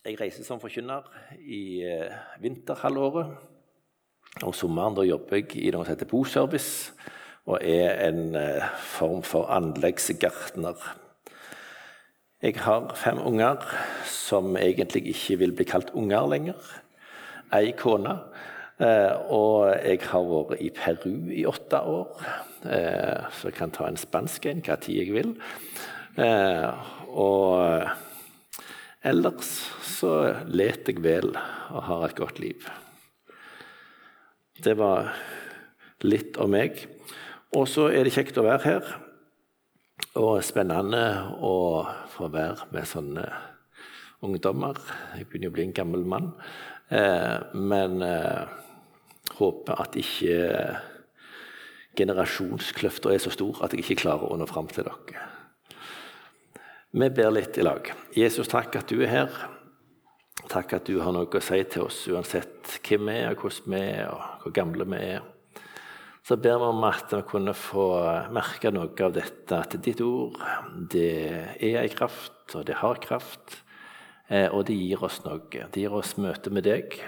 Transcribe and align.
Jeg 0.00 0.16
reiser 0.16 0.46
som 0.48 0.56
forkynner 0.56 1.04
i 1.44 1.82
eh, 1.84 2.12
vinterhalvåret. 2.40 3.34
Om 4.40 4.54
sommeren 4.56 4.94
da 4.96 5.02
jobber 5.04 5.42
jeg 5.42 5.58
i 5.60 5.72
noe 5.74 5.84
som 5.84 5.92
heter 5.92 6.08
Boservice, 6.08 6.94
og 7.44 7.60
er 7.60 7.98
en 8.06 8.32
eh, 8.38 8.64
form 8.94 9.20
for 9.28 9.50
anleggsgartner. 9.52 10.80
Jeg 12.40 12.56
har 12.64 12.88
fem 12.96 13.20
unger 13.28 13.60
som 14.08 14.56
egentlig 14.56 15.10
ikke 15.12 15.36
vil 15.42 15.52
bli 15.58 15.66
kalt 15.68 15.92
unger 15.92 16.30
lenger. 16.32 16.70
Ei 17.52 17.74
kone. 17.76 18.16
Eh, 18.80 19.12
og 19.28 19.68
jeg 19.84 20.00
har 20.08 20.24
vært 20.30 20.64
i 20.64 20.70
Peru 20.80 21.12
i 21.28 21.44
åtte 21.44 21.82
år, 21.84 22.24
så 22.64 23.50
jeg 23.50 23.58
kan 23.58 23.76
ta 23.76 23.84
en 23.84 24.00
spansk 24.00 24.48
en 24.48 24.64
hva 24.64 24.80
tid 24.80 25.02
jeg 25.02 25.12
vil. 25.12 25.36
Og 27.12 27.84
ellers 29.04 29.52
så 30.00 30.12
leter 30.48 30.94
jeg 30.94 31.04
vel 31.04 31.34
og 31.34 31.84
har 31.84 32.06
et 32.06 32.16
godt 32.18 32.40
liv. 32.40 32.64
Det 34.60 34.76
var 34.78 35.12
litt 36.04 36.38
om 36.40 36.52
meg. 36.52 36.78
Og 37.56 37.66
så 37.68 37.88
er 37.90 38.06
det 38.06 38.14
kjekt 38.14 38.38
å 38.40 38.46
være 38.46 38.64
her. 38.64 38.90
Og 40.20 40.40
spennende 40.44 41.02
å 41.44 41.84
få 42.14 42.30
være 42.32 42.70
med 42.74 42.88
sånne 42.88 43.26
ungdommer. 44.24 44.78
Jeg 45.16 45.28
begynner 45.28 45.52
å 45.52 45.56
bli 45.56 45.66
en 45.68 45.76
gammel 45.76 46.06
mann. 46.08 46.32
Eh, 46.90 47.36
men 47.56 48.00
eh, 48.04 48.46
håper 49.38 49.82
at 49.84 49.98
ikke 50.00 50.38
generasjonskløfta 51.98 53.12
er 53.12 53.22
så 53.22 53.32
stor 53.34 53.64
at 53.64 53.74
jeg 53.74 53.84
ikke 53.84 54.02
klarer 54.04 54.30
å 54.30 54.38
nå 54.38 54.46
fram 54.50 54.70
til 54.70 54.86
dere. 54.86 55.28
Vi 56.90 57.08
ber 57.14 57.32
litt 57.34 57.58
i 57.58 57.64
lag. 57.64 57.86
Jesus, 58.16 58.50
takk 58.50 58.74
at 58.80 58.90
du 58.90 58.98
er 59.04 59.12
her. 59.12 59.40
Takk 60.50 60.72
at 60.74 60.88
du 60.90 60.96
har 60.98 61.14
noe 61.14 61.30
å 61.30 61.42
si 61.44 61.60
til 61.70 61.84
oss, 61.86 62.00
uansett 62.10 62.72
hvem 62.82 63.06
vi 63.06 63.18
er, 63.20 63.36
hvordan 63.38 63.70
vi 63.70 63.82
er, 63.86 64.08
og 64.10 64.42
hvor 64.42 64.54
gamle 64.56 64.86
vi 64.90 64.98
er. 65.12 65.28
Så 66.26 66.36
ber 66.42 66.58
vi 66.58 66.70
om 66.72 66.86
at 66.88 67.12
vi 67.14 67.20
kunne 67.30 67.54
få 67.54 67.84
merke 68.34 68.72
noe 68.74 68.90
av 69.06 69.14
dette, 69.14 69.60
at 69.60 69.76
ditt 69.78 70.02
ord 70.02 70.34
det 70.90 71.12
er 71.54 71.78
ei 71.84 71.92
kraft, 71.94 72.56
og 72.58 72.66
det 72.66 72.80
har 72.82 72.98
kraft. 72.98 73.60
Eh, 74.26 74.50
og 74.50 74.66
det 74.66 74.74
gir 74.74 75.06
oss 75.06 75.20
noe. 75.22 75.46
Det 75.46 75.84
gir 75.84 75.94
oss 75.94 76.16
møte 76.18 76.50
med 76.50 76.66
deg, 76.66 76.98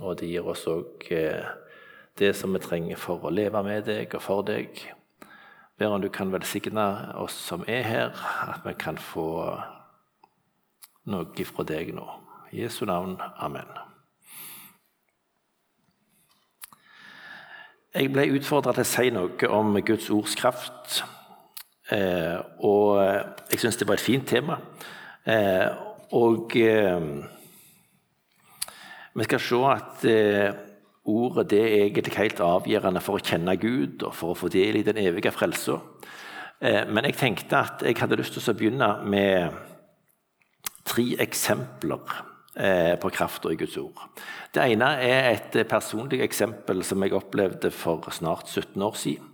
og 0.00 0.16
det 0.20 0.32
gir 0.32 0.48
oss 0.48 0.64
òg 0.72 1.12
eh, 1.12 1.52
det 2.16 2.32
som 2.40 2.56
vi 2.56 2.64
trenger 2.64 3.00
for 3.00 3.20
å 3.24 3.36
leve 3.36 3.60
med 3.68 3.84
deg 3.88 4.16
og 4.16 4.24
for 4.24 4.48
deg. 4.48 4.80
Ber 5.76 5.92
om 5.92 6.00
du 6.00 6.08
kan 6.12 6.32
velsigne 6.32 6.88
oss 7.20 7.36
som 7.36 7.68
er 7.68 7.84
her, 7.84 8.26
at 8.48 8.64
vi 8.64 8.76
kan 8.80 8.96
få 8.96 9.28
noe 11.12 11.32
ifra 11.36 11.68
deg 11.68 11.92
nå. 12.00 12.21
I 12.52 12.60
Jesu 12.60 12.84
navn. 12.84 13.16
Amen. 13.40 13.68
Jeg 17.94 18.10
ble 18.12 18.26
utfordra 18.36 18.74
til 18.76 18.84
å 18.84 18.88
si 18.90 19.12
noe 19.12 19.48
om 19.48 19.78
Guds 19.80 20.10
ords 20.12 20.34
kraft. 20.36 20.98
Eh, 21.92 22.36
og 22.60 23.00
jeg 23.48 23.60
syns 23.62 23.78
det 23.80 23.86
var 23.88 23.96
et 23.96 24.04
fint 24.04 24.26
tema. 24.28 24.58
Eh, 25.24 25.64
og 26.12 26.52
eh, 26.60 27.06
vi 29.16 29.26
skal 29.28 29.40
se 29.46 29.60
at 29.70 30.04
eh, 30.08 30.52
ordet 31.08 31.46
det 31.54 31.62
er 31.62 31.86
egentlig 31.86 32.18
helt 32.18 32.42
avgjørende 32.44 33.00
for 33.04 33.16
å 33.16 33.24
kjenne 33.30 33.56
Gud 33.60 34.04
og 34.04 34.12
for 34.16 34.34
å 34.34 34.40
få 34.42 34.50
del 34.52 34.76
i 34.80 34.84
den 34.84 35.00
evige 35.00 35.32
frelsa. 35.32 35.78
Eh, 36.60 36.84
men 36.84 37.08
jeg 37.08 37.16
tenkte 37.16 37.64
at 37.64 37.86
jeg 37.88 37.96
hadde 38.00 38.20
lyst 38.20 38.36
til 38.36 38.52
å 38.52 38.56
begynne 38.60 38.90
med 39.08 39.56
tre 40.84 41.08
eksempler 41.24 42.28
på 42.52 43.08
krafta 43.08 43.48
i 43.48 43.56
Guds 43.56 43.78
ord. 43.80 43.96
Det 44.52 44.60
ene 44.74 44.90
er 45.00 45.30
et 45.30 45.54
personlig 45.70 46.18
eksempel 46.20 46.82
som 46.84 47.00
jeg 47.00 47.14
opplevde 47.16 47.70
for 47.72 48.10
snart 48.12 48.50
17 48.50 48.82
år 48.84 48.98
siden. 49.00 49.32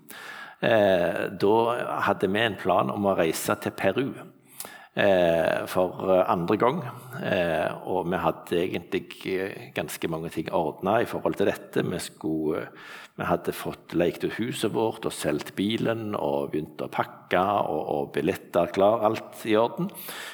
Eh, 0.59 1.29
da 1.39 1.55
hadde 2.03 2.31
vi 2.33 2.43
en 2.43 2.59
plan 2.59 2.91
om 2.91 3.07
å 3.07 3.15
reise 3.19 3.55
til 3.63 3.75
Peru 3.79 4.07
eh, 4.99 5.67
for 5.71 6.09
andre 6.25 6.57
gang. 6.59 6.81
Og 7.87 8.09
vi 8.11 8.23
hadde 8.23 8.63
egentlig 8.65 9.05
ganske 9.77 10.11
mange 10.11 10.33
ting 10.35 10.51
ordna 10.55 10.99
i 11.03 11.09
forhold 11.09 11.39
til 11.39 11.51
dette. 11.51 11.87
Vi, 11.87 12.01
skulle, 12.03 12.67
vi 13.19 13.29
hadde 13.29 13.55
fått 13.55 13.95
lekt 13.99 14.27
ut 14.27 14.39
huset 14.41 14.75
vårt 14.75 15.07
og 15.07 15.15
solgt 15.15 15.55
bilen 15.59 16.17
og 16.19 16.53
begynt 16.55 16.83
å 16.83 16.91
pakke 16.91 17.43
og, 17.43 17.83
og 17.95 18.15
billetter 18.17 18.75
klar, 18.75 19.07
alt 19.07 19.47
i 19.47 19.55
orden. 19.59 19.93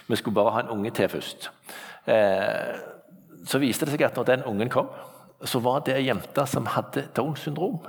Vi 0.08 0.20
skulle 0.20 0.40
bare 0.40 0.56
ha 0.56 0.64
en 0.64 0.76
unge 0.78 0.94
til 0.96 1.12
først. 1.12 1.50
Eh, 2.06 2.74
så 3.44 3.60
viste 3.60 3.86
det 3.86 3.94
seg 3.94 4.06
at 4.06 4.16
når 4.16 4.28
den 4.28 4.48
ungen 4.48 4.72
kom, 4.72 4.90
så 5.44 5.60
var 5.64 5.84
det 5.84 5.98
ei 5.98 6.08
jente 6.08 6.46
som 6.48 6.68
hadde 6.72 7.08
Downs 7.16 7.44
syndrom. 7.44 7.80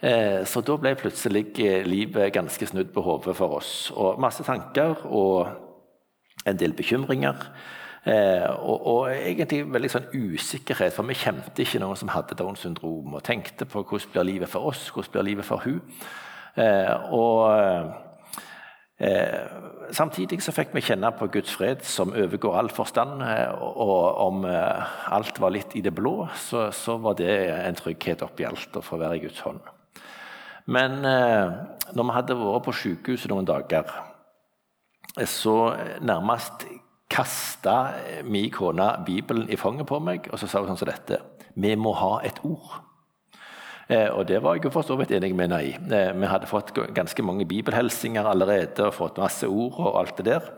Eh, 0.00 0.44
så 0.46 0.62
da 0.62 0.76
ble 0.78 0.94
plutselig 0.98 1.50
eh, 1.62 1.86
livet 1.86 2.32
ganske 2.34 2.66
snudd 2.70 2.92
på 2.94 3.02
hodet 3.02 3.34
for 3.38 3.58
oss. 3.58 3.90
Og 3.94 4.20
masse 4.22 4.46
tanker 4.46 5.06
og 5.06 5.48
en 6.46 6.58
del 6.58 6.74
bekymringer. 6.74 7.50
og, 8.08 8.86
og, 8.86 9.08
egentlig 9.10 9.66
veldig 9.68 9.88
sånn 9.92 10.06
usikkerhet, 10.14 10.94
for 10.94 11.04
vi 11.04 11.16
kjente 11.18 11.60
ikke 11.60 11.80
noen 11.82 11.98
som 11.98 12.08
hadde 12.08 12.38
Downs 12.38 12.62
syndrom. 12.64 13.18
Og 13.18 13.24
tenkte 13.26 13.66
på 13.68 13.82
hvordan 13.82 14.12
blir 14.14 14.24
livet 14.24 14.48
for 14.48 14.70
oss, 14.70 14.86
hvordan 14.94 15.12
blir 15.12 15.26
livet 15.26 15.44
for 15.44 15.60
hun. 15.66 15.82
og 17.12 18.07
samtidig 19.94 20.40
så 20.42 20.52
fikk 20.54 20.72
vi 20.74 20.82
kjenne 20.82 21.10
på 21.14 21.28
Guds 21.32 21.52
fred 21.54 21.84
som 21.86 22.12
overgår 22.12 22.56
all 22.58 22.70
forstand. 22.74 23.22
Eh, 23.22 23.52
og 23.54 24.18
om 24.26 24.44
eh, 24.48 24.96
alt 25.14 25.38
var 25.40 25.54
litt 25.54 25.76
i 25.78 25.82
det 25.84 25.94
blå, 25.94 26.28
så, 26.36 26.68
så 26.74 26.98
var 27.02 27.18
det 27.18 27.30
en 27.54 27.78
trygghet 27.78 28.24
oppi 28.26 28.46
alt 28.48 28.76
å 28.76 28.84
få 28.84 28.98
være 29.00 29.20
i 29.20 29.24
Guds 29.26 29.40
hånd. 29.46 29.62
Men 30.68 30.98
eh, 31.06 31.54
når 31.94 32.08
vi 32.08 32.16
hadde 32.16 32.38
vært 32.42 32.66
på 32.66 32.76
sykehuset 32.82 33.32
noen 33.32 33.48
dager, 33.48 33.88
eh, 35.16 35.28
så 35.28 35.72
nærmest 36.02 36.66
kasta 37.08 37.78
min 38.28 38.50
kone 38.52 38.90
Bibelen 39.06 39.48
i 39.48 39.56
fanget 39.56 39.88
på 39.88 40.00
meg, 40.02 40.28
og 40.32 40.40
så 40.40 40.50
sa 40.50 40.60
hun 40.60 40.74
sånn 40.74 40.82
som 40.82 40.90
dette 40.90 41.22
Vi 41.58 41.72
må 41.80 41.94
ha 41.96 42.18
et 42.26 42.42
ord. 42.44 42.82
Eh, 43.88 44.10
og 44.12 44.26
det 44.28 44.42
var 44.44 44.58
jeg 44.58 44.68
for 44.72 44.84
så 44.84 44.98
vidt 45.00 45.14
enig 45.16 45.32
med 45.32 45.48
henne 45.48 45.62
i. 45.64 45.70
Eh, 45.72 46.10
vi 46.12 46.28
hadde 46.28 46.50
fått 46.50 46.74
ganske 46.76 47.24
mange 47.24 47.46
bibelhelsinger 47.48 48.26
allerede 48.28 48.84
og 48.84 48.96
fått 48.96 49.20
masse 49.20 49.48
ord 49.48 49.78
og 49.80 49.94
alt 50.02 50.18
det 50.20 50.26
der. 50.28 50.50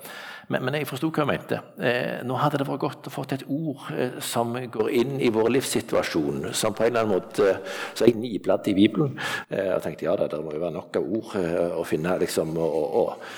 Men, 0.51 0.65
men 0.67 0.75
jeg 0.75 0.89
forsto 0.91 1.13
hva 1.15 1.23
hun 1.23 1.31
mente. 1.31 1.61
Eh, 1.79 2.25
nå 2.27 2.35
hadde 2.41 2.59
det 2.59 2.67
vært 2.67 2.83
godt 2.83 3.07
å 3.07 3.13
få 3.15 3.23
et 3.31 3.45
ord 3.47 3.85
som 4.27 4.57
går 4.59 4.91
inn 4.99 5.21
i 5.23 5.31
vår 5.31 5.53
livssituasjon. 5.55 6.49
Som 6.59 6.75
på 6.75 6.89
en 6.89 6.91
eller 6.91 7.07
annen 7.07 7.21
måte 7.21 7.53
Så 7.95 8.09
jeg 8.09 8.19
nibladde 8.19 8.73
i 8.73 8.75
Bibelen 8.75 9.15
og 9.15 9.85
tenkte 9.85 10.09
ja, 10.09 10.17
da, 10.19 10.27
det 10.31 10.41
må 10.43 10.57
jo 10.57 10.65
være 10.65 10.75
nok 10.75 10.99
av 10.99 11.13
ord 11.21 11.37
å 11.79 11.85
finne. 11.87 12.17
liksom, 12.19 12.57
og, 12.59 12.97
og, 13.03 13.29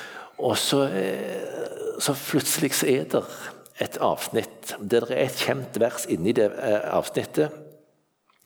og 0.41 0.57
så, 0.57 0.87
så, 2.01 2.17
plutselig 2.17 2.73
så 2.81 2.89
er 2.89 3.05
det 3.13 3.23
et 3.83 4.01
avsnitt 4.01 4.73
der 4.81 5.05
det 5.05 5.19
er 5.19 5.27
et 5.27 5.45
kjent 5.45 5.77
vers 5.83 6.09
inni 6.09 6.33
det 6.37 6.49
avsnittet 6.89 7.72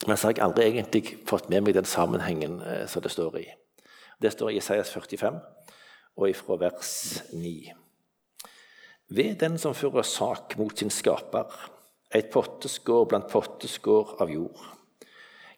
men 0.05 0.17
så 0.17 0.29
har 0.29 0.37
jeg 0.37 0.45
aldri 0.45 0.67
egentlig 0.67 1.17
fått 1.29 1.49
med 1.49 1.65
meg 1.65 1.77
den 1.79 1.89
sammenhengen 1.89 2.61
eh, 2.61 2.85
som 2.91 3.05
det 3.05 3.15
står 3.15 3.39
i. 3.41 3.47
Det 4.21 4.33
står 4.33 4.53
i 4.53 4.59
Isaias 4.61 4.93
45 4.93 5.41
og 6.17 6.29
ifra 6.29 6.59
vers 6.61 6.93
9. 7.33 7.73
Ved 9.17 9.39
den 9.41 9.57
som 9.63 9.77
fører 9.77 10.05
sak 10.05 10.57
mot 10.59 10.77
sin 10.77 10.93
skaper, 10.93 11.49
et 12.15 12.31
potteskår 12.33 13.07
blant 13.11 13.29
potteskår 13.31 14.17
av 14.23 14.31
jord, 14.33 14.63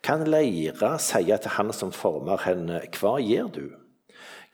kan 0.03 0.23
leira 0.29 0.95
seie 1.03 1.37
til 1.43 1.55
han 1.57 1.73
som 1.75 1.91
former 1.95 2.45
henne, 2.45 2.81
hva 2.99 3.17
gjør 3.19 3.49
du? 3.55 3.65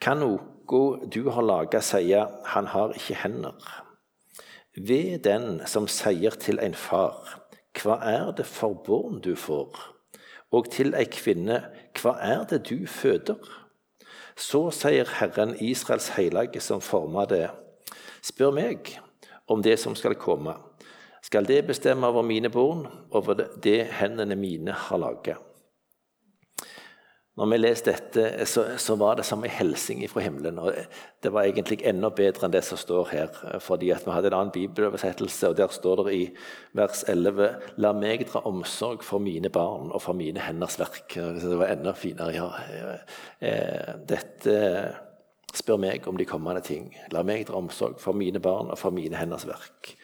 Kan 0.01 0.23
noe 0.23 1.09
du 1.13 1.27
har 1.29 1.45
laga 1.45 1.81
seie, 1.85 2.23
han 2.53 2.69
har 2.73 2.95
ikke 2.97 3.19
hender? 3.21 3.67
Ved 4.75 5.21
den 5.23 5.61
som 5.69 5.85
sier 5.87 6.35
til 6.41 6.59
en 6.59 6.73
far, 6.75 7.44
hva 7.81 7.99
er 8.07 8.31
det 8.37 8.45
for 8.47 8.77
barn 8.85 9.21
du 9.23 9.33
får? 9.35 9.75
Og 10.55 10.69
til 10.71 10.93
ei 10.95 11.07
kvinne, 11.11 11.61
hva 11.99 12.15
er 12.23 12.45
det 12.49 12.63
du 12.69 12.85
føder? 12.87 13.39
Så 14.35 14.67
sier 14.75 15.09
Herren 15.19 15.55
Israels 15.63 16.11
hellige 16.15 16.61
som 16.63 16.83
forma 16.83 17.25
det, 17.29 17.47
spør 18.23 18.53
meg 18.55 18.95
om 19.47 19.63
det 19.63 19.77
som 19.79 19.95
skal 19.95 20.17
komme. 20.19 20.55
Skal 21.23 21.47
det 21.47 21.63
bestemme 21.67 22.07
over 22.07 22.21
mine 22.21 22.51
barn, 22.53 22.85
over 23.11 23.39
det 23.63 23.79
hendene 23.99 24.35
mine 24.37 24.75
har 24.75 25.01
laget? 25.01 25.54
Når 27.35 27.49
vi 27.51 27.57
leste 27.59 27.91
dette, 27.91 28.45
så, 28.47 28.63
så, 28.79 28.95
var 28.95 29.17
det 29.19 29.25
som 29.27 29.41
en 29.43 29.51
hilsen 29.51 30.05
fra 30.07 30.21
himmelen. 30.23 30.59
og 30.59 30.71
Det 31.19 31.31
var 31.35 31.43
egentlig 31.43 31.81
enda 31.83 32.07
bedre 32.15 32.47
enn 32.47 32.53
det 32.53 32.61
som 32.63 32.79
står 32.79 33.09
her. 33.11 33.41
fordi 33.59 33.91
Vi 33.91 34.11
hadde 34.11 34.31
en 34.31 34.37
annen 34.37 34.53
bibeloversettelse, 34.55 35.49
og 35.49 35.57
der 35.57 35.67
står 35.67 36.05
det 36.05 36.13
i 36.15 36.23
vers 36.79 37.03
11.: 37.11 37.49
La 37.83 37.91
meg 37.91 38.23
dra 38.29 38.39
omsorg 38.47 39.03
for 39.03 39.19
mine 39.19 39.49
barn 39.49 39.91
og 39.91 40.01
for 40.01 40.15
mine 40.15 40.39
henders 40.39 40.79
verk. 40.79 41.11
Det 41.15 41.59
var 41.59 41.75
enda 41.75 41.93
finere. 41.93 42.31
ja. 42.35 42.47
Eh, 43.41 43.93
dette 44.07 44.55
spør 45.55 45.77
meg 45.79 46.07
om 46.07 46.17
de 46.17 46.25
kommende 46.25 46.61
ting. 46.63 46.87
La 47.11 47.23
meg 47.23 47.47
dra 47.47 47.59
omsorg 47.59 47.99
for 47.99 48.15
mine 48.15 48.39
barn 48.39 48.71
og 48.71 48.79
for 48.79 48.95
mine 48.95 49.19
henders 49.19 49.47
verk. 49.47 49.95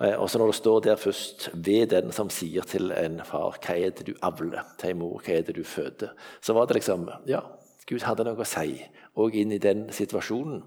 Eh, 0.00 0.16
og 0.16 0.30
så 0.30 0.38
når 0.38 0.46
det 0.46 0.54
står 0.54 0.80
der 0.80 0.96
først 0.96 1.50
'ved 1.54 1.86
den 1.86 2.12
som 2.12 2.30
sier 2.30 2.62
til 2.62 2.92
en 2.92 3.20
far' 3.24 3.58
'Hva 3.60 3.86
er 3.86 3.90
det 3.90 4.06
du 4.06 4.14
avler?' 4.22 4.76
til 4.78 4.90
en 4.90 4.98
mor, 4.98 5.20
'Hva 5.20 5.32
er 5.32 5.42
det 5.42 5.56
du 5.56 5.64
føder?' 5.64 6.14
Så 6.40 6.52
var 6.52 6.64
det 6.64 6.74
liksom 6.74 7.10
Ja, 7.26 7.40
Gud 7.86 8.00
hadde 8.00 8.24
noe 8.24 8.40
å 8.40 8.44
si 8.44 8.86
òg 9.16 9.34
inn 9.34 9.52
i 9.52 9.58
den 9.58 9.92
situasjonen. 9.92 10.62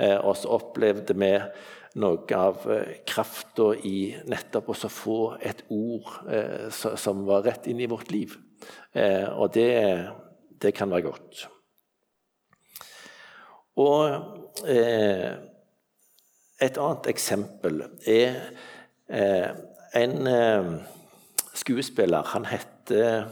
Eh, 0.00 0.18
og 0.24 0.36
så 0.36 0.48
opplevde 0.48 1.14
vi 1.14 1.40
noe 1.94 2.34
av 2.34 2.70
eh, 2.70 3.04
krafta 3.06 3.74
i 3.84 4.16
nettopp 4.26 4.68
å 4.68 4.88
få 4.88 5.36
et 5.40 5.64
ord 5.68 6.06
som 6.96 7.26
var 7.26 7.42
rett 7.42 7.66
inn 7.66 7.80
i 7.80 7.86
vårt 7.86 8.10
liv. 8.10 8.36
Og 9.36 9.54
det, 9.54 10.10
det 10.62 10.74
kan 10.74 10.90
være 10.90 11.02
godt. 11.02 11.48
Og 13.76 14.10
et 16.62 16.78
annet 16.78 17.08
eksempel 17.10 17.82
er 18.06 18.36
eh, 19.10 19.48
en 19.98 20.28
eh, 20.30 20.68
skuespiller. 21.54 22.22
Han 22.34 22.46
heter 22.46 23.26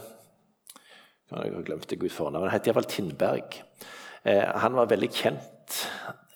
Jeg 1.33 1.53
har 1.55 1.63
glemt 1.65 1.87
Gud 1.99 2.09
fornavn. 2.09 2.47
Han 2.47 2.53
heter 2.53 2.71
iallfall 2.71 2.89
Tindberg. 2.91 3.61
Eh, 4.23 4.43
han 4.43 4.75
var 4.75 4.91
veldig 4.91 5.09
kjent. 5.11 5.79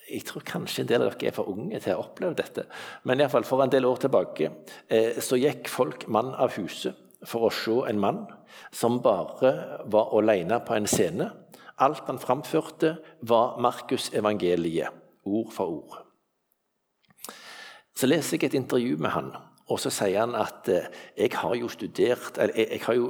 Jeg 0.08 0.24
tror 0.24 0.44
kanskje 0.48 0.82
en 0.82 0.88
del 0.88 1.04
av 1.04 1.12
dere 1.12 1.30
er 1.30 1.36
for 1.36 1.52
unge 1.52 1.80
til 1.84 1.94
å 1.94 2.06
oppleve 2.06 2.38
dette. 2.38 2.64
Men 3.04 3.20
i 3.20 3.26
alle 3.26 3.32
fall, 3.32 3.44
for 3.44 3.62
en 3.62 3.72
del 3.72 3.86
år 3.88 4.00
tilbake 4.04 4.50
eh, 4.88 5.20
så 5.20 5.36
gikk 5.36 5.68
folk 5.68 6.08
mann 6.08 6.32
av 6.34 6.56
huset 6.56 6.96
for 7.26 7.48
å 7.48 7.52
se 7.52 7.76
en 7.90 8.00
mann 8.00 8.24
som 8.72 9.00
bare 9.04 9.82
var 9.90 10.12
alene 10.16 10.60
på 10.64 10.76
en 10.76 10.88
scene. 10.88 11.28
Alt 11.84 12.08
han 12.08 12.18
framførte, 12.18 12.96
var 13.20 13.58
Markus 13.62 14.08
evangeliet, 14.16 14.94
ord 15.28 15.52
for 15.54 15.80
ord. 15.82 16.07
Så 17.98 18.06
leser 18.06 18.38
jeg 18.38 18.52
et 18.52 18.58
intervju 18.60 18.98
med 19.02 19.10
han, 19.10 19.32
og 19.68 19.80
så 19.82 19.90
sier 19.92 20.22
han 20.22 20.36
at 20.38 20.68
eh, 20.70 20.86
jeg 21.18 21.32
har 21.34 21.54
jo 21.58 21.68
studert 21.72 22.38
eller 22.38 22.54
jeg, 22.54 22.80
har 22.84 22.96
jo 22.96 23.08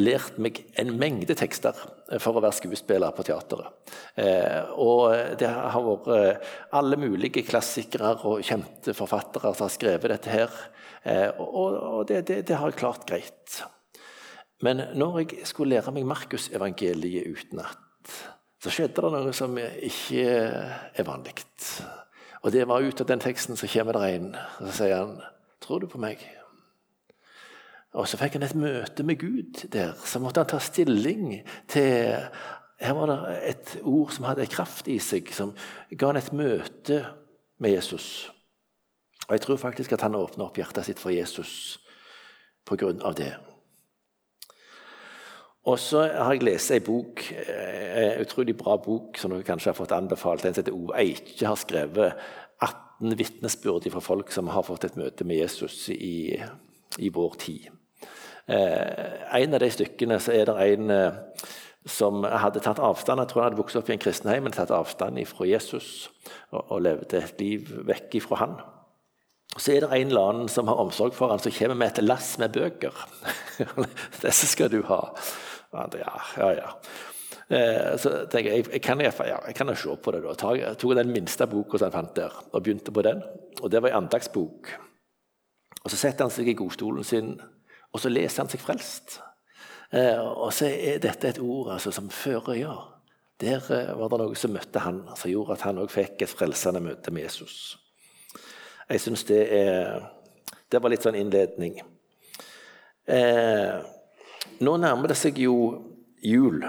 lært 0.00 0.38
meg 0.42 0.62
en 0.80 0.94
mengde 0.98 1.36
tekster 1.38 1.76
for 2.22 2.38
å 2.38 2.42
være 2.42 2.56
skuespiller 2.56 3.12
på 3.14 3.26
teateret. 3.28 3.92
Eh, 4.16 4.72
og 4.80 5.36
det 5.38 5.50
har 5.50 5.84
vært 5.84 6.08
eh, 6.16 6.56
alle 6.80 6.98
mulige 6.98 7.44
klassikere 7.46 8.16
og 8.24 8.40
kjente 8.46 8.96
forfattere 8.96 9.52
som 9.52 9.68
har 9.68 9.76
skrevet 9.76 10.16
dette 10.16 10.32
her. 10.32 10.58
Eh, 11.04 11.28
og, 11.36 11.76
og 11.76 12.02
det, 12.08 12.24
det, 12.32 12.40
det, 12.48 12.58
har 12.58 12.72
jeg 12.72 12.80
klart 12.80 13.06
greit. 13.08 13.60
Men 14.64 14.86
når 14.96 15.22
jeg 15.22 15.46
skulle 15.52 15.76
lære 15.76 15.92
meg 15.94 16.08
Markusevangeliet 16.08 17.28
utenat, 17.28 18.18
så 18.60 18.72
skjedde 18.72 19.04
det 19.04 19.14
noe 19.14 19.36
som 19.36 19.54
ikke 19.60 20.26
er 20.26 21.06
vanlig. 21.06 21.38
Og 22.40 22.52
det 22.52 22.68
var 22.68 22.80
ut 22.80 23.00
av 23.00 23.06
den 23.06 23.20
teksten 23.20 23.56
så 23.56 23.68
kommer 23.68 23.98
det 23.98 24.14
en, 24.14 24.34
og 24.34 24.68
så 24.68 24.72
sier 24.72 24.96
han 24.96 25.20
'Tror 25.60 25.78
du 25.78 25.86
på 25.86 25.98
meg?' 25.98 26.24
Og 27.92 28.08
så 28.08 28.16
fikk 28.16 28.32
han 28.32 28.42
et 28.42 28.54
møte 28.54 29.02
med 29.02 29.18
Gud 29.18 29.68
der. 29.72 29.92
Så 30.04 30.18
måtte 30.18 30.40
han 30.40 30.46
ta 30.46 30.58
stilling 30.58 31.42
til 31.68 32.16
Her 32.80 32.92
var 32.92 33.06
det 33.06 33.48
et 33.50 33.78
ord 33.82 34.10
som 34.10 34.24
hadde 34.24 34.46
kraft 34.46 34.88
i 34.88 34.98
seg, 34.98 35.34
som 35.34 35.54
ga 35.98 36.06
han 36.06 36.16
et 36.16 36.32
møte 36.32 37.06
med 37.58 37.70
Jesus. 37.70 38.30
Og 39.28 39.32
jeg 39.32 39.40
tror 39.40 39.56
faktisk 39.56 39.92
at 39.92 40.00
han 40.00 40.14
åpna 40.14 40.44
opp 40.44 40.56
hjertet 40.56 40.84
sitt 40.84 40.98
for 40.98 41.10
Jesus 41.10 41.78
på 42.64 42.76
grunn 42.76 43.02
av 43.02 43.14
det. 43.14 43.36
Og 45.70 45.78
så 45.78 46.02
har 46.08 46.34
jeg 46.34 46.42
lest 46.46 46.72
ei 46.74 46.80
bok, 46.82 47.22
en 47.30 48.02
eh, 48.02 48.20
utrolig 48.24 48.56
bra 48.58 48.74
bok 48.82 49.18
som 49.20 49.30
dere 49.30 49.46
kanskje 49.46 49.70
har 49.70 49.78
fått 49.78 49.94
anbefalt. 49.94 50.44
En 50.44 50.56
som 50.56 50.64
heter 50.64 50.74
Ove 50.74 50.96
Eikje 50.98 51.46
har 51.46 51.58
skrevet 51.60 52.24
18 52.58 53.14
vitnesbyrd 53.20 53.86
fra 53.94 54.02
folk 54.02 54.32
som 54.34 54.50
har 54.50 54.66
fått 54.66 54.88
et 54.88 54.98
møte 54.98 55.26
med 55.28 55.38
Jesus 55.38 55.84
i, 55.94 56.40
i 56.98 57.12
vår 57.14 57.36
tid. 57.44 57.68
Eh, 58.50 59.42
en 59.42 59.54
av 59.54 59.62
de 59.62 59.70
stykkene 59.70 60.18
så 60.22 60.34
er 60.34 60.50
det 60.50 60.56
en 60.72 60.94
eh, 60.94 61.46
som 61.86 62.24
hadde 62.24 62.62
tatt 62.64 62.82
avstand. 62.82 63.22
Jeg 63.22 63.30
tror 63.30 63.42
han 63.42 63.50
hadde 63.50 63.60
vokst 63.60 63.78
opp 63.78 63.92
i 63.92 63.94
en 63.94 64.02
kristenheim, 64.02 64.44
men 64.44 64.56
tatt 64.56 64.74
avstand 64.74 65.20
fra 65.30 65.46
Jesus 65.48 66.10
og, 66.50 66.64
og 66.66 66.82
levde 66.88 67.22
et 67.22 67.40
liv 67.40 67.70
vekk 67.88 68.18
fra 68.26 68.42
han. 68.42 68.58
Så 69.58 69.74
er 69.74 69.84
det 69.84 69.94
en 69.94 70.10
eller 70.12 70.32
annen 70.32 70.50
som 70.50 70.68
har 70.70 70.78
omsorg 70.78 71.14
for 71.16 71.32
han, 71.32 71.40
som 71.42 71.54
kommer 71.54 71.78
med 71.78 71.90
et 71.90 72.04
lass 72.04 72.36
med 72.38 72.52
bøker. 72.54 72.94
Disse 74.22 74.50
skal 74.50 74.70
du 74.70 74.82
ha. 74.90 75.00
Ja, 75.72 75.86
ja, 76.36 76.50
ja. 76.52 76.70
Eh, 77.50 77.96
så 77.98 78.10
tenker 78.30 78.52
jeg 78.52 78.66
jeg 78.72 78.82
kan, 78.82 79.00
ja, 79.00 79.10
jeg 79.46 79.54
kan 79.54 79.68
jo 79.68 79.74
se 79.74 79.96
på 80.02 80.12
det. 80.14 80.22
da. 80.22 80.52
Jeg 80.54 80.78
tok 80.78 80.94
den 80.96 81.12
minste 81.12 81.46
boka 81.46 81.78
han 81.82 81.92
fant 81.92 82.14
der, 82.16 82.34
og 82.52 82.62
begynte 82.62 82.92
på 82.92 83.02
den. 83.02 83.22
Og 83.62 83.70
Det 83.70 83.82
var 83.82 83.88
en 83.88 84.04
andagsbok. 84.04 84.70
Og 85.84 85.90
Så 85.90 85.96
setter 85.96 86.24
han 86.24 86.30
seg 86.30 86.48
i 86.48 86.54
godstolen 86.54 87.04
sin, 87.04 87.40
og 87.92 88.00
så 88.00 88.08
leser 88.08 88.42
han 88.42 88.50
seg 88.50 88.60
frelst. 88.60 89.20
Eh, 89.92 90.18
og 90.18 90.52
så 90.52 90.66
er 90.70 90.98
dette 91.02 91.28
et 91.28 91.38
ord 91.42 91.72
altså, 91.74 91.90
som 91.90 92.10
fører 92.10 92.54
ja. 92.54 92.74
Der 93.40 93.62
eh, 93.72 93.98
var 93.98 94.08
det 94.12 94.20
noe 94.20 94.36
som 94.36 94.52
møtte 94.52 94.82
han, 94.84 95.00
som 95.16 95.30
gjorde 95.30 95.56
at 95.56 95.64
han 95.66 95.80
òg 95.82 95.90
fikk 95.90 96.22
et 96.22 96.30
frelsende 96.30 96.82
møte 96.84 97.10
med 97.10 97.22
Jesus. 97.22 97.78
Jeg 98.90 99.00
syns 99.00 99.24
det 99.24 99.46
er 99.54 100.10
Det 100.70 100.78
var 100.82 100.90
litt 100.90 101.02
sånn 101.02 101.18
innledning. 101.18 101.80
Eh, 103.06 103.80
nå 104.60 104.76
nærmer 104.76 105.10
det 105.10 105.16
seg 105.18 105.38
jo 105.40 105.54
jul, 106.24 106.64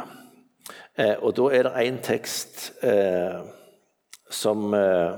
eh, 0.96 1.18
og 1.20 1.36
da 1.36 1.50
er 1.52 1.68
det 1.68 1.84
én 1.88 2.00
tekst 2.04 2.72
eh, 2.88 3.42
som 4.32 4.74
eh, 4.74 5.12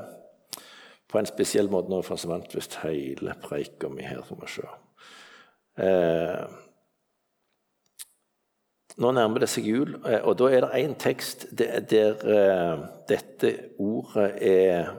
på 1.14 1.20
en 1.20 1.30
spesiell 1.30 1.70
måte 1.70 1.94
Nå 1.94 2.02
forsvant 2.06 2.56
visst 2.56 2.80
hele 2.82 3.36
preika 3.44 3.90
mi 3.90 4.06
her, 4.06 4.24
får 4.26 4.40
vi 4.42 4.52
se. 4.56 4.70
Eh, 5.86 6.44
nå 9.04 9.12
nærmer 9.14 9.42
det 9.42 9.50
seg 9.50 9.70
jul, 9.70 9.96
eh, 10.06 10.22
og 10.22 10.38
da 10.42 10.50
er 10.50 10.66
det 10.66 10.84
én 10.84 10.94
tekst 11.02 11.48
der, 11.54 11.80
der 11.90 12.26
eh, 12.38 12.86
dette 13.10 13.56
ordet 13.82 14.32
er 14.42 14.94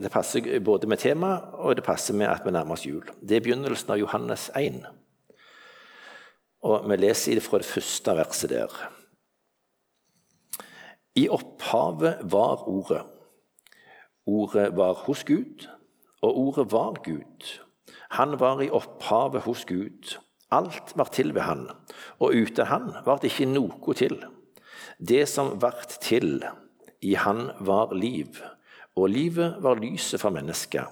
det 0.00 0.08
passer 0.08 0.46
både 0.64 0.88
med 0.88 1.02
temaet 1.02 1.52
og 1.60 1.76
det 1.76 1.84
passer 1.84 2.16
med 2.16 2.30
at 2.30 2.46
vi 2.46 2.52
nærmer 2.54 2.78
oss 2.78 2.86
jul. 2.86 3.04
Det 3.20 3.36
er 3.36 3.44
begynnelsen 3.44 3.92
av 3.92 4.00
Johannes 4.00 4.48
1. 4.56 4.80
Og 6.64 6.88
Vi 6.88 6.96
leser 6.96 7.36
det 7.36 7.44
fra 7.44 7.58
det 7.60 7.68
første 7.68 8.14
verset 8.16 8.50
der. 8.54 8.72
I 11.14 11.26
opphavet 11.28 12.22
var 12.32 12.64
Ordet. 12.68 13.02
Ordet 14.26 14.70
var 14.76 14.94
hos 15.04 15.24
Gud, 15.24 15.66
og 16.22 16.38
Ordet 16.38 16.72
var 16.72 17.02
Gud. 17.04 17.58
Han 18.16 18.38
var 18.40 18.62
i 18.62 18.70
opphavet 18.70 19.42
hos 19.42 19.64
Gud. 19.64 20.16
Alt 20.50 20.96
var 20.96 21.10
til 21.12 21.34
ved 21.34 21.42
han, 21.42 21.68
og 22.18 22.32
uten 22.32 22.66
han 22.66 22.92
var 23.04 23.20
det 23.20 23.32
ikke 23.32 23.50
noe 23.50 23.94
til. 23.96 24.16
Det 25.00 25.26
som 25.28 25.60
vart 25.60 25.98
til, 26.00 26.44
i 27.02 27.14
han 27.14 27.50
var 27.60 27.92
liv 27.92 28.40
og 28.96 29.08
livet 29.08 29.56
var 29.64 29.80
lyset 29.80 30.20
for 30.20 30.34
mennesket. 30.34 30.84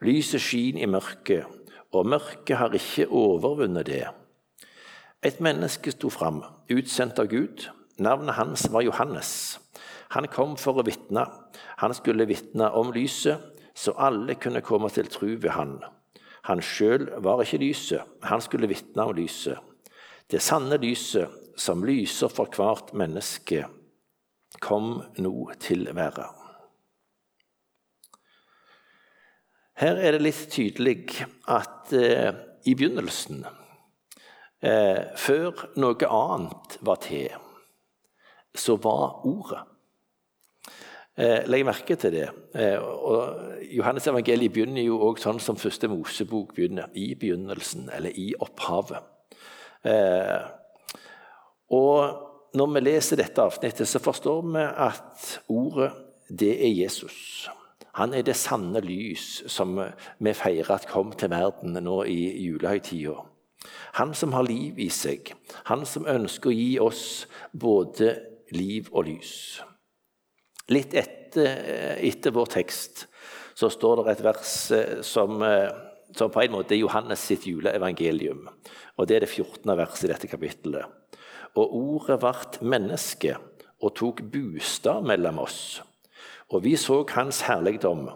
Lyset 0.00 0.40
skin 0.40 0.78
i 0.78 0.86
mørket, 0.86 1.44
og 1.92 2.06
mørket 2.06 2.56
har 2.56 2.74
ikke 2.74 3.08
overvunnet 3.08 3.86
det. 3.86 4.06
Et 5.22 5.40
menneske 5.40 5.92
sto 5.92 6.10
fram, 6.14 6.42
utsendt 6.70 7.18
av 7.18 7.26
Gud. 7.28 7.66
Navnet 7.98 8.36
hans 8.38 8.68
var 8.72 8.84
Johannes. 8.86 9.58
Han 10.14 10.28
kom 10.30 10.56
for 10.56 10.78
å 10.78 10.86
vitne. 10.86 11.26
Han 11.82 11.94
skulle 11.94 12.28
vitne 12.30 12.70
om 12.70 12.92
lyset, 12.94 13.42
så 13.74 13.96
alle 13.98 14.38
kunne 14.38 14.62
komme 14.62 14.90
til 14.94 15.10
tru 15.10 15.34
ved 15.36 15.50
han. 15.56 15.78
Han 16.48 16.62
sjøl 16.64 17.10
var 17.22 17.42
ikke 17.42 17.60
lyset, 17.60 18.06
han 18.22 18.40
skulle 18.40 18.70
vitne 18.70 19.04
om 19.04 19.16
lyset. 19.16 19.58
Det 20.30 20.40
sanne 20.42 20.78
lyset, 20.80 21.28
som 21.58 21.82
lyser 21.84 22.30
for 22.30 22.48
hvert 22.54 22.94
menneske, 22.94 23.64
kom 24.62 25.02
nå 25.18 25.34
til 25.60 25.88
være. 25.94 26.37
Her 29.78 30.00
er 30.02 30.16
det 30.16 30.24
litt 30.24 30.48
tydelig 30.50 31.22
at 31.46 31.92
eh, 31.94 32.32
i 32.66 32.74
begynnelsen, 32.74 33.44
eh, 34.66 35.04
før 35.14 35.68
noe 35.78 36.08
annet 36.10 36.78
var 36.82 36.98
til, 37.04 37.30
så 38.58 38.74
var 38.82 39.20
Ordet. 39.28 39.60
Eh, 41.18 41.46
legg 41.50 41.64
merke 41.66 41.94
til 41.98 42.14
det. 42.14 42.26
Eh, 42.58 42.78
og 42.78 43.62
Johannes 43.74 44.06
evangeliet 44.10 44.54
begynner 44.54 44.82
jo 44.82 44.98
også 45.08 45.28
sånn 45.28 45.40
som 45.42 45.58
første 45.58 45.90
Mosebok 45.90 46.56
begynner, 46.56 46.90
i 46.94 47.12
begynnelsen, 47.18 47.88
eller 47.94 48.14
i 48.14 48.32
opphavet. 48.38 49.02
Eh, 49.86 50.42
og 51.74 52.58
når 52.58 52.74
vi 52.74 52.84
leser 52.86 53.22
dette 53.22 53.46
avsnittet, 53.46 53.86
så 53.86 54.02
forstår 54.02 54.42
vi 54.46 54.66
at 54.66 55.32
ordet, 55.54 55.90
det 56.28 56.54
er 56.66 56.74
Jesus. 56.84 57.48
Han 57.98 58.14
er 58.14 58.24
det 58.26 58.36
sanne 58.38 58.80
lys 58.84 59.44
som 59.50 59.76
vi 59.76 60.34
feirer 60.36 60.76
at 60.76 60.88
kom 60.90 61.12
til 61.18 61.32
verden 61.34 61.76
nå 61.82 62.02
i 62.06 62.20
julehøytida. 62.46 63.16
Han 63.98 64.14
som 64.14 64.32
har 64.36 64.46
liv 64.46 64.78
i 64.78 64.88
seg, 64.94 65.32
han 65.66 65.82
som 65.86 66.06
ønsker 66.06 66.52
å 66.52 66.54
gi 66.56 66.72
oss 66.82 67.06
både 67.52 68.14
liv 68.54 68.86
og 68.94 69.08
lys. 69.10 69.32
Litt 70.70 70.94
etter 70.94 71.18
etter, 71.28 72.32
vår 72.32 72.46
tekst 72.52 73.06
så 73.58 73.70
står 73.70 74.04
det 74.04 74.12
et 74.12 74.24
vers 74.24 74.54
som, 75.06 75.42
som 76.14 76.30
på 76.32 76.42
en 76.44 76.54
måte 76.54 76.76
er 76.76 76.82
Johannes 76.82 77.24
sitt 77.26 77.46
juleevangelium. 77.48 78.46
Og 78.98 79.06
Det 79.06 79.16
er 79.16 79.26
det 79.26 79.30
14. 79.30 79.76
verset 79.76 80.06
i 80.06 80.12
dette 80.12 80.30
kapittelet. 80.30 80.86
Og 81.58 81.74
ordet 81.74 82.20
vart 82.22 82.60
menneske 82.62 83.34
og 83.82 83.94
tok 83.98 84.22
bostad 84.30 85.04
mellom 85.06 85.42
oss. 85.42 85.80
Og 86.48 86.64
vi 86.64 86.76
så 86.80 87.02
hans 87.12 87.42
herligdom, 87.44 88.06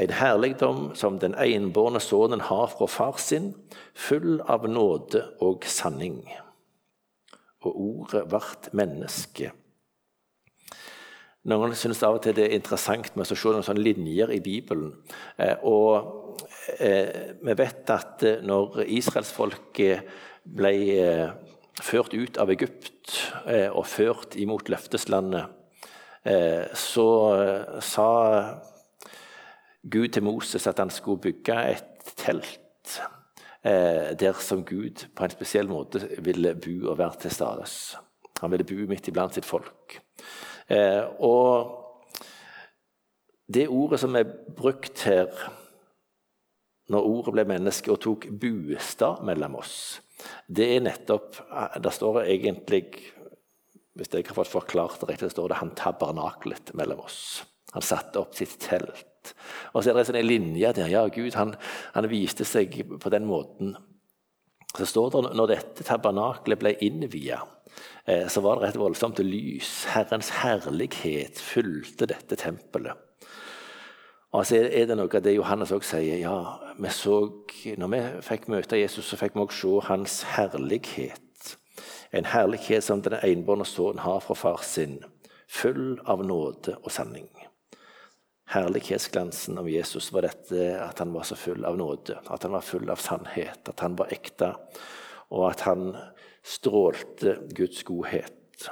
en 0.00 0.14
herligdom 0.16 0.94
som 0.96 1.18
den 1.20 1.34
enbårne 1.36 2.00
sønnen 2.00 2.40
har 2.48 2.70
fra 2.72 2.88
far 2.88 3.18
sin, 3.20 3.52
full 3.94 4.40
av 4.48 4.64
nåde 4.68 5.20
og 5.44 5.66
sanning. 5.68 6.22
Og 7.60 7.76
ordet 7.76 8.24
vart 8.32 8.70
menneske. 8.72 9.52
Noen 11.44 11.74
synes 11.76 12.00
av 12.06 12.16
og 12.16 12.22
til 12.24 12.32
det 12.38 12.46
er 12.46 12.56
interessant 12.56 13.10
med 13.12 13.28
å 13.28 13.36
se 13.36 13.50
noen 13.52 13.64
sånne 13.66 13.84
linjer 13.84 14.30
i 14.32 14.40
Bibelen. 14.40 14.94
Eh, 15.36 15.60
og 15.68 16.40
eh, 16.78 17.36
vi 17.44 17.56
vet 17.58 17.92
at 17.92 18.24
eh, 18.24 18.40
når 18.40 18.80
israelsfolket 18.86 20.08
ble 20.56 20.72
ført 21.84 22.16
ut 22.16 22.40
av 22.40 22.52
Egypt 22.52 23.14
og 23.74 23.86
ført 23.88 24.36
imot 24.38 24.68
løfteslandet, 24.70 25.48
så 26.24 27.08
sa 27.84 28.08
Gud 29.84 30.08
til 30.08 30.24
Moses 30.24 30.66
at 30.66 30.78
han 30.80 30.90
skulle 30.90 31.20
bygge 31.20 31.58
et 31.74 32.14
telt 32.16 33.00
der 33.64 34.40
som 34.40 34.62
Gud 34.64 35.04
på 35.16 35.24
en 35.24 35.32
spesiell 35.32 35.68
måte 35.68 36.00
ville 36.24 36.54
bo 36.56 36.90
og 36.92 36.98
være 36.98 37.20
til 37.26 37.34
stede. 37.36 37.68
Han 38.40 38.52
ville 38.52 38.66
bo 38.68 38.86
midt 38.88 39.08
iblant 39.08 39.36
sitt 39.36 39.46
folk. 39.48 39.98
Eh, 40.68 41.04
og 41.20 41.80
det 43.54 43.68
ordet 43.68 44.00
som 44.00 44.16
er 44.16 44.28
brukt 44.56 45.04
her, 45.08 45.28
når 46.92 47.08
ordet 47.08 47.34
ble 47.36 47.46
menneske 47.48 47.92
og 47.92 48.00
tok 48.04 48.26
bostad 48.40 49.22
mellom 49.24 49.58
oss, 49.60 50.00
det 50.48 50.66
er 50.76 50.84
nettopp 50.84 51.36
Der 51.82 51.90
står 51.90 52.20
det 52.20 52.30
egentlig 52.32 52.84
Hvis 53.94 54.10
jeg 54.12 54.26
har 54.26 54.34
fått 54.34 54.50
forklart 54.50 55.00
det 55.00 55.08
riktig, 55.08 55.30
står 55.30 55.48
det 55.48 55.56
'han 55.56 55.74
tabernaklet 55.74 56.74
mellom 56.74 57.00
oss'. 57.00 57.44
Han 57.72 57.82
satte 57.82 58.20
opp 58.20 58.34
sitt 58.34 58.58
telt. 58.60 59.34
Og 59.74 59.82
så 59.82 59.90
er 59.90 59.94
det 59.94 60.08
en 60.08 60.14
sånn 60.14 60.26
linje 60.26 60.72
der. 60.72 60.88
Ja, 60.88 61.08
Gud 61.08 61.34
han, 61.34 61.56
han 61.94 62.08
viste 62.08 62.44
seg 62.44 63.00
på 63.00 63.10
den 63.10 63.26
måten. 63.26 63.76
Så 64.76 64.86
står 64.86 65.10
det 65.10 65.36
når 65.36 65.46
dette 65.46 65.84
tabernaklet 65.84 66.58
ble 66.58 66.76
innvia, 66.80 67.40
Eh, 68.04 68.28
så 68.28 68.40
var 68.40 68.60
det 68.60 68.68
et 68.68 68.80
voldsomt 68.80 69.20
lys. 69.24 69.86
Herrens 69.94 70.30
herlighet 70.42 71.40
fylte 71.40 72.08
dette 72.10 72.36
tempelet. 72.36 73.00
Og 74.34 74.46
så 74.46 74.64
er 74.66 74.88
det 74.90 74.96
noe 74.98 75.08
av 75.08 75.22
det 75.22 75.36
Johannes 75.36 75.72
også 75.72 75.96
sier. 75.96 76.18
ja, 76.18 76.58
vi 76.76 76.90
så, 76.90 77.44
Når 77.78 77.88
vi 77.88 78.00
fikk 78.20 78.48
møte 78.48 78.76
Jesus, 78.76 79.06
så 79.06 79.16
fikk 79.16 79.34
vi 79.34 79.40
også 79.40 79.80
se 79.80 79.86
hans 79.88 80.22
herlighet. 80.22 81.23
En 82.14 82.24
herlighet 82.30 82.84
som 82.84 83.00
den 83.02 83.16
enbårne 83.26 83.64
sønnen 83.66 84.04
har 84.04 84.20
fra 84.22 84.36
far 84.38 84.60
sin, 84.62 85.00
full 85.50 85.96
av 86.06 86.20
nåde 86.22 86.76
og 86.76 86.92
sanning. 86.94 87.26
Herlighetsglansen 88.54 89.58
om 89.58 89.66
Jesus 89.66 90.12
var 90.14 90.28
dette 90.28 90.68
at 90.78 91.00
han 91.02 91.10
var 91.14 91.26
så 91.26 91.34
full 91.34 91.64
av 91.66 91.78
nåde, 91.80 92.20
at 92.30 92.46
han 92.46 92.54
var 92.54 92.62
full 92.62 92.92
av 92.92 93.02
sannhet, 93.02 93.66
at 93.66 93.82
han 93.82 93.96
var 93.98 94.12
ekte, 94.14 94.52
og 95.34 95.48
at 95.48 95.64
han 95.66 95.88
strålte 96.46 97.38
Guds 97.56 97.82
godhet. 97.88 98.68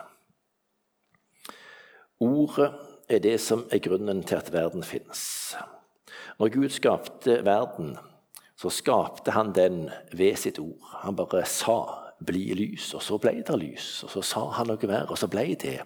Ordet 2.22 2.70
er 3.10 3.24
det 3.24 3.40
som 3.42 3.64
er 3.74 3.82
grunnen 3.82 4.22
til 4.22 4.38
at 4.38 4.52
verden 4.54 4.86
finnes. 4.86 5.24
Når 6.38 6.54
Gud 6.54 6.70
skapte 6.70 7.40
verden, 7.42 7.96
så 8.54 8.70
skapte 8.70 9.34
han 9.34 9.50
den 9.56 9.88
ved 10.14 10.38
sitt 10.38 10.62
ord. 10.62 10.78
Han 11.02 11.18
bare 11.18 11.42
sa 11.50 12.01
'bli 12.24 12.54
lys', 12.54 12.94
og 12.94 13.02
så 13.02 13.18
ble 13.18 13.42
det 13.46 13.58
lys. 13.58 14.04
Og 14.04 14.10
så 14.10 14.22
sa 14.22 14.44
han 14.50 14.66
noe 14.66 14.86
mer, 14.86 15.10
og 15.10 15.18
så 15.18 15.28
ble 15.28 15.54
det. 15.54 15.80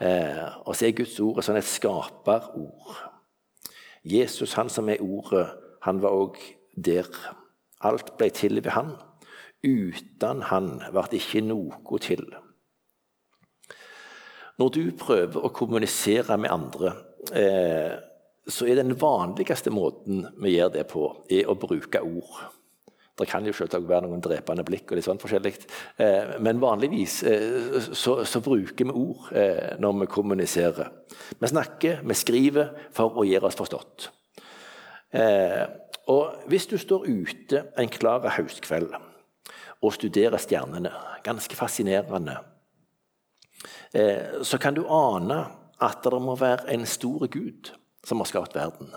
Eh, 0.00 0.48
og 0.66 0.76
så 0.76 0.86
er 0.86 0.96
Guds 0.96 1.20
ord 1.20 1.42
sånn 1.42 1.56
et 1.56 1.64
skaperord. 1.64 2.96
Jesus, 4.04 4.54
han 4.54 4.68
som 4.68 4.88
er 4.88 5.02
ordet, 5.02 5.46
han 5.82 6.02
var 6.02 6.10
òg 6.10 6.36
der. 6.76 7.08
Alt 7.80 8.16
ble 8.18 8.30
til 8.30 8.60
ved 8.64 8.72
han. 8.72 8.94
Uten 9.64 10.42
han 10.42 10.78
ble 10.92 11.18
ikke 11.18 11.42
noe 11.44 11.98
til. 12.00 12.24
Når 14.60 14.68
du 14.68 14.84
prøver 14.92 15.40
å 15.40 15.52
kommunisere 15.56 16.36
med 16.36 16.52
andre, 16.52 16.92
eh, 17.32 17.96
så 18.48 18.66
er 18.66 18.80
den 18.80 18.96
vanligste 19.00 19.70
måten 19.72 20.26
vi 20.42 20.56
gjør 20.56 20.72
det 20.74 20.86
på, 20.90 21.04
er 21.30 21.48
å 21.48 21.56
bruke 21.56 22.02
ord. 22.02 22.59
Det 23.20 23.28
kan 23.28 23.44
jo 23.44 23.52
selvsagt 23.52 23.88
være 23.88 24.06
noen 24.06 24.22
drepende 24.24 24.64
blikk, 24.64 24.88
og 24.88 24.96
litt 24.96 25.04
sånn 25.04 25.20
forskjellig, 25.20 25.52
eh, 26.00 26.36
men 26.40 26.60
vanligvis 26.62 27.18
eh, 27.28 27.76
så, 27.92 28.20
så, 28.24 28.40
bruker 28.44 28.88
vi 28.88 28.94
ord 28.96 29.26
eh, 29.36 29.74
når 29.82 29.98
vi 30.02 30.08
kommuniserer. 30.14 30.88
Vi 31.36 31.50
snakker, 31.50 32.00
vi 32.00 32.16
skriver 32.16 32.72
for 32.96 33.20
å 33.20 33.26
gjøre 33.28 33.50
oss 33.50 33.58
forstått. 33.58 34.08
Og 36.10 36.50
Hvis 36.50 36.68
du 36.70 36.76
står 36.78 37.08
ute 37.10 37.64
en 37.78 37.90
klar 37.90 38.22
høstkveld 38.36 38.92
og 38.94 39.94
studerer 39.96 40.38
stjernene. 40.38 40.92
Ganske 41.26 41.56
fascinerende. 41.58 42.36
Så 44.46 44.60
kan 44.62 44.76
du 44.78 44.84
ane 44.86 45.40
at 45.82 46.06
det 46.06 46.22
må 46.22 46.36
være 46.38 46.70
en 46.76 46.86
stor 46.86 47.26
gud 47.26 47.72
som 48.06 48.22
har 48.22 48.30
skapt 48.30 48.54
verden. 48.54 48.94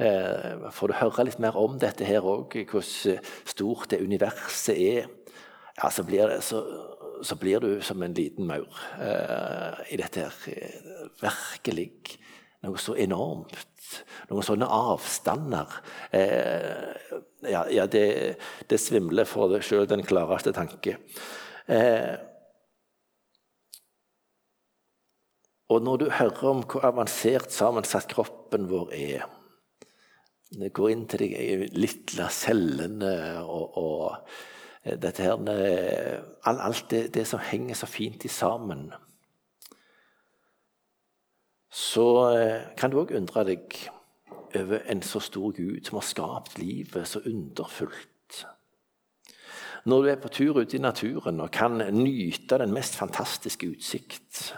Eh, 0.00 0.68
får 0.72 0.88
du 0.88 0.96
høre 0.96 1.26
litt 1.28 1.40
mer 1.42 1.58
om 1.60 1.74
dette 1.80 2.06
her 2.08 2.24
òg, 2.24 2.54
hvordan 2.70 3.20
stort 3.44 3.90
det 3.92 4.00
universet 4.00 4.78
er, 4.78 5.10
ja, 5.76 5.90
så, 5.92 6.04
blir 6.04 6.30
det, 6.30 6.38
så, 6.44 6.62
så 7.24 7.36
blir 7.40 7.60
du 7.60 7.82
som 7.84 8.00
en 8.02 8.14
liten 8.16 8.48
maur 8.48 8.80
eh, 9.00 9.82
i 9.92 9.98
dette 10.00 10.24
her. 10.24 10.70
Virkelig 11.20 11.90
noe 12.64 12.80
så 12.80 12.96
enormt. 13.00 13.66
Noen 14.30 14.46
sånne 14.46 14.68
avstander. 14.70 15.76
Eh, 16.16 17.12
ja, 17.50 17.64
ja, 17.72 17.86
det, 17.90 18.06
det, 18.70 18.78
svimler 18.80 19.28
for 19.28 19.50
deg 19.52 19.64
selv 19.66 19.88
den 19.90 20.04
klareste 20.06 20.52
tanke. 20.56 20.96
Eh, 21.66 22.14
og 25.70 25.84
når 25.86 26.00
du 26.00 26.06
hører 26.10 26.48
om 26.50 26.64
hvor 26.64 26.88
avansert 26.88 27.52
sammensatt 27.54 28.08
kroppen 28.10 28.68
vår 28.70 28.96
er 28.96 29.28
Det 30.50 30.72
går 30.74 30.88
inn 30.90 31.04
til 31.06 31.22
de 31.22 31.68
lille 31.78 32.30
cellene 32.34 33.12
og, 33.44 33.76
og 33.78 34.96
dette 34.98 35.22
her, 35.22 35.36
Alt 36.48 36.90
det, 36.90 37.04
det 37.14 37.26
som 37.28 37.42
henger 37.44 37.78
så 37.78 37.86
fint 37.86 38.24
i 38.24 38.32
sammen 38.32 38.88
så 41.70 42.06
eh, 42.34 42.62
kan 42.76 42.90
du 42.90 42.98
òg 43.00 43.14
undre 43.14 43.44
deg 43.46 43.76
over 44.58 44.82
en 44.90 45.02
så 45.06 45.22
stor 45.22 45.52
Gud 45.54 45.86
som 45.86 46.00
har 46.00 46.06
skapt 46.06 46.58
livet 46.58 47.06
så 47.06 47.22
underfullt. 47.22 48.40
Når 49.86 50.02
du 50.02 50.08
er 50.10 50.18
på 50.20 50.32
tur 50.34 50.58
ute 50.60 50.76
i 50.76 50.82
naturen 50.82 51.40
og 51.40 51.52
kan 51.54 51.78
nyte 51.94 52.58
den 52.60 52.74
mest 52.74 52.98
fantastiske 52.98 53.70
utsikt, 53.70 54.50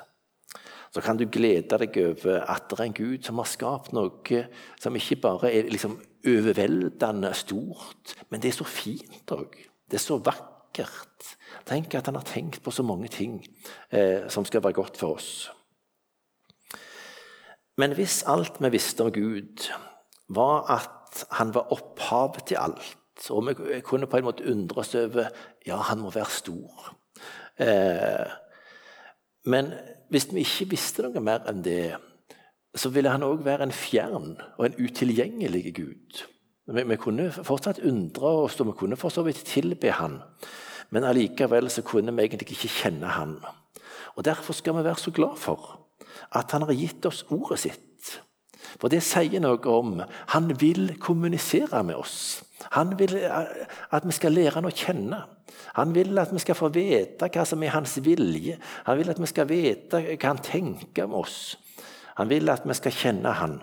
så 0.92 1.00
kan 1.00 1.16
du 1.16 1.24
glede 1.32 1.78
deg 1.80 1.96
over 2.02 2.42
at 2.52 2.68
det 2.68 2.78
er 2.78 2.84
en 2.84 2.96
Gud 2.96 3.22
som 3.24 3.40
har 3.40 3.48
skapt 3.48 3.94
noe 3.96 4.42
som 4.80 4.96
ikke 4.98 5.20
bare 5.22 5.52
er 5.52 5.70
liksom 5.72 5.96
overveldende 6.28 7.32
stort, 7.34 8.12
men 8.30 8.42
det 8.42 8.52
er 8.52 8.58
så 8.60 8.68
fint 8.68 9.32
òg. 9.34 9.56
Det 9.88 9.98
er 9.98 10.04
så 10.04 10.18
vakkert. 10.22 11.32
Tenk 11.68 11.96
at 11.96 12.06
han 12.08 12.18
har 12.20 12.28
tenkt 12.28 12.62
på 12.62 12.70
så 12.70 12.84
mange 12.86 13.08
ting 13.12 13.40
eh, 13.90 14.28
som 14.32 14.44
skal 14.44 14.62
være 14.64 14.78
godt 14.78 15.00
for 15.00 15.16
oss. 15.16 15.50
Men 17.80 17.96
hvis 17.96 18.22
alt 18.28 18.60
vi 18.60 18.70
visste 18.72 19.04
om 19.04 19.12
Gud, 19.12 19.68
var 20.28 20.68
at 20.70 21.24
han 21.38 21.54
var 21.54 21.72
opphavet 21.72 22.46
til 22.48 22.60
alt, 22.60 22.96
og 23.30 23.48
vi 23.48 23.80
kunne 23.84 24.08
på 24.08 24.20
en 24.20 24.28
måte 24.28 24.46
undre 24.48 24.80
oss 24.84 24.94
over 24.96 25.28
ja, 25.66 25.76
han 25.76 26.00
må 26.00 26.10
være 26.10 26.32
stor 26.32 26.94
eh, 27.60 28.30
Men 29.44 29.68
hvis 30.12 30.28
vi 30.32 30.44
ikke 30.44 30.72
visste 30.74 31.06
noe 31.06 31.22
mer 31.24 31.46
enn 31.48 31.62
det, 31.64 31.94
så 32.76 32.92
ville 32.92 33.12
han 33.12 33.24
òg 33.24 33.42
være 33.44 33.66
en 33.68 33.74
fjern 33.74 34.34
og 34.58 34.66
en 34.66 34.76
utilgjengelig 34.80 35.72
Gud. 35.76 36.22
Vi, 36.72 36.84
vi, 36.88 36.98
kunne 37.00 37.30
fortsatt 37.32 37.82
undre 37.88 38.34
oss, 38.44 38.60
og 38.60 38.70
vi 38.70 38.78
kunne 38.78 38.98
for 39.00 39.12
så 39.12 39.24
vidt 39.26 39.42
tilbe 39.48 39.92
han. 39.96 40.20
Men 40.92 41.08
allikevel 41.08 41.70
så 41.72 41.84
kunne 41.84 42.14
vi 42.14 42.26
egentlig 42.26 42.52
ikke 42.54 42.70
kjenne 42.70 43.12
han. 43.16 43.38
Og 44.16 44.24
Derfor 44.24 44.56
skal 44.56 44.76
vi 44.76 44.84
være 44.84 45.00
så 45.00 45.10
glad 45.10 45.40
for 45.40 45.78
at 46.36 46.52
han 46.52 46.64
har 46.68 46.76
gitt 46.76 47.04
oss 47.08 47.24
ordet 47.32 47.62
sitt. 47.64 48.12
For 48.80 48.92
det 48.92 49.02
sier 49.04 49.40
noe 49.42 49.60
om 49.68 50.00
Han 50.32 50.52
vil 50.60 50.94
kommunisere 51.00 51.82
med 51.84 51.98
oss. 51.98 52.42
Han 52.76 52.94
vil 52.98 53.16
eh, 53.18 53.66
at 53.90 54.06
vi 54.06 54.14
skal 54.16 54.32
lære 54.32 54.54
han 54.54 54.68
å 54.68 54.72
kjenne. 54.72 55.18
Han 55.78 55.94
vil 55.94 56.18
at 56.20 56.32
vi 56.32 56.40
skal 56.42 56.58
få 56.58 56.68
vite 56.74 57.28
hva 57.32 57.44
som 57.48 57.62
er 57.64 57.74
hans 57.74 57.96
vilje. 58.04 58.58
Han 58.86 58.98
vil 58.98 59.12
at 59.12 59.20
vi 59.20 59.30
skal 59.30 59.48
vite 59.50 60.02
hva 60.02 60.18
han 60.26 60.42
tenker 60.44 61.06
om 61.06 61.16
oss. 61.22 61.38
Han 62.20 62.28
vil 62.28 62.50
at 62.52 62.66
vi 62.68 62.76
skal 62.76 62.92
kjenne 62.96 63.32
Han. 63.40 63.56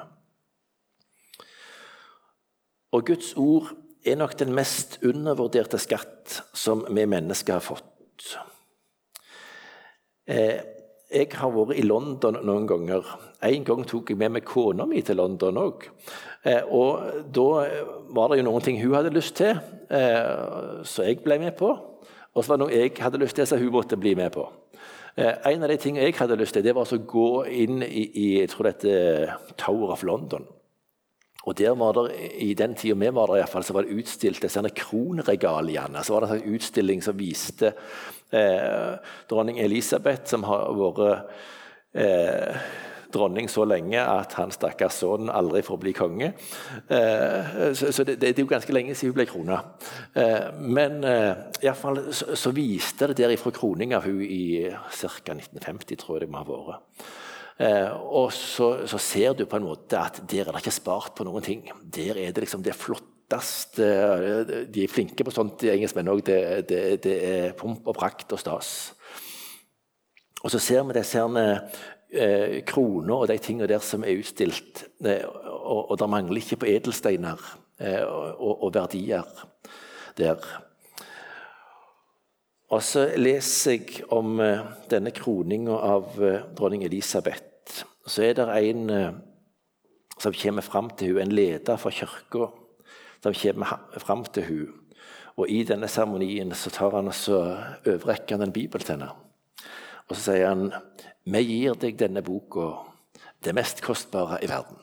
Og 2.92 3.06
Guds 3.06 3.36
ord 3.38 3.70
er 4.06 4.18
nok 4.18 4.34
den 4.40 4.56
mest 4.58 4.98
undervurderte 5.06 5.78
skatt 5.78 6.40
som 6.58 6.82
vi 6.90 7.06
mennesker 7.06 7.60
har 7.60 7.62
fått. 7.62 8.34
Eh, 10.26 10.79
jeg 11.10 11.32
har 11.34 11.52
vært 11.54 11.78
i 11.80 11.86
London 11.88 12.38
noen 12.46 12.68
ganger. 12.70 13.06
En 13.46 13.66
gang 13.66 13.86
tok 13.88 14.12
jeg 14.12 14.20
med 14.20 14.36
meg 14.36 14.46
kona 14.46 14.86
mi 14.90 15.02
til 15.06 15.18
London 15.18 15.58
òg. 15.58 15.88
Eh, 16.46 16.62
og 16.70 17.26
da 17.34 17.48
var 18.14 18.30
det 18.30 18.40
jo 18.40 18.48
noen 18.48 18.66
ting 18.66 18.78
hun 18.82 18.94
hadde 18.94 19.16
lyst 19.16 19.36
til, 19.40 19.58
eh, 19.90 20.84
så 20.86 21.08
jeg 21.08 21.24
ble 21.26 21.40
med 21.42 21.58
på. 21.58 21.72
Og 22.36 22.44
så 22.44 22.52
var 22.52 22.60
det 22.60 22.66
noe 22.66 22.78
jeg 22.78 22.94
hadde 23.02 23.22
lyst 23.22 23.40
til, 23.40 23.48
så 23.50 23.58
hun 23.58 23.74
måtte 23.74 23.98
bli 23.98 24.14
med 24.16 24.32
på. 24.32 24.46
En 25.20 25.64
av 25.66 25.68
de 25.68 25.76
tingene 25.76 26.06
jeg 26.06 26.16
hadde 26.16 26.38
lyst 26.40 26.54
til, 26.56 26.64
det 26.64 26.76
var 26.78 26.88
å 26.88 27.02
gå 27.04 27.44
inn 27.52 27.82
i, 27.84 28.06
i 28.08 28.28
jeg 28.40 28.54
tror 28.54 28.70
dette 28.70 29.34
Tower 29.60 29.92
of 29.92 30.06
London. 30.08 30.46
Og 31.48 31.56
der 31.56 31.76
var 31.80 31.96
det, 31.96 32.18
I 32.44 32.54
den 32.54 32.76
tida 32.76 32.98
vi 33.00 33.14
var 33.16 33.28
der, 33.32 33.40
i 33.40 33.44
hvert 33.44 33.54
fall, 33.54 33.64
så 33.64 33.74
var 33.74 33.88
det 33.88 33.96
utstilt 33.96 34.44
disse 34.44 34.74
kronregaliene. 34.76 36.04
Så 36.04 36.14
var 36.14 36.26
det 36.26 36.36
en 36.36 36.56
utstilling 36.56 37.02
som 37.04 37.18
viste 37.18 37.72
eh, 38.32 39.00
dronning 39.30 39.60
Elisabeth, 39.64 40.28
som 40.28 40.44
har 40.44 40.68
vært 40.76 41.32
eh, 41.96 42.60
dronning 43.14 43.50
så 43.50 43.66
lenge 43.66 44.02
at 44.02 44.36
han 44.38 44.52
stakkars 44.54 45.00
sønn 45.02 45.32
aldri 45.34 45.62
får 45.66 45.80
bli 45.82 45.94
konge. 45.98 46.32
Eh, 46.88 47.56
så, 47.74 47.92
så 47.96 48.06
det, 48.06 48.20
det, 48.22 48.34
er 48.34 48.44
jo 48.44 48.52
ganske 48.52 48.76
lenge 48.76 48.96
siden 48.98 49.14
hun 49.14 49.20
ble 49.20 49.28
krona. 49.30 49.62
Eh, 50.14 50.52
men 50.60 51.00
eh, 51.08 51.32
i 51.62 51.70
hvert 51.70 51.82
fall 51.82 52.04
så, 52.14 52.36
så 52.38 52.54
viste 52.56 53.10
det 53.10 53.20
der 53.22 53.34
ifra 53.34 53.54
kroning 53.56 53.96
hun 53.96 54.22
i 54.26 54.70
ca. 54.70 55.34
1950, 55.34 55.98
tror 55.98 56.20
jeg 56.20 56.28
det 56.28 56.32
må 56.34 56.44
ha 56.44 56.50
vært. 56.52 57.10
Eh, 57.60 57.92
og 57.92 58.32
så, 58.32 58.88
så, 58.88 58.98
ser 59.04 59.34
du 59.36 59.44
på 59.50 59.58
en 59.60 59.66
måte 59.68 60.00
at 60.00 60.22
der 60.32 60.48
er 60.48 60.56
det 60.56 60.62
ikke 60.62 60.72
spart 60.78 61.12
på 61.18 61.26
noen 61.28 61.44
ting. 61.44 61.66
Der 61.84 62.16
er 62.16 62.32
det 62.32 62.46
liksom 62.46 62.64
det 62.64 62.78
flotteste 62.80 63.88
De 64.72 64.86
er 64.86 64.92
flinke 64.92 65.26
på 65.28 65.34
sånt, 65.36 65.60
de 65.60 65.74
engelskmennene 65.74 66.16
òg. 66.16 66.24
Det, 66.24 66.40
det, 66.70 66.84
det, 67.04 67.18
er 67.20 67.58
pomp 67.60 67.84
og 67.84 67.98
prakt 67.98 68.32
og 68.32 68.40
stas. 68.40 68.72
Og 70.40 70.54
så 70.54 70.62
ser 70.64 70.88
vi 70.88 70.96
disse 70.96 71.26
eh, 72.16 72.64
kroner 72.64 73.26
og 73.26 73.28
de 73.28 73.38
tingene 73.44 73.68
der 73.68 73.84
som 73.84 74.08
er 74.08 74.22
utstilt. 74.22 74.86
Eh, 75.04 75.28
og, 75.28 75.92
og 75.92 76.00
det 76.00 76.10
mangler 76.16 76.40
ikke 76.40 76.62
på 76.64 76.72
edelsteiner 76.72 77.44
eh, 77.84 78.08
og, 78.08 78.56
og, 78.56 78.72
verdier 78.74 79.28
der. 80.16 80.48
Og 82.72 82.80
så 82.86 83.10
leser 83.20 83.76
jeg 83.76 84.08
om 84.14 84.38
denne 84.92 85.12
kroninga 85.12 85.76
av 85.90 86.20
dronning 86.54 86.86
Elisabeth 86.86 87.49
så 88.08 88.24
er 88.24 88.38
det 88.38 88.48
en 88.48 88.90
eh, 88.90 89.14
som 90.20 90.36
kommer 90.36 90.62
fram 90.62 90.90
til 90.90 91.08
henne, 91.08 91.22
en 91.22 91.36
leder 91.36 91.78
for 91.78 91.96
kirka, 91.96 92.50
som 93.24 93.34
kommer 93.34 93.80
fram 93.98 94.26
til 94.26 94.44
henne. 94.44 94.76
Og 95.40 95.48
I 95.48 95.64
denne 95.64 95.88
seremonien 95.88 96.52
så 96.52 96.70
tar 96.70 96.98
han 96.98 97.08
og 97.08 97.88
overrekker 97.88 98.36
han 98.36 98.50
en 98.50 98.54
bibel 98.54 98.82
til 98.84 98.98
henne. 98.98 99.14
Og 100.10 100.18
så 100.18 100.34
sier 100.34 100.50
han 100.50 100.72
vi 101.30 101.44
gir 101.46 101.78
deg 101.80 102.00
denne 102.00 102.24
boka, 102.26 102.72
det 103.46 103.54
mest 103.56 103.84
kostbare 103.86 104.40
i 104.44 104.50
verden. 104.50 104.80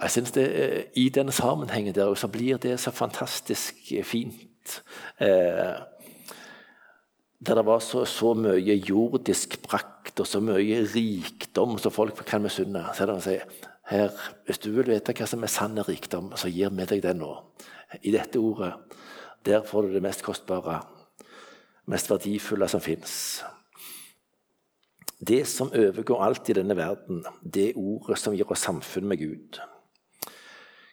Jeg 0.00 0.10
synes 0.10 0.32
det, 0.32 0.46
eh, 0.48 0.84
I 0.96 1.08
denne 1.08 1.32
sammenhengen 1.32 1.94
der 1.94 2.14
så 2.14 2.28
blir 2.28 2.56
det 2.56 2.80
så 2.80 2.90
fantastisk 2.90 3.74
fint. 4.04 4.82
Eh, 5.20 5.74
der 7.40 7.56
det 7.56 7.64
var 7.66 7.80
så, 7.80 8.04
så 8.04 8.34
mye 8.36 8.74
jordisk 8.76 9.56
prakt 9.64 10.20
og 10.20 10.28
så 10.28 10.42
mye 10.44 10.82
rikdom 10.92 11.78
som 11.80 11.92
folk 11.92 12.20
kan 12.28 12.42
misunne. 12.44 12.82
Så 12.92 13.04
er 13.04 13.08
det 13.10 13.16
å 13.16 13.24
si 13.24 13.36
her, 13.90 14.10
Hvis 14.46 14.60
du 14.60 14.70
vil 14.74 14.90
vite 14.92 15.14
hva 15.16 15.26
som 15.26 15.42
er 15.42 15.50
sann 15.50 15.80
rikdom, 15.86 16.32
så 16.36 16.50
gir 16.52 16.70
vi 16.70 16.86
deg 16.86 17.02
det 17.02 17.14
nå. 17.16 17.32
I 18.02 18.12
dette 18.12 18.38
ordet. 18.38 18.74
Der 19.44 19.64
får 19.64 19.88
du 19.88 19.94
det 19.94 20.02
mest 20.04 20.22
kostbare, 20.22 20.82
mest 21.88 22.10
verdifulle 22.10 22.68
som 22.68 22.80
fins. 22.84 23.42
Det 25.20 25.46
som 25.48 25.72
overgår 25.72 26.22
alt 26.24 26.48
i 26.48 26.56
denne 26.56 26.76
verden, 26.76 27.24
det 27.42 27.72
ordet 27.76 28.18
som 28.20 28.36
gir 28.36 28.48
oss 28.52 28.66
samfunn 28.68 29.08
med 29.08 29.18
Gud. 29.18 29.60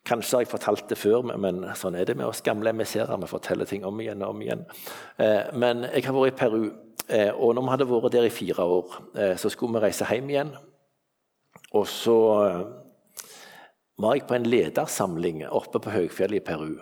Kanskje 0.08 0.38
har 0.38 0.43
jeg 0.46 0.52
fortalt 0.54 0.88
det 0.88 0.98
før, 1.00 1.26
men 1.36 1.65
sånn 1.76 1.98
er 2.00 2.08
det 2.08 2.15
med 2.15 2.30
oss 2.30 2.43
gamle 2.46 2.72
emissærer. 2.72 3.20
Vi 3.20 3.28
forteller 3.28 3.67
ting 3.67 3.84
om 3.88 3.98
igjen 4.00 4.24
og 4.24 4.36
om 4.36 4.43
igjen. 4.43 4.63
Eh, 5.20 5.52
men 5.60 5.84
jeg 5.89 6.06
har 6.06 6.15
vært 6.15 6.32
i 6.32 6.38
Peru, 6.39 6.63
eh, 7.10 7.32
og 7.34 7.56
når 7.58 7.65
vi 7.65 7.74
hadde 7.74 7.89
vært 7.91 8.15
der 8.15 8.28
i 8.30 8.32
fire 8.32 8.67
år, 8.78 8.98
eh, 9.17 9.36
så 9.36 9.52
skulle 9.52 9.76
vi 9.76 9.84
reise 9.84 10.08
hjem 10.08 10.30
igjen. 10.32 10.54
Og 11.76 11.88
så 11.91 12.17
var 13.98 14.15
jeg 14.15 14.28
på 14.30 14.38
en 14.38 14.48
ledersamling 14.48 15.41
oppe 15.50 15.82
på 15.84 15.91
høgfjellet 15.91 16.39
i 16.39 16.46
Peru. 16.46 16.78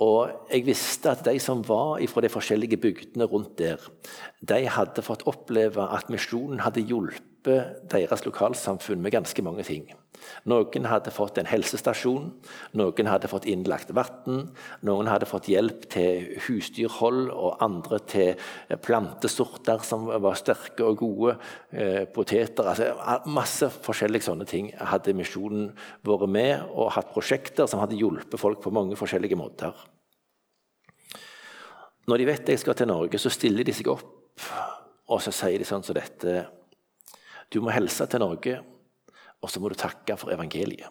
Og 0.00 0.48
jeg 0.52 0.64
visste 0.64 1.10
at 1.10 1.24
de 1.24 1.34
som 1.40 1.62
var 1.66 2.00
fra 2.08 2.22
de 2.24 2.30
forskjellige 2.32 2.78
bygdene 2.80 3.26
rundt 3.28 3.58
der, 3.58 3.80
de 4.40 4.62
hadde 4.68 5.04
fått 5.04 5.26
oppleve 5.28 5.82
at 5.82 6.12
misjonen 6.12 6.62
hadde 6.64 6.84
hjulpet 6.84 7.29
deres 7.44 8.24
lokalsamfunn 8.26 9.02
med 9.02 9.14
ganske 9.14 9.42
mange 9.44 9.64
ting. 9.66 9.88
Noen 10.50 10.86
hadde 10.88 11.12
fått 11.14 11.38
en 11.40 11.48
helsestasjon, 11.48 12.26
noen 12.76 13.08
hadde 13.08 13.30
fått 13.30 13.46
innlagt 13.48 13.92
vann, 13.96 14.50
noen 14.86 15.10
hadde 15.10 15.28
fått 15.28 15.48
hjelp 15.50 15.86
til 15.92 16.28
husdyrhold 16.46 17.30
og 17.32 17.62
andre 17.64 18.00
til 18.10 18.42
plantesorter 18.84 19.84
som 19.86 20.08
var 20.10 20.38
sterke 20.38 20.84
og 20.86 21.00
gode. 21.00 21.36
Eh, 21.72 22.04
poteter 22.12 22.68
altså 22.72 22.90
Masse 23.30 23.70
forskjellige 23.84 24.28
sånne 24.28 24.46
ting 24.48 24.70
hadde 24.76 25.16
misjonen 25.16 25.70
vært 26.06 26.28
med 26.28 26.68
og 26.70 26.92
hatt 26.96 27.12
prosjekter 27.14 27.68
som 27.70 27.82
hadde 27.82 27.98
hjulpet 27.98 28.40
folk 28.40 28.60
på 28.64 28.74
mange 28.74 28.98
forskjellige 29.00 29.38
måter. 29.38 29.74
Når 32.10 32.18
de 32.18 32.26
vet 32.26 32.48
jeg 32.48 32.60
skal 32.60 32.74
til 32.74 32.88
Norge, 32.90 33.20
så 33.22 33.30
stiller 33.32 33.64
de 33.64 33.74
seg 33.76 33.90
opp 33.92 34.16
og 35.10 35.18
så 35.22 35.32
sier 35.34 35.58
de 35.58 35.66
sånn 35.66 35.84
som 35.84 35.96
dette 35.96 36.44
Du 37.50 37.60
må 37.60 37.72
hilse 37.74 38.06
til 38.06 38.22
Norge 38.22 38.60
og 39.40 39.50
så 39.50 39.60
må 39.60 39.70
du 39.72 39.78
takke 39.78 40.16
for 40.20 40.32
evangeliet. 40.34 40.88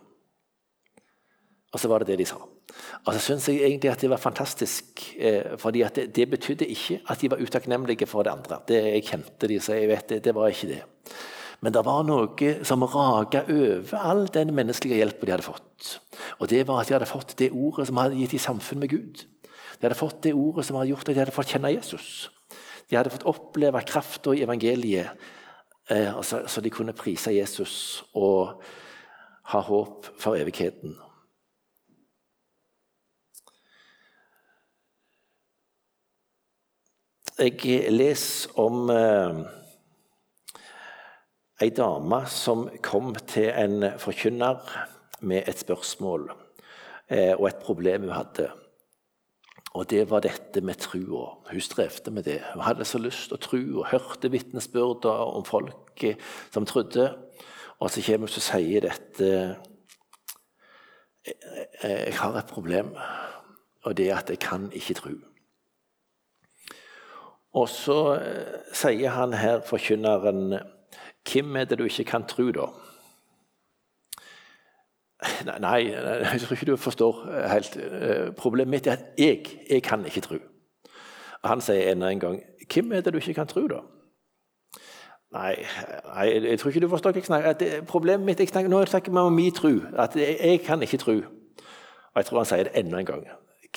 Og 1.69 1.78
så 1.78 1.89
var 1.89 2.02
det 2.02 2.15
det 2.15 2.24
de 2.24 2.26
sa. 2.26 2.39
Og 3.06 3.10
så 3.13 3.19
syns 3.22 3.48
jeg 3.50 3.62
egentlig 3.62 3.91
at 3.91 4.02
det 4.02 4.10
var 4.10 4.22
fantastisk. 4.22 5.04
Eh, 5.17 5.56
fordi 5.62 5.84
det, 5.95 6.08
det, 6.15 6.30
betydde 6.30 6.65
ikke 6.65 7.02
at 7.10 7.22
de 7.22 7.30
var 7.30 7.41
utakknemlige 7.41 8.08
for 8.10 8.26
det 8.26 8.34
andre. 8.34 8.58
Det 8.67 8.80
Jeg 8.86 9.06
kjente 9.06 9.48
de, 9.48 9.60
så 9.62 9.78
jeg 9.78 9.89
vet 9.89 10.10
det, 10.10 10.24
det 10.26 10.36
var 10.36 10.50
ikke 10.50 10.72
det. 10.72 10.82
Men 11.62 11.74
det 11.76 11.86
var 11.86 12.04
noe 12.08 12.52
som 12.65 12.84
raga 12.88 13.43
over 13.52 13.98
all 14.00 14.28
den 14.34 14.54
menneskelige 14.56 15.04
hjelpen 15.04 15.28
de 15.28 15.36
hadde 15.36 15.45
fått. 15.45 16.00
Og 16.39 16.50
det 16.50 16.65
var 16.67 16.82
at 16.82 16.88
de 16.88 16.95
hadde 16.95 17.10
fått 17.10 17.36
det 17.38 17.52
ordet 17.52 17.89
som 17.89 18.00
hadde 18.00 18.17
gitt 18.17 18.34
dem 18.34 18.39
samfunn 18.39 18.80
med 18.80 18.89
Gud. 18.89 19.26
De 19.78 19.86
hadde 19.86 20.00
fått 20.00 20.24
det 20.24 20.34
ordet 20.34 20.65
som 20.65 20.80
hadde 20.80 20.89
gjort 20.89 21.10
at 21.10 21.13
de 21.13 21.22
hadde 21.22 21.36
fått 21.36 21.54
kjenne 21.54 21.74
Jesus. 21.76 22.30
De 22.89 22.98
hadde 22.98 23.12
fått 23.13 23.28
oppleve 23.30 23.84
krafta 23.86 24.34
i 24.34 24.41
evangeliet 24.41 25.19
Eh, 25.89 26.21
så, 26.21 26.47
så 26.47 26.62
de 26.62 26.69
kunne 26.69 26.93
prise 26.93 27.32
Jesus 27.34 28.04
og 28.13 28.62
ha 29.49 29.60
håp 29.60 30.06
for 30.21 30.38
evigheten. 30.38 30.93
Jeg 37.39 37.91
leser 37.95 38.52
om 38.60 38.89
eh, 38.93 39.39
ei 41.63 41.71
dame 41.73 42.21
som 42.30 42.67
kom 42.84 43.15
til 43.25 43.49
en 43.49 43.93
forkynner 43.97 44.60
med 45.21 45.47
et 45.47 45.63
spørsmål 45.63 46.30
eh, 47.08 47.34
og 47.34 47.47
et 47.47 47.63
problem 47.63 48.06
hun 48.10 48.17
hadde. 48.19 48.52
Og 49.77 49.89
det 49.89 50.08
var 50.10 50.23
dette 50.25 50.62
med 50.65 50.79
trua. 50.82 51.36
Hun 51.51 51.62
strevde 51.62 52.12
med 52.12 52.25
det. 52.25 52.39
Hun 52.53 52.65
hadde 52.65 52.86
så 52.86 52.97
lyst 52.97 53.29
til 53.29 53.38
å 53.38 53.43
tro 53.43 53.60
og 53.82 53.89
hørte 53.91 54.32
vitnesbyrder 54.34 55.34
om 55.38 55.45
folk 55.45 56.05
som 56.53 56.65
trodde. 56.65 57.12
Og 57.79 57.91
så 57.91 58.01
kommer 58.01 58.27
hun 58.27 58.41
og 58.41 58.47
sier 58.47 58.88
dette 58.88 59.32
Jeg 61.84 62.15
har 62.17 62.38
et 62.39 62.49
problem, 62.49 62.95
og 63.86 63.97
det 63.97 64.10
er 64.10 64.17
at 64.17 64.29
jeg 64.29 64.39
kan 64.41 64.71
ikke 64.73 64.95
tro. 64.97 65.12
Og 67.53 67.69
så 67.69 67.97
eh, 68.15 68.58
sier 68.73 69.13
han 69.13 69.34
her, 69.34 69.62
forkynneren, 69.65 70.60
hvem 71.29 71.55
er 71.60 71.69
det 71.69 71.79
du 71.79 71.86
ikke 71.86 72.08
kan 72.12 72.25
tro, 72.29 72.49
da? 72.55 72.69
Nei, 75.60 75.91
jeg 75.91 76.41
tror 76.41 76.55
ikke 76.55 76.71
du 76.71 76.75
forstår 76.77 77.47
helt. 77.51 77.77
Eh, 77.77 78.32
problemet 78.36 78.71
mitt 78.71 78.88
er 78.88 78.91
at 78.91 79.05
jeg, 79.17 79.45
jeg 79.69 79.84
kan 79.84 80.05
ikke 80.05 80.21
tro. 80.21 80.38
Han 81.43 81.62
sier 81.62 81.91
enda 81.91 82.10
en 82.12 82.19
gang 82.19 82.41
Hvem 82.73 82.91
er 82.91 83.01
det 83.01 83.13
du 83.13 83.17
ikke 83.17 83.34
kan 83.34 83.47
tro, 83.47 83.67
da? 83.67 83.79
Nei, 85.32 85.55
nei 86.05 86.25
jeg 86.49 86.60
tror 86.60 86.69
ikke 86.69 86.82
du 86.84 86.89
forstår 86.89 87.12
hva 87.12 87.21
jeg 87.21 87.25
snakker 87.29 87.86
Problemet 87.88 88.25
mitt 88.25 88.39
jeg 88.39 88.49
snakker, 88.49 88.69
Nå 88.69 88.86
snakker 88.86 89.12
vi 89.12 89.17
om 89.17 89.34
min 89.34 89.53
tro. 89.55 89.71
At 89.97 90.15
jeg, 90.15 90.38
jeg, 90.43 90.62
kan 90.65 90.82
ikke 90.82 90.97
tro. 90.97 91.13
Og 91.13 92.15
jeg 92.15 92.25
tror 92.25 92.41
han 92.43 92.49
sier 92.49 92.67
det 92.67 92.75
enda 92.79 92.99
en 92.99 93.05
gang. 93.05 93.27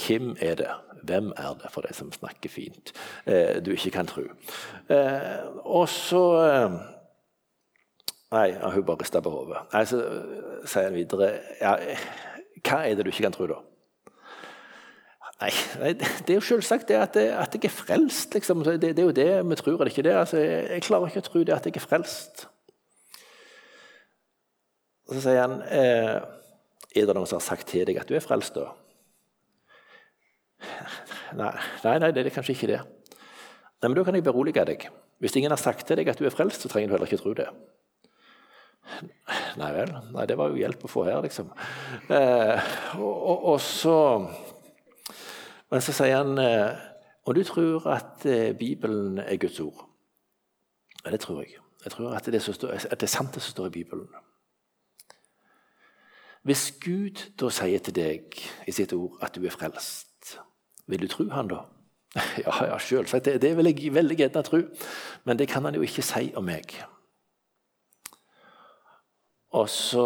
Hvem 0.06 0.36
er 0.40 0.54
det? 0.54 0.70
Hvem 1.02 1.32
er 1.36 1.54
det, 1.62 1.70
for 1.70 1.82
de 1.82 1.94
som 1.94 2.12
snakker 2.12 2.50
fint, 2.50 2.92
eh, 3.26 3.58
du 3.64 3.70
ikke 3.70 3.90
kan 3.90 4.06
tro? 4.06 4.22
Eh, 4.88 5.42
og 5.64 5.88
så 5.88 6.22
Nei, 8.32 8.48
hun 8.56 8.84
bare 8.88 9.02
rista 9.02 9.20
på 9.20 9.30
hodet. 9.30 9.60
Så 9.88 10.00
sier 10.64 10.88
han 10.88 10.96
videre 10.96 11.34
ja, 11.60 11.74
Hva 12.64 12.78
er 12.86 12.96
det 12.96 13.04
du 13.04 13.12
ikke 13.12 13.26
kan 13.26 13.34
tro, 13.34 13.48
da? 13.50 13.58
Nei, 15.42 15.50
det 16.22 16.30
er 16.30 16.38
jo 16.38 16.44
selvsagt 16.46 16.86
det 16.88 17.00
at, 17.02 17.16
at 17.18 17.56
jeg 17.56 17.66
er 17.66 17.74
frelst. 17.74 18.34
Liksom. 18.34 18.62
Det, 18.64 18.78
det, 18.82 18.98
er 18.98 19.08
jo 19.08 19.16
det 19.16 19.30
vi 19.50 19.58
tror, 19.58 19.80
er 19.80 19.88
det 19.88 19.94
ikke 19.94 20.06
det? 20.06 20.14
Altså, 20.14 20.38
jeg 20.38 20.84
klarer 20.86 21.10
ikke 21.10 21.24
å 21.24 21.26
tro 21.26 21.42
det 21.42 21.56
at 21.56 21.66
jeg 21.66 21.80
er 21.80 21.84
frelst. 21.84 22.46
Og 25.08 25.16
Så 25.16 25.24
sier 25.24 25.42
han 25.42 25.58
eh, 25.66 26.22
Er 26.94 27.08
det 27.08 27.16
noen 27.16 27.26
som 27.28 27.40
har 27.40 27.44
sagt 27.44 27.66
til 27.68 27.84
deg 27.88 27.98
at 28.00 28.08
du 28.08 28.14
er 28.16 28.24
frelst, 28.24 28.56
da? 28.56 28.70
Nei, 31.36 31.52
nei, 31.82 31.96
nei 32.04 32.10
det 32.14 32.26
er 32.26 32.34
kanskje 32.34 32.54
ikke 32.54 32.70
det. 32.70 32.80
Nei, 33.82 33.88
men 33.88 33.98
Da 33.98 34.06
kan 34.06 34.16
jeg 34.16 34.24
berolige 34.24 34.64
deg. 34.68 34.86
Hvis 35.18 35.34
ingen 35.36 35.52
har 35.52 35.60
sagt 35.60 35.86
til 35.88 35.98
deg 35.98 36.08
at 36.12 36.20
du 36.22 36.28
er 36.28 36.34
frelst, 36.34 36.62
så 36.62 36.70
trenger 36.70 36.92
du 36.92 36.96
heller 36.96 37.10
ikke 37.10 37.22
tro 37.24 37.34
det. 37.34 37.50
Nei 39.56 39.70
vel. 39.74 39.92
Nei, 40.12 40.26
det 40.28 40.36
var 40.38 40.52
jo 40.52 40.60
hjelp 40.60 40.84
å 40.84 40.90
få 40.90 41.04
her, 41.06 41.20
liksom. 41.24 41.50
Eh, 42.08 42.72
og, 42.98 43.12
og, 43.12 43.44
og, 43.52 43.60
så 43.62 43.96
Men 45.70 45.84
så 45.84 45.94
sier 45.96 46.18
han 46.18 46.36
eh, 46.40 46.82
Og 47.26 47.38
du 47.38 47.42
tror 47.46 47.86
at 47.92 48.26
eh, 48.28 48.52
Bibelen 48.58 49.20
er 49.22 49.40
Guds 49.40 49.60
ord? 49.64 49.86
Ja, 51.04 51.10
det 51.10 51.22
tror 51.24 51.42
jeg. 51.42 51.56
Jeg 51.84 51.94
tror 51.94 52.14
at 52.14 52.26
det, 52.30 52.42
står, 52.42 52.76
at 52.76 53.00
det 53.00 53.08
er 53.08 53.10
sant, 53.10 53.34
det 53.34 53.42
som 53.42 53.56
står 53.56 53.70
i 53.70 53.76
Bibelen. 53.80 54.08
Hvis 56.42 56.72
Gud 56.82 57.22
da 57.38 57.50
sier 57.54 57.82
til 57.82 57.94
deg 57.94 58.38
i 58.66 58.74
sitt 58.74 58.94
ord 58.94 59.18
at 59.22 59.34
du 59.34 59.46
er 59.46 59.54
frelst, 59.54 60.36
vil 60.90 61.02
du 61.02 61.10
tro 61.10 61.28
han 61.30 61.50
da? 61.50 61.64
Ja, 62.44 62.52
ja, 62.66 62.78
selvsagt. 62.78 63.24
Det, 63.24 63.38
det 63.42 63.56
vil 63.56 63.70
jeg 63.70 63.94
veldig 63.94 64.16
gjerne 64.18 64.42
tro. 64.46 64.62
Men 65.24 65.38
det 65.38 65.48
kan 65.48 65.64
han 65.64 65.74
jo 65.78 65.86
ikke 65.86 66.04
si 66.04 66.32
om 66.36 66.44
meg. 66.44 66.74
Og 69.52 69.68
så 69.68 70.04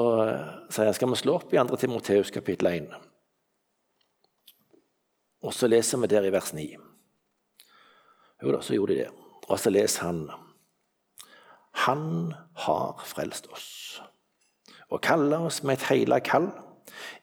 sier 0.75 0.89
han 0.89 0.97
skal 0.97 1.13
vi 1.13 1.21
slå 1.21 1.37
opp 1.39 1.53
i 1.55 1.61
2. 1.61 1.79
Timoteus 1.79 2.33
kapittel 2.35 2.67
1. 2.73 2.89
Og 5.47 5.55
så 5.55 5.69
leser 5.71 6.03
vi 6.03 6.11
der 6.11 6.27
i 6.27 6.33
vers 6.35 6.51
9. 6.57 6.67
Jo 8.43 8.53
da, 8.53 8.61
så 8.61 8.75
gjorde 8.75 8.97
de 8.97 9.05
det. 9.05 9.13
Og 9.47 9.61
så 9.63 9.71
leser 9.71 10.09
han 10.09 10.27
Han 11.87 12.35
har 12.67 13.05
frelst 13.05 13.47
oss 13.53 13.71
og 14.87 15.03
kaller 15.03 15.43
oss 15.49 15.65
med 15.67 15.81
et 15.81 15.87
heila 15.91 16.21
kall, 16.23 16.47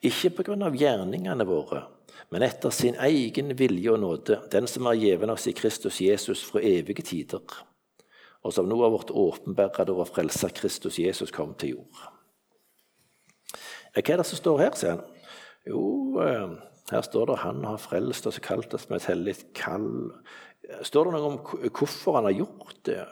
ikke 0.04 0.30
på 0.36 0.44
grunn 0.50 0.66
av 0.66 0.76
gjerningene 0.76 1.46
våre, 1.48 1.86
men 2.28 2.44
etter 2.44 2.72
sin 2.74 2.98
egen 3.00 3.54
vilje 3.56 3.94
og 3.94 4.02
nåde, 4.02 4.36
den 4.52 4.68
som 4.68 4.84
er 4.90 5.00
gjeven 5.00 5.32
oss 5.32 5.48
i 5.48 5.56
Kristus 5.56 6.02
Jesus 6.04 6.44
fra 6.44 6.60
evige 6.60 7.06
tider, 7.08 7.40
og 8.44 8.52
som 8.52 8.68
nå 8.68 8.76
har 8.82 8.92
vært 8.92 9.14
åpenbæret 9.16 9.94
over 9.94 10.12
frelser 10.12 10.52
Kristus 10.52 11.00
Jesus 11.00 11.32
kom 11.32 11.56
til 11.56 11.78
jord. 11.78 12.13
Hva 13.94 14.02
er 14.02 14.22
det 14.22 14.26
som 14.26 14.40
står 14.40 14.62
her, 14.64 14.78
sier 14.78 14.96
han? 14.96 15.04
Jo, 15.68 15.82
eh, 16.20 16.56
her 16.90 17.02
står 17.02 17.26
det 17.26 17.38
'Han 17.38 17.64
har 17.64 17.78
frelst 17.78 18.26
oss 18.26 18.38
og 18.38 18.42
kalt 18.42 18.74
oss 18.74 18.88
med 18.90 18.96
et 18.96 19.08
hellig 19.08 19.36
kall'. 19.54 20.12
Står 20.82 21.04
det 21.04 21.12
noe 21.12 21.30
om 21.32 21.38
hvorfor 21.70 22.16
han 22.16 22.24
har 22.24 22.32
gjort 22.32 22.82
det? 22.84 23.06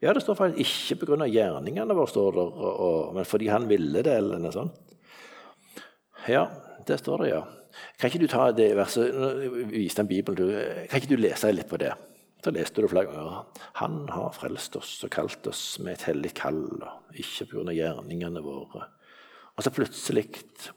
Ja, 0.00 0.12
det 0.12 0.22
står 0.22 0.34
faktisk 0.34 0.92
ikke 0.92 1.06
pga. 1.06 1.26
gjerningene 1.26 1.94
våre, 1.94 2.08
står 2.08 2.32
det, 2.32 3.14
men 3.14 3.24
fordi 3.24 3.48
han 3.48 3.68
ville 3.68 4.02
det, 4.02 4.16
eller 4.16 4.38
noe 4.38 4.52
sånt. 4.52 4.72
Ja, 6.28 6.48
det 6.86 6.98
står 7.00 7.18
det, 7.18 7.28
ja. 7.30 7.42
Kan 7.98 8.10
ikke 8.10 8.20
du 8.20 8.26
ta 8.26 8.50
det 8.52 8.76
verset 8.76 9.12
Vis 9.70 9.94
den 9.94 10.06
Bibelen, 10.06 10.36
du. 10.36 10.86
Kan 10.88 11.00
ikke 11.00 11.16
du 11.16 11.16
lese 11.16 11.52
litt 11.52 11.68
på 11.68 11.76
det? 11.76 11.92
Så 12.44 12.52
leste 12.52 12.82
du 12.82 12.88
flere 12.88 13.06
ganger. 13.06 13.46
Han 13.80 14.08
har 14.08 14.34
frelst 14.36 14.76
oss 14.76 15.02
og 15.04 15.10
kalt 15.10 15.46
oss 15.46 15.78
med 15.80 15.94
et 15.94 16.02
hellig 16.02 16.34
kall, 16.34 16.66
ikke 17.12 17.46
pga. 17.50 17.72
gjerningene 17.72 18.42
våre. 18.44 18.88
Og 19.54 19.62
så 19.62 19.70
plutselig 19.70 20.26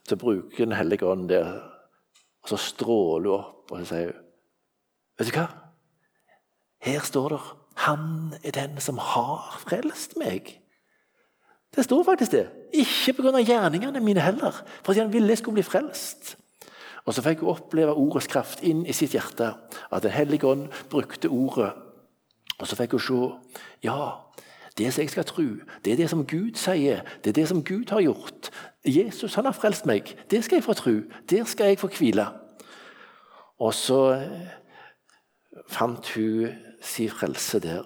så 0.07 0.15
bruker 0.15 0.65
Den 0.65 0.77
hellige 0.77 1.05
ånd 1.05 1.29
det, 1.29 1.41
og 2.43 2.49
så 2.49 2.57
stråler 2.57 3.29
hun 3.29 3.39
opp 3.39 3.71
og 3.71 3.79
så 3.81 3.85
sier 3.93 4.13
Vet 5.17 5.31
du 5.31 5.39
hva? 5.39 5.47
Her 6.85 7.01
står 7.01 7.33
det 7.33 7.39
han 7.77 8.33
er 8.43 8.51
den 8.51 8.79
som 8.81 8.97
har 8.97 9.59
frelst 9.61 10.15
meg. 10.17 10.49
Det 11.75 11.83
står 11.85 12.03
faktisk 12.07 12.31
det. 12.33 12.47
Ikke 12.73 13.13
pga. 13.13 13.37
gjerningene 13.37 14.01
mine 14.01 14.21
heller, 14.21 14.63
fordi 14.83 14.99
han 14.99 15.13
ville 15.13 15.29
jeg 15.29 15.37
skulle 15.37 15.59
bli 15.59 15.63
frelst. 15.63 16.37
Og 17.05 17.13
Så 17.13 17.21
fikk 17.21 17.39
hun 17.39 17.53
oppleve 17.53 17.93
ordets 17.93 18.27
kraft 18.27 18.63
inn 18.63 18.85
i 18.85 18.93
sitt 18.93 19.13
hjerte. 19.13 19.53
At 19.91 20.03
Den 20.03 20.11
hellige 20.11 20.47
ånd 20.47 20.67
brukte 20.89 21.29
ordet. 21.29 21.71
Og 22.59 22.67
så 22.67 22.75
fikk 22.75 22.91
hun 22.91 22.99
se 22.99 23.29
ja, 23.83 24.26
det 24.77 24.93
som 24.93 25.01
jeg 25.01 25.09
skal 25.09 25.25
tro, 25.25 25.45
det 25.85 25.93
er 25.93 25.97
det 25.97 26.09
som 26.09 26.25
Gud 26.25 26.57
sier. 26.59 27.01
Det 27.23 27.31
er 27.31 27.39
det 27.39 27.47
som 27.49 27.63
Gud 27.63 27.89
har 27.89 28.01
gjort. 28.01 28.49
Jesus 28.85 29.35
han 29.35 29.45
har 29.45 29.57
frelst 29.57 29.85
meg. 29.89 30.13
Det 30.29 30.43
skal 30.43 30.59
jeg 30.59 30.67
få 30.67 30.73
tro. 30.77 30.93
Der 31.29 31.43
skal 31.43 31.71
jeg 31.71 31.79
få 31.79 31.87
hvile. 31.87 32.27
Og 33.59 33.73
så 33.73 34.01
eh, 34.13 34.49
fant 35.67 36.13
hun 36.13 36.53
sin 36.81 37.09
frelse 37.09 37.59
der. 37.59 37.85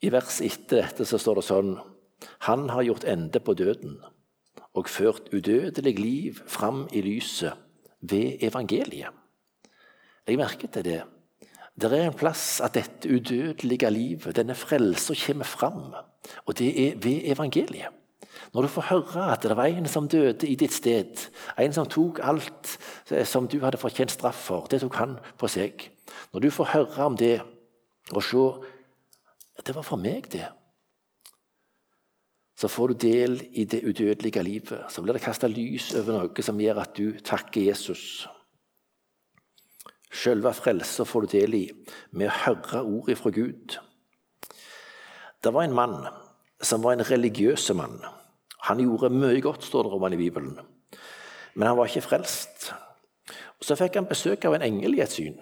I 0.00 0.12
vers 0.12 0.40
etter 0.44 0.82
dette 0.82 1.04
så 1.08 1.20
står 1.20 1.40
det 1.40 1.46
sånn 1.48 1.74
Han 2.48 2.68
har 2.72 2.84
gjort 2.84 3.04
ende 3.08 3.40
på 3.40 3.54
døden 3.56 3.98
og 4.74 4.88
ført 4.90 5.28
udødelig 5.32 5.98
liv 5.98 6.40
fram 6.50 6.88
i 6.92 7.00
lyset 7.04 7.54
ved 8.00 8.42
evangeliet. 8.42 9.12
Jeg 10.26 10.40
merket 10.40 10.72
til 10.72 10.84
det. 10.84 11.02
Det 11.80 11.90
er 11.90 12.06
en 12.06 12.14
plass 12.14 12.60
at 12.62 12.76
dette 12.76 13.10
udødelige 13.10 13.90
livet, 13.90 14.36
denne 14.36 14.54
frelsa, 14.54 15.14
kommer 15.26 15.44
fram. 15.44 15.94
Og 16.46 16.58
det 16.58 16.70
er 16.88 16.96
ved 16.96 17.20
evangeliet. 17.24 17.90
Når 18.54 18.62
du 18.62 18.68
får 18.68 18.82
høre 18.90 19.32
at 19.32 19.42
det 19.42 19.56
var 19.56 19.66
en 19.66 19.86
som 19.86 20.08
døde 20.08 20.46
i 20.46 20.54
ditt 20.54 20.72
sted, 20.72 21.30
en 21.58 21.72
som 21.72 21.86
tok 21.86 22.20
alt 22.22 22.78
som 23.24 23.48
du 23.48 23.58
hadde 23.60 23.78
fortjent 23.78 24.10
straff 24.10 24.46
for, 24.46 24.66
det 24.70 24.80
tok 24.80 24.94
han 24.94 25.16
på 25.38 25.50
seg. 25.50 25.90
Når 26.32 26.40
du 26.40 26.50
får 26.50 26.70
høre 26.74 27.06
om 27.06 27.16
det 27.16 27.40
og 28.12 28.22
se 28.22 28.44
at 29.58 29.66
det 29.66 29.74
var 29.74 29.86
for 29.86 29.98
meg, 29.98 30.30
det 30.32 30.46
så 32.54 32.68
får 32.70 32.92
du 32.92 32.94
del 33.02 33.40
i 33.52 33.64
det 33.64 33.82
udødelige 33.82 34.42
livet. 34.42 34.84
Så 34.88 35.02
blir 35.02 35.16
det 35.16 35.24
kasta 35.24 35.50
lys 35.50 35.90
over 35.98 36.20
noe 36.20 36.44
som 36.46 36.60
gjør 36.62 36.84
at 36.84 36.94
du 36.96 37.18
takker 37.18 37.66
Jesus. 37.66 38.28
Selve 40.14 40.52
frelsa 40.54 41.04
får 41.04 41.24
du 41.24 41.32
del 41.34 41.56
i 41.58 41.64
med 42.14 42.30
å 42.30 42.36
høre 42.44 42.82
ordet 42.84 43.18
fra 43.18 43.32
Gud. 43.34 43.78
Det 45.42 45.52
var 45.52 45.66
en 45.66 45.74
mann 45.74 45.96
som 46.62 46.84
var 46.84 46.94
en 46.94 47.04
religiøs 47.04 47.66
mann. 47.76 47.98
Han 48.68 48.80
gjorde 48.80 49.10
mye 49.12 49.42
godt, 49.44 49.64
står 49.66 49.84
det 49.84 49.96
om 49.96 50.06
han 50.06 50.14
i 50.16 50.20
Bibelen. 50.20 50.54
Men 51.54 51.68
han 51.68 51.76
var 51.76 51.90
ikke 51.90 52.06
frelst. 52.06 52.70
Så 53.60 53.76
fikk 53.76 53.98
han 53.98 54.08
besøk 54.08 54.44
av 54.46 54.56
en 54.56 54.64
engel 54.64 54.96
i 54.96 55.02
et 55.04 55.12
syn. 55.12 55.36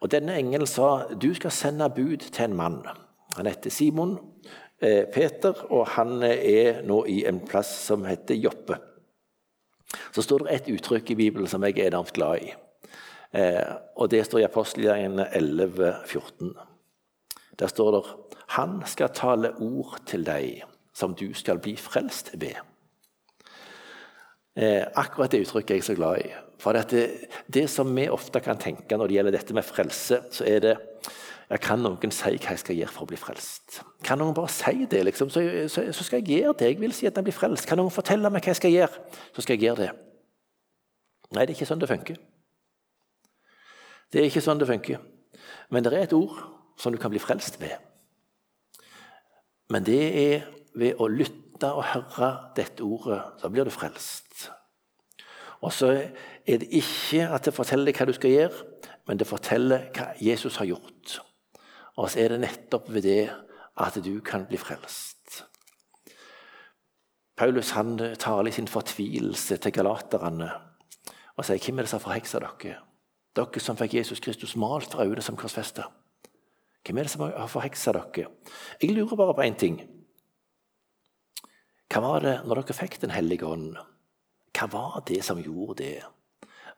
Og 0.00 0.12
Denne 0.12 0.36
engelen 0.36 0.68
sa 0.68 1.08
du 1.14 1.32
skal 1.34 1.54
sende 1.54 1.88
bud 1.90 2.28
til 2.28 2.44
en 2.44 2.56
mann. 2.56 2.82
Han 3.36 3.48
heter 3.48 3.72
Simon 3.72 4.18
eh, 4.80 5.08
Peter, 5.12 5.56
og 5.72 5.88
han 5.96 6.22
er 6.22 6.82
nå 6.86 7.02
i 7.08 7.24
en 7.28 7.40
plass 7.48 7.72
som 7.88 8.04
heter 8.06 8.38
Joppe. 8.38 8.78
Så 10.12 10.22
står 10.22 10.44
det 10.44 10.54
et 10.54 10.70
uttrykk 10.76 11.10
i 11.10 11.18
Bibelen 11.24 11.48
som 11.48 11.64
jeg 11.64 11.78
er 11.78 11.90
enormt 11.90 12.14
glad 12.14 12.44
i. 12.44 12.52
Eh, 13.32 13.74
og 13.96 14.10
Det 14.10 14.24
står 14.26 14.38
i 14.38 14.48
apostelgjerningene 14.48 15.28
11, 15.34 15.94
14. 16.06 16.54
Der 17.58 17.66
står 17.66 17.90
det 17.90 18.02
Han 18.48 18.82
skal 18.86 19.08
tale 19.14 19.54
ord 19.60 19.98
til 20.06 20.26
deg 20.26 20.62
som 20.94 21.14
du 21.14 21.34
skal 21.34 21.58
bli 21.58 21.76
frelst 21.76 22.30
ved. 22.40 22.56
Eh, 24.56 24.86
akkurat 24.94 25.32
det 25.32 25.42
uttrykket 25.44 25.70
er 25.70 25.80
jeg 25.80 25.84
så 25.84 25.94
glad 25.94 26.22
i. 26.24 26.30
For 26.58 26.72
det, 26.72 27.10
det, 27.52 27.66
som 27.70 27.90
vi 27.96 28.08
ofte 28.08 28.40
kan 28.40 28.56
tenke 28.56 28.96
når 28.96 29.06
det 29.06 29.16
gjelder 29.18 29.34
dette 29.36 29.54
med 29.54 29.66
frelse, 29.66 30.22
så 30.32 30.44
er 30.48 30.62
det 30.64 30.76
ja, 31.50 31.56
Kan 31.62 31.78
noen 31.84 32.10
si 32.10 32.32
hva 32.32 32.54
jeg 32.54 32.58
skal 32.58 32.78
gjøre 32.78 32.90
for 32.90 33.04
å 33.04 33.10
bli 33.10 33.18
frelst? 33.20 33.82
Kan 34.02 34.18
noen 34.18 34.34
bare 34.34 34.50
si 34.50 34.86
det, 34.90 35.04
liksom, 35.04 35.28
så, 35.30 35.44
så, 35.68 35.84
så, 35.92 36.06
skal 36.06 36.22
jeg 36.22 36.40
gjøre 36.40 36.56
det. 36.58 36.70
Jeg 36.72 36.80
vil 36.80 36.94
si 36.96 37.06
at 37.06 37.14
jeg 37.14 37.28
blir 37.28 37.36
frelst. 37.36 37.68
Kan 37.68 37.78
noen 37.78 37.92
fortelle 37.94 38.30
meg 38.32 38.42
hva 38.42 38.54
jeg 38.54 38.58
skal 38.62 38.72
gjøre, 38.72 39.04
så 39.36 39.44
skal 39.44 39.54
jeg 39.54 39.68
gjøre 39.68 39.84
det. 39.84 39.92
Nei, 41.36 41.44
det 41.44 41.52
er 41.52 41.54
ikke 41.54 41.68
sånn 41.68 41.82
det 41.82 41.90
funker. 41.92 42.18
Det 44.12 44.20
er 44.20 44.28
ikke 44.30 44.44
sånn 44.44 44.60
det 44.60 44.68
funker. 44.70 45.02
Men 45.70 45.84
det 45.84 45.92
er 45.92 46.06
et 46.06 46.16
ord 46.16 46.38
som 46.78 46.94
du 46.94 47.00
kan 47.00 47.12
bli 47.12 47.22
frelst 47.22 47.58
ved. 47.60 47.74
Men 49.72 49.86
det 49.86 50.02
er 50.20 50.46
ved 50.76 51.00
å 51.00 51.08
lytte 51.10 51.72
og 51.72 51.88
høre 51.90 52.30
dette 52.56 52.84
ordet, 52.84 53.22
så 53.40 53.50
blir 53.50 53.66
du 53.66 53.72
frelst. 53.74 54.50
Og 55.64 55.72
så 55.72 55.88
er 56.46 56.60
det 56.62 56.68
ikke 56.76 57.26
at 57.32 57.48
det 57.48 57.54
forteller 57.56 57.88
deg 57.88 57.98
hva 57.98 58.06
du 58.06 58.14
skal 58.14 58.34
gjøre, 58.34 58.66
men 59.08 59.18
det 59.18 59.28
forteller 59.28 59.88
hva 59.96 60.10
Jesus 60.20 60.58
har 60.60 60.68
gjort. 60.68 61.18
Og 61.96 62.10
så 62.12 62.20
er 62.22 62.34
det 62.34 62.42
nettopp 62.44 62.90
ved 62.92 63.06
det 63.08 63.22
at 63.80 63.96
du 64.04 64.20
kan 64.24 64.44
bli 64.48 64.60
frelst. 64.60 65.42
Paulus 67.36 67.74
han 67.76 67.98
taler 68.16 68.48
i 68.48 68.54
sin 68.56 68.68
fortvilelse 68.68 69.58
til 69.60 69.72
galaterne 69.76 70.48
og 71.36 71.44
sier 71.44 71.60
hvem 71.60 71.80
er 71.80 71.84
det 71.84 71.90
som 71.90 72.00
har 72.00 72.06
forheksa 72.06 72.40
dere? 72.40 72.78
Dere 73.36 73.60
som 73.60 73.76
fikk 73.76 73.98
Jesus 73.98 74.22
Kristus 74.24 74.56
malt 74.56 74.94
for 74.94 75.04
øynene 75.04 75.24
som 75.24 75.36
korsfesta. 75.36 75.90
Hvem 76.86 76.98
er 76.98 77.06
det 77.06 77.12
som 77.12 77.24
har 77.26 77.50
forheksa 77.50 77.92
dere? 77.92 78.30
Jeg 78.80 78.94
lurer 78.94 79.18
bare 79.18 79.34
på 79.34 79.44
én 79.44 79.58
ting. 79.58 79.80
Hva 81.92 82.02
var 82.02 82.24
det 82.24 82.36
når 82.46 82.62
dere 82.62 82.76
fikk 82.76 83.00
Den 83.02 83.12
hellige 83.14 83.46
ånd? 83.46 83.76
Hva 84.56 84.68
var 84.72 85.02
det 85.06 85.22
som 85.24 85.42
gjorde 85.42 85.82
det? 85.82 86.02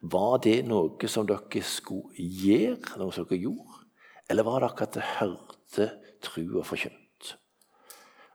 Var 0.01 0.39
det 0.43 0.63
noe 0.67 1.11
som 1.11 1.27
dere 1.27 1.63
skulle 1.63 2.15
gjøre, 2.17 2.99
noe 2.99 3.13
som 3.15 3.27
dere 3.29 3.43
gjorde? 3.43 3.85
Eller 4.29 4.47
var 4.47 4.61
det 4.61 4.71
akkurat 4.71 4.97
det 4.97 5.07
hørte 5.19 5.87
trua 6.23 6.65
forkynt? 6.65 7.37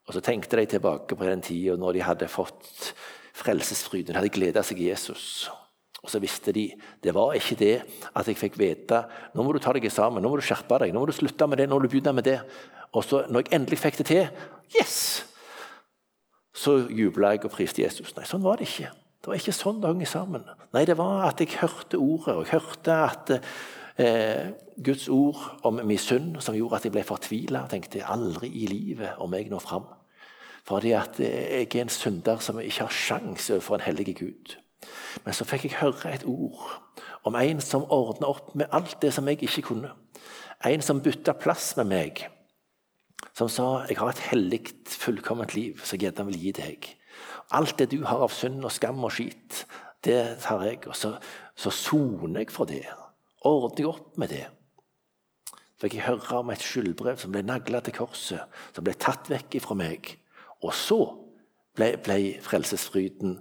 Og 0.08 0.16
så 0.16 0.22
tenkte 0.24 0.58
de 0.60 0.66
tilbake 0.66 1.16
på 1.16 1.28
den 1.28 1.42
tida 1.42 1.76
når 1.80 1.94
de 1.94 2.08
hadde 2.08 2.32
fått 2.32 2.94
frelsesfryden, 3.34 4.16
hadde 4.16 4.32
gleda 4.34 4.64
seg 4.64 4.82
i 4.82 4.90
Jesus. 4.92 5.50
Og 6.04 6.12
så 6.12 6.20
visste 6.20 6.52
de 6.56 6.68
det 7.04 7.14
var 7.16 7.36
ikke 7.38 7.58
det 7.60 7.76
at 8.12 8.28
jeg 8.28 8.40
fikk 8.40 8.58
vite 8.60 9.06
nå 9.34 9.44
må 9.44 9.54
du 9.56 9.62
ta 9.64 9.72
deg 9.76 9.88
sammen, 9.92 10.24
nå 10.24 10.32
må 10.32 10.40
du 10.40 10.46
skjerpe 10.46 10.82
deg, 10.84 10.92
nå 10.92 11.04
må 11.04 11.08
du 11.08 11.16
slutte 11.16 11.48
med 11.48 11.62
det, 11.62 11.70
nå 11.70 11.78
må 11.78 11.86
du 11.86 11.92
begynne 11.92 12.16
med 12.18 12.28
det. 12.28 12.42
Og 12.94 13.06
så 13.08 13.24
når 13.32 13.46
jeg 13.46 13.56
endelig 13.58 13.80
fikk 13.82 14.02
det 14.02 14.10
til, 14.12 14.50
yes! 14.76 14.98
Så 16.54 16.84
jubla 16.94 17.34
jeg 17.34 17.48
og 17.48 17.56
priste 17.56 17.82
Jesus. 17.82 18.12
Nei, 18.14 18.28
sånn 18.30 18.44
var 18.44 18.60
det 18.60 18.68
ikke. 18.68 18.92
Det 19.24 19.32
var 19.32 19.40
ikke 19.40 19.56
sånn 19.56 19.80
det 19.82 19.90
hang 19.90 20.04
sammen. 20.06 20.44
Nei, 20.76 20.84
det 20.86 20.98
var 21.00 21.24
at 21.30 21.40
jeg 21.42 21.56
hørte 21.62 21.98
ordet, 21.98 22.36
og 22.36 22.44
jeg 22.44 22.60
hørte 22.60 22.98
at 23.08 23.32
eh, 23.98 24.52
Guds 24.84 25.08
ord 25.10 25.40
om 25.66 25.80
min 25.82 26.02
synd 26.02 26.38
som 26.44 26.58
gjorde 26.58 26.82
at 26.82 26.88
jeg 26.88 26.94
ble 26.94 27.06
fortvila. 27.08 27.64
Tenkte 27.72 28.04
aldri 28.06 28.52
i 28.52 28.68
livet 28.70 29.22
om 29.24 29.34
jeg 29.34 29.50
når 29.50 29.64
fram. 29.64 29.88
Fordi 30.68 30.94
at 31.00 31.18
jeg 31.24 31.66
er 31.66 31.82
en 31.82 31.92
synder 31.92 32.44
som 32.44 32.60
ikke 32.62 32.86
har 32.86 32.94
sjanse 32.94 33.56
overfor 33.56 33.80
en 33.80 33.88
hellig 33.88 34.14
Gud. 34.20 34.54
Men 35.26 35.36
så 35.36 35.48
fikk 35.48 35.68
jeg 35.68 35.80
høre 35.82 36.14
et 36.14 36.26
ord 36.30 36.80
om 37.28 37.36
en 37.40 37.62
som 37.64 37.86
ordna 37.94 38.32
opp 38.34 38.54
med 38.58 38.72
alt 38.76 38.98
det 39.02 39.14
som 39.16 39.28
jeg 39.30 39.42
ikke 39.44 39.68
kunne. 39.70 39.94
En 40.66 40.84
som 40.84 41.02
bytta 41.04 41.36
plass 41.40 41.74
med 41.80 41.90
meg. 41.92 42.24
Som 43.34 43.50
sa 43.50 43.86
jeg 43.90 43.98
har 44.00 44.12
et 44.12 44.26
hellig, 44.30 44.62
fullkomment 44.88 45.56
liv 45.56 45.80
som 45.82 45.98
jeg 45.98 46.08
gjerne 46.10 46.28
vil 46.32 46.42
gi 46.42 46.54
deg. 46.60 46.90
Alt 47.56 47.78
det 47.80 47.92
du 47.94 48.04
har 48.08 48.24
av 48.26 48.34
synd 48.34 48.64
og 48.66 48.74
skam 48.74 49.04
og 49.04 49.14
skit, 49.16 49.64
det 50.06 50.20
tar 50.44 50.66
jeg. 50.68 50.84
Og 50.88 50.98
så, 50.98 51.16
så 51.56 51.72
soner 51.74 52.44
jeg 52.44 52.54
for 52.54 52.70
det. 52.70 52.86
Ordner 53.48 53.84
jeg 53.84 53.92
opp 53.92 54.20
med 54.20 54.34
det. 54.34 54.46
Så 55.52 55.88
fikk 55.88 55.98
jeg 56.00 56.08
høre 56.08 56.40
om 56.40 56.52
et 56.54 56.64
skyldbrev 56.64 57.20
som 57.20 57.34
ble 57.34 57.44
nagla 57.46 57.82
til 57.84 57.96
korset, 57.98 58.46
som 58.76 58.86
ble 58.86 58.96
tatt 59.00 59.28
vekk 59.32 59.60
ifra 59.60 59.76
meg. 59.78 60.14
Og 60.64 60.72
så 60.76 61.02
ble, 61.76 61.96
ble 62.04 62.38
frelsesfryden 62.44 63.40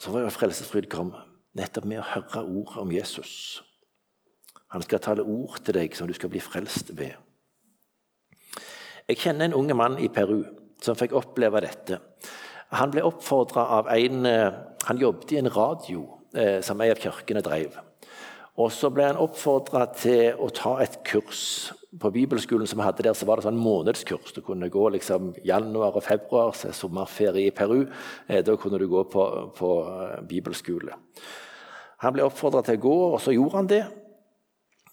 så 0.00 0.12
var 0.12 0.24
jo 0.24 0.32
frelsesfryd 0.32 0.88
kom 0.92 1.12
nettopp 1.58 1.88
med 1.88 2.00
å 2.00 2.06
høre 2.14 2.44
ord 2.46 2.78
om 2.80 2.92
Jesus. 2.94 3.60
Han 4.70 4.84
skal 4.86 5.02
tale 5.02 5.26
ord 5.26 5.58
til 5.64 5.76
deg 5.76 5.96
som 5.98 6.08
du 6.08 6.14
skal 6.16 6.30
bli 6.32 6.40
frelst 6.40 6.94
ved. 6.96 7.18
Jeg 9.10 9.18
kjenner 9.18 9.48
en 9.48 9.58
unge 9.58 9.74
mann 9.74 9.98
i 9.98 10.08
Peru 10.12 10.44
som 10.80 10.96
fikk 10.96 11.16
oppleve 11.18 11.60
dette. 11.64 11.98
Han 12.78 12.92
ble 12.94 13.02
oppfordra 13.02 13.66
av 13.80 13.90
en 13.90 14.26
eh, 14.26 14.52
Han 14.86 14.96
jobbet 14.96 15.32
i 15.32 15.36
en 15.36 15.50
radio 15.52 16.06
eh, 16.32 16.62
som 16.64 16.80
en 16.80 16.90
av 16.90 17.00
kirkene 17.02 17.42
drev. 17.44 17.74
Og 18.56 18.72
Så 18.72 18.88
ble 18.90 19.10
han 19.10 19.18
oppfordra 19.20 19.84
til 19.92 20.38
å 20.40 20.48
ta 20.48 20.78
et 20.80 20.96
kurs. 21.04 21.72
På 21.98 22.12
bibelskolen 22.14 22.68
som 22.70 22.78
vi 22.78 22.86
hadde 22.86 23.02
der, 23.02 23.16
så 23.18 23.26
var 23.26 23.40
det 23.40 23.48
sånn 23.48 23.58
månedskurs. 23.58 24.30
Du 24.36 24.44
kunne 24.46 24.68
gå 24.70 24.84
liksom 24.94 25.32
januar 25.42 25.96
og 25.98 26.04
februar, 26.06 26.52
så 26.54 26.70
sommerferie 26.76 27.50
i 27.50 27.54
Peru. 27.54 27.80
Eh, 28.28 28.44
da 28.46 28.54
kunne 28.54 28.78
du 28.78 28.86
gå 28.90 29.02
på, 29.10 29.24
på 29.56 29.70
eh, 29.90 30.20
bibelskole. 30.30 30.94
Han 32.04 32.14
ble 32.14 32.24
oppfordra 32.24 32.62
til 32.62 32.78
å 32.78 32.84
gå, 32.84 32.96
og 33.16 33.18
så 33.24 33.34
gjorde 33.34 33.58
han 33.58 33.72
det. 33.72 33.82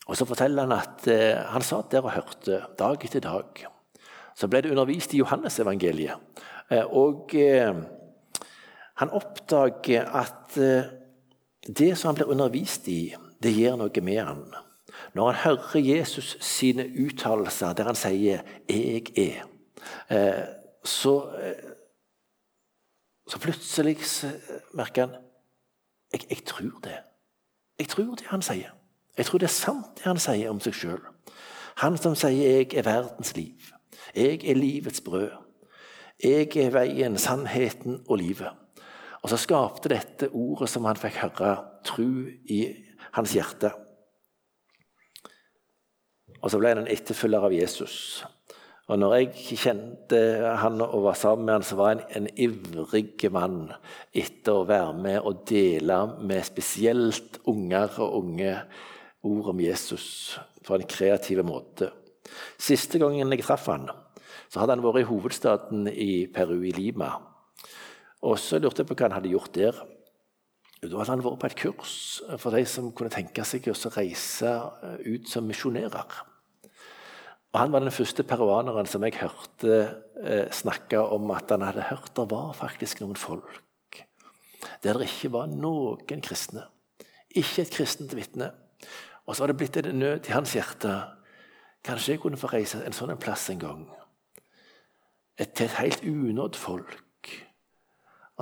Og 0.07 0.17
Så 0.17 0.25
forteller 0.25 0.65
han 0.65 0.73
at 0.73 1.07
eh, 1.12 1.38
han 1.51 1.65
satt 1.65 1.91
der 1.91 2.05
og 2.05 2.15
hørte 2.15 2.63
dag 2.79 3.05
etter 3.05 3.21
dag. 3.23 3.65
Så 4.38 4.49
ble 4.49 4.63
det 4.63 4.73
undervist 4.73 5.13
i 5.13 5.21
Johannesevangeliet. 5.21 6.43
Eh, 6.71 6.86
og 6.86 7.36
eh, 7.38 7.77
han 8.97 9.13
oppdager 9.13 10.07
at 10.17 10.57
eh, 10.57 10.89
det 11.67 11.93
som 11.97 12.10
han 12.10 12.19
blir 12.19 12.31
undervist 12.33 12.88
i 12.89 13.01
det 13.43 13.53
gjør 13.53 13.77
noe 13.83 14.01
med 14.01 14.23
han. 14.23 14.47
Når 15.13 15.31
han 15.31 15.36
hører 15.36 15.97
Jesus 15.97 16.38
sine 16.41 16.88
uttalelser 17.05 17.73
der 17.73 17.83
han 17.83 17.95
sier 17.95 18.41
'jeg 18.69 19.17
er', 19.17 19.47
eh, 20.10 20.45
så, 20.83 21.31
eh, 21.41 21.71
så 23.27 23.39
plutselig 23.39 23.97
merker 24.73 25.05
han 25.05 25.15
jeg, 26.13 26.21
jeg 26.29 26.45
tror 26.45 26.79
det. 26.83 26.97
Jeg 27.79 27.88
tror 27.88 28.15
det 28.15 28.25
han 28.27 28.41
sier. 28.41 28.71
Jeg 29.17 29.25
tror 29.25 29.38
det 29.38 29.47
er 29.47 29.53
sant 29.53 29.97
det 29.97 30.03
han 30.03 30.19
sier 30.19 30.49
om 30.49 30.60
seg 30.60 30.73
sjøl. 30.73 31.01
Han 31.77 31.97
som 31.97 32.15
sier 32.15 32.31
'jeg 32.31 32.73
er 32.73 32.81
verdens 32.81 33.33
liv'. 33.38 33.73
Jeg 34.15 34.49
er 34.49 34.55
livets 34.55 35.01
brød. 35.01 35.31
Jeg 36.23 36.57
er 36.57 36.69
veien, 36.69 37.17
sannheten 37.17 38.03
og 38.10 38.17
livet. 38.17 38.49
Og 39.21 39.29
så 39.29 39.38
skapte 39.38 39.89
dette 39.89 40.29
ordet 40.31 40.69
som 40.69 40.86
han 40.86 40.95
fikk 40.95 41.19
høre, 41.21 41.57
tru 41.83 42.29
i 42.45 42.75
hans 43.12 43.33
hjerte. 43.33 43.71
Og 46.41 46.52
så 46.52 46.60
ble 46.62 46.73
han 46.73 46.84
en 46.84 46.91
etterfølger 46.91 47.47
av 47.47 47.56
Jesus. 47.56 47.95
Og 48.88 49.00
når 49.02 49.13
jeg 49.17 49.58
kjente 49.60 50.19
han 50.62 50.80
og 50.80 51.02
var 51.10 51.17
sammen 51.19 51.47
med 51.50 51.58
han, 51.58 51.65
så 51.67 51.76
var 51.76 51.89
han 51.91 52.04
en 52.15 52.30
ivrig 52.39 53.32
mann 53.36 53.65
etter 54.15 54.62
å 54.62 54.67
være 54.67 54.93
med 54.95 55.17
og 55.28 55.41
dele 55.50 55.97
med 56.23 56.45
spesielt 56.47 57.41
unger 57.52 57.97
og 58.00 58.21
unge 58.21 58.54
ord 59.28 59.52
om 59.52 59.60
Jesus 59.60 60.38
på 60.63 60.78
en 60.78 60.88
kreativ 60.88 61.43
måte. 61.47 61.91
Siste 62.60 63.00
gangen 63.02 63.34
jeg 63.36 63.43
traff 63.43 63.67
han, 63.71 63.89
så 64.47 64.62
hadde 64.62 64.78
han 64.78 64.86
vært 64.86 65.02
i 65.04 65.10
hovedstaden 65.10 65.91
i 65.91 66.12
Peru, 66.32 66.62
i 66.63 66.71
Lima. 66.76 67.12
Og 68.23 68.39
så 68.39 68.60
lurte 68.62 68.84
jeg 68.84 68.89
på 68.89 68.95
hva 68.95 69.10
han 69.10 69.17
hadde 69.19 69.34
gjort 69.36 69.52
der. 69.56 69.84
Da 70.82 70.94
hadde 70.94 71.10
han 71.10 71.24
vært 71.26 71.40
på 71.42 71.50
et 71.50 71.58
kurs 71.58 71.94
for 72.38 72.54
de 72.54 72.63
som 72.70 72.92
kunne 72.94 73.13
tenke 73.13 73.46
seg 73.48 73.66
å 73.72 73.78
reise 73.96 74.52
eh, 74.52 75.16
ut 75.18 75.30
som 75.30 75.48
misjonærer. 75.50 76.18
Og 77.54 77.62
Han 77.62 77.72
var 77.74 77.82
den 77.82 77.96
første 77.96 78.26
peruaneren 78.28 78.90
som 78.90 79.06
jeg 79.08 79.18
hørte 79.18 79.78
eh, 80.22 80.46
snakke 80.54 81.02
om 81.02 81.32
at 81.34 81.50
han 81.50 81.66
hadde 81.66 81.88
hørt 81.90 82.13
det 82.13 82.28
var 82.30 82.54
faktisk 82.58 83.02
noen 83.02 83.18
folk 83.18 83.63
der 84.84 84.98
det 84.98 85.10
ikke 85.10 85.32
var 85.34 85.50
noen 85.52 86.22
kristne. 86.22 86.68
Ikke 87.36 87.63
et 87.63 87.74
kristent 87.74 88.16
vitne. 88.16 88.52
Og 89.26 89.36
så 89.36 89.44
var 89.44 89.52
det 89.52 89.58
blitt 89.58 89.78
en 89.78 90.00
nød 90.00 90.30
i 90.30 90.36
hans 90.36 90.54
hjerte. 90.56 90.94
Kanskje 91.86 92.16
jeg 92.16 92.22
kunne 92.24 92.40
få 92.40 92.50
reise 92.52 92.82
en 92.86 92.96
sånn 92.96 93.18
plass 93.22 93.50
en 93.52 93.62
gang. 93.62 93.84
Et, 95.38 95.50
til 95.54 95.68
et 95.68 95.78
helt 95.82 96.04
unådd 96.04 96.58
folk. 96.58 96.96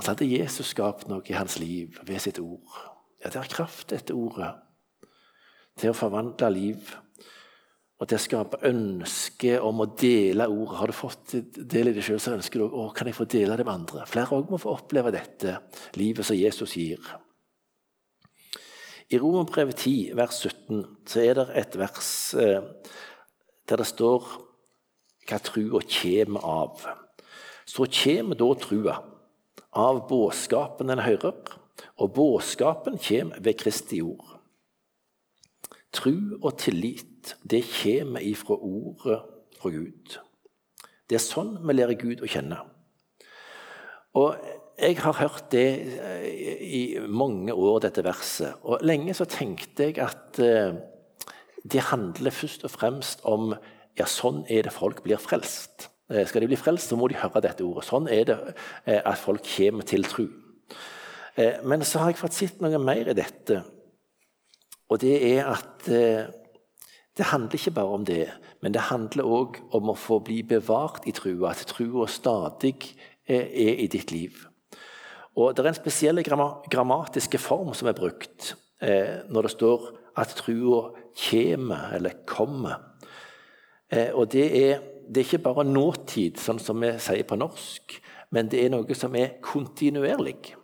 Så 0.02 0.12
hadde 0.12 0.28
Jesus 0.28 0.74
skapt 0.74 1.08
noe 1.08 1.24
i 1.24 1.36
hans 1.36 1.56
liv 1.58 1.96
ved 2.04 2.20
sitt 2.20 2.38
ord. 2.42 2.76
Ja, 3.22 3.30
Det 3.30 3.40
har 3.40 3.48
kraft, 3.48 3.88
dette 3.88 4.14
ordet, 4.14 4.52
til 5.76 5.90
å 5.90 5.96
forvandle 5.96 6.50
liv. 6.52 6.94
Og 7.96 8.08
til 8.08 8.18
å 8.18 8.20
skape 8.20 8.60
ønske 8.68 9.54
om 9.64 9.80
å 9.80 9.86
dele 9.96 10.50
ordet. 10.52 10.76
Har 10.76 10.86
du 10.86 10.92
fått 10.92 11.32
del 11.56 11.88
i 11.88 11.94
det 11.96 12.04
sjøl, 12.04 12.20
så 12.20 12.34
ønsker 12.36 12.60
du 12.60 12.66
å 12.68 12.90
kan 12.92 13.08
jeg 13.08 13.16
få 13.16 13.24
dele 13.24 13.56
det 13.56 13.64
med 13.64 13.72
andre. 13.72 14.04
Flere 14.04 14.36
òg 14.36 14.52
må 14.52 14.60
få 14.60 14.74
oppleve 14.76 15.14
dette 15.14 15.56
livet 15.96 16.28
som 16.28 16.36
Jesus 16.36 16.76
gir. 16.76 17.00
I 19.08 19.18
Romerbrevet 19.22 19.78
10, 19.78 20.12
vers 20.18 20.42
17, 20.42 20.84
så 21.08 21.22
er 21.22 21.38
det 21.38 21.48
et 21.56 21.76
vers 21.78 22.12
eh, 22.34 22.60
der 23.64 23.80
det 23.80 23.86
står 23.88 24.28
hva 25.26 25.38
trua 25.40 25.80
kommer 25.80 26.44
av. 26.44 26.86
Så 27.64 27.86
kommer 27.88 28.36
da 28.38 28.52
trua 28.60 28.96
av 29.76 30.06
budskapen 30.08 30.90
en 30.90 31.04
hører, 31.04 31.36
og 32.00 32.12
budskapen 32.16 32.96
kommer 33.02 33.40
ved 33.44 33.58
Kristi 33.60 34.00
ord. 34.04 34.36
Tru 35.92 36.36
og 36.42 36.56
tillit, 36.60 37.36
det 37.44 37.64
kommer 37.68 38.24
ifra 38.24 38.56
ordet 38.56 39.20
fra 39.56 39.72
Gud. 39.72 40.18
Det 41.06 41.18
er 41.18 41.22
sånn 41.22 41.56
vi 41.62 41.76
lærer 41.76 41.98
Gud 42.00 42.24
å 42.24 42.30
kjenne. 42.30 42.62
Og 44.16 44.54
Jeg 44.76 44.98
har 45.00 45.14
hørt 45.16 45.46
det 45.54 45.68
eh, 45.96 46.24
i 46.60 46.80
mange 47.08 47.54
år, 47.54 47.78
dette 47.80 48.02
verset. 48.04 48.58
Og 48.60 48.82
Lenge 48.84 49.14
så 49.16 49.24
tenkte 49.24 49.86
jeg 49.86 49.96
at 50.04 50.36
eh, 50.36 50.76
det 51.64 51.86
handler 51.88 52.34
først 52.34 52.66
og 52.68 52.74
fremst 52.74 53.24
om 53.24 53.54
ja, 53.96 54.04
sånn 54.04 54.42
er 54.52 54.66
det 54.68 54.74
folk 54.76 55.00
blir 55.06 55.16
frelst. 55.16 55.88
Eh, 56.10 56.26
skal 56.26 56.44
de 56.44 56.50
bli 56.52 56.58
frelst, 56.58 56.90
så 56.90 56.98
må 56.98 57.08
de 57.10 57.18
høre 57.18 57.42
dette 57.42 57.64
ordet. 57.66 57.86
Sånn 57.88 58.06
er 58.12 58.26
det 58.28 58.36
eh, 58.86 59.00
at 59.00 59.18
folk 59.18 59.42
kommer 59.42 59.86
til 59.86 60.06
tro. 60.06 60.26
Eh, 61.34 61.58
men 61.66 61.82
så 61.82 62.02
har 62.02 62.12
jeg 62.12 62.20
fått 62.20 62.36
sett 62.36 62.62
noe 62.62 62.78
mer 62.78 63.10
i 63.10 63.16
dette. 63.16 63.62
Og 64.86 65.00
det 65.02 65.16
er 65.32 65.48
at 65.50 65.82
det 67.16 67.26
handler 67.32 67.58
ikke 67.58 67.72
bare 67.74 67.96
om 67.96 68.04
det, 68.06 68.28
men 68.62 68.74
det 68.74 68.84
handler 68.86 69.26
òg 69.26 69.58
om 69.74 69.90
å 69.90 69.96
få 69.98 70.20
bli 70.22 70.44
bevart 70.46 71.08
i 71.10 71.14
trua. 71.16 71.50
At 71.50 71.64
trua 71.72 72.06
stadig 72.06 72.76
er 73.26 73.48
i 73.82 73.88
ditt 73.90 74.12
liv. 74.14 74.44
Og 75.34 75.56
Det 75.56 75.64
er 75.64 75.72
en 75.72 75.78
spesiell 75.80 76.22
grammatiske 76.22 77.40
form 77.42 77.74
som 77.74 77.90
er 77.90 77.98
brukt 77.98 78.54
når 78.78 79.48
det 79.48 79.52
står 79.56 79.88
at 80.22 80.36
trua 80.38 80.92
kommer, 81.18 81.90
eller 81.98 82.22
kommer. 82.28 82.78
Og 84.14 84.30
det 84.30 84.46
er, 84.46 84.86
det 85.08 85.22
er 85.22 85.28
ikke 85.28 85.44
bare 85.48 85.64
nåtid, 85.68 86.40
sånn 86.42 86.60
som 86.62 86.80
vi 86.82 86.92
sier 87.02 87.26
på 87.28 87.38
norsk, 87.38 87.98
men 88.34 88.50
det 88.52 88.64
er 88.64 88.72
noe 88.74 88.98
som 88.98 89.14
er 89.18 89.36
kontinuerlig. 89.44 90.54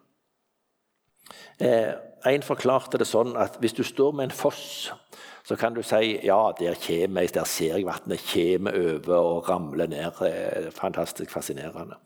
Eh, 1.63 1.93
en 2.27 2.45
forklarte 2.47 2.99
det 2.99 3.07
sånn 3.09 3.37
at 3.39 3.59
hvis 3.63 3.75
du 3.77 3.83
står 3.87 4.15
med 4.17 4.31
en 4.31 4.37
foss 4.37 4.91
så 5.45 5.57
kan 5.57 5.75
du 5.75 5.83
si 5.83 6.21
ja, 6.23 6.53
der, 6.59 6.77
kommer, 6.79 7.25
jeg, 7.25 7.35
der 7.35 7.49
ser 7.51 7.75
jeg 7.77 7.87
vannet 7.87 8.23
kommer 8.31 8.77
over 8.79 9.17
og 9.17 9.49
ramler 9.49 9.91
ned. 9.91 10.71
Fantastisk 10.77 11.31
fascinerende. 11.35 11.99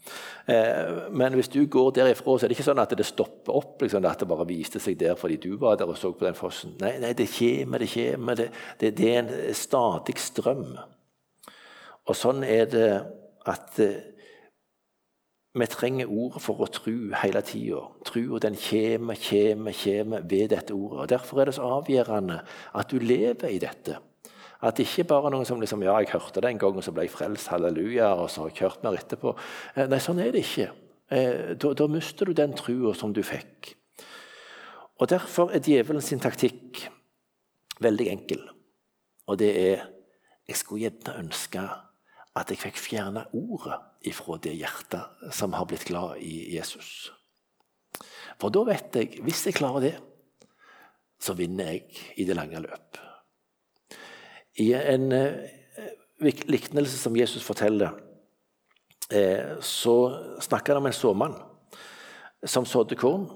Eh, 0.49 1.13
men 1.13 1.37
hvis 1.37 1.53
du 1.53 1.67
går 1.67 1.91
derifra, 1.99 2.39
så 2.39 2.47
er 2.47 2.49
det 2.49 2.57
ikke 2.57 2.69
sånn 2.71 2.81
at 2.81 2.97
det 2.97 3.07
stopper 3.07 3.59
opp. 3.61 3.83
Liksom, 3.83 4.05
at 4.09 4.25
det 4.25 4.31
bare 4.31 4.49
viste 4.49 4.81
seg 4.81 4.97
der 5.01 5.21
fordi 5.21 5.37
du 5.43 5.59
var 5.61 5.77
der 5.77 5.93
og 5.93 6.01
så 6.01 6.15
på 6.17 6.25
den 6.25 6.39
fossen. 6.39 6.79
Nei, 6.81 6.97
nei 7.03 7.13
det 7.17 7.29
kommer, 7.37 7.85
det 7.85 7.93
kommer. 7.93 8.41
Det, 8.41 8.49
det, 8.81 8.95
det 8.97 9.13
er 9.13 9.19
en 9.21 9.55
stadig 9.55 10.17
strøm. 10.17 10.71
Og 12.07 12.15
sånn 12.15 12.45
er 12.47 12.69
det 12.71 12.91
at 13.51 13.81
eh, 13.83 14.03
vi 15.57 15.67
trenger 15.73 16.11
ordet 16.13 16.43
for 16.45 16.61
å 16.61 16.69
tro 16.69 16.95
hele 17.23 17.41
tida. 17.47 17.81
Trua 18.05 18.41
den 18.45 18.59
kommer, 18.61 19.17
kommer, 19.17 19.79
kommer 19.81 20.27
ved 20.29 20.51
dette 20.53 20.75
ordet. 20.77 20.99
Og 21.01 21.09
Derfor 21.15 21.41
er 21.41 21.49
det 21.49 21.57
så 21.57 21.71
avgjørende 21.79 22.43
at 22.77 22.93
du 22.93 23.01
lever 23.01 23.55
i 23.55 23.63
dette. 23.63 23.97
At 24.61 24.77
det 24.77 24.87
ikke 24.87 25.07
bare 25.09 25.29
er 25.29 25.35
noen 25.37 25.49
som 25.49 25.61
liksom, 25.61 25.85
ja, 25.85 25.95
jeg 26.01 26.13
hørte 26.15 26.43
det 26.43 26.51
en 26.51 26.61
gang, 26.61 26.77
og 26.77 26.85
så 26.85 26.93
ble 26.93 27.07
jeg 27.07 27.13
frelst, 27.13 27.51
halleluja, 27.53 28.11
og 28.17 28.29
så 28.33 28.45
har 28.45 28.53
jeg 28.53 28.63
hørt 28.65 28.85
mer 28.85 28.99
etterpå. 28.99 29.33
Eh, 29.75 29.89
nei, 29.89 30.01
sånn 30.03 30.21
er 30.25 30.33
det 30.35 30.45
ikke. 30.45 30.69
Eh, 31.13 31.57
da, 31.61 31.73
da 31.77 31.89
mister 31.93 32.29
du 32.29 32.37
den 32.37 32.57
trua 32.57 32.95
som 32.97 33.13
du 33.17 33.23
fikk. 33.25 33.75
Og 34.97 35.11
Derfor 35.13 35.53
er 35.53 35.65
djevelens 35.65 36.09
taktikk 36.25 36.87
veldig 37.85 38.09
enkel. 38.13 38.47
Og 39.27 39.39
det 39.41 39.53
er 39.61 39.93
Jeg 40.47 40.57
skulle 40.61 40.85
gjerne 40.85 41.25
ønske 41.25 41.61
at 42.37 42.51
jeg 42.53 42.61
fikk 42.61 42.81
fjerne 42.81 43.25
ordet 43.37 43.79
ifra 44.07 44.37
det 44.43 44.55
hjertet 44.59 45.33
som 45.35 45.55
har 45.57 45.69
blitt 45.69 45.87
glad 45.89 46.21
i 46.21 46.53
Jesus. 46.57 47.11
For 48.37 48.53
da 48.53 48.67
vet 48.69 48.99
jeg 48.99 49.23
hvis 49.25 49.47
jeg 49.49 49.57
klarer 49.57 49.87
det, 49.87 49.95
så 51.23 51.33
vinner 51.37 51.73
jeg 51.73 52.03
i 52.21 52.27
det 52.29 52.37
lange 52.37 52.61
løp. 52.61 53.01
I 54.61 54.69
en 54.77 55.09
eh, 55.17 55.57
liknelse 56.21 56.99
som 57.01 57.17
Jesus 57.17 57.45
forteller, 57.45 57.97
eh, 59.11 59.57
så 59.61 59.97
snakker 60.45 60.75
han 60.75 60.85
om 60.85 60.91
en 60.91 60.97
såmann 60.97 61.37
som 62.45 62.69
sådde 62.69 63.01
korn. 63.01 63.31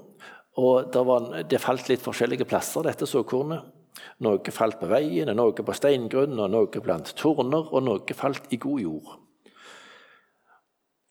og 0.61 0.91
det, 0.93 1.01
var, 1.07 1.43
det 1.47 1.61
falt 1.61 1.89
litt 1.89 2.03
forskjellige 2.03 2.45
plasser, 2.45 2.83
dette 2.85 3.07
såkornet. 3.07 3.65
Noe 4.23 4.53
falt 4.53 4.79
på 4.79 4.87
veien, 4.91 5.31
noe 5.35 5.53
på 5.53 5.75
steingrunn, 5.75 6.39
og 6.39 6.51
noe 6.53 6.83
blant 6.83 7.13
torner, 7.19 7.67
og 7.71 7.83
noe 7.83 8.17
falt 8.17 8.51
i 8.53 8.59
god 8.61 8.81
jord. 8.83 9.17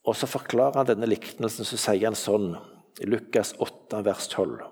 Og 0.09 0.17
så 0.17 0.29
forklarer 0.31 0.81
han 0.81 0.89
denne 0.89 1.09
liknelsen, 1.11 1.67
så 1.69 1.79
sier 1.79 2.09
han 2.09 2.19
sånn 2.19 2.55
i 3.01 3.09
Lukas 3.09 3.53
8, 3.61 4.01
vers 4.07 4.29
12. 4.33 4.65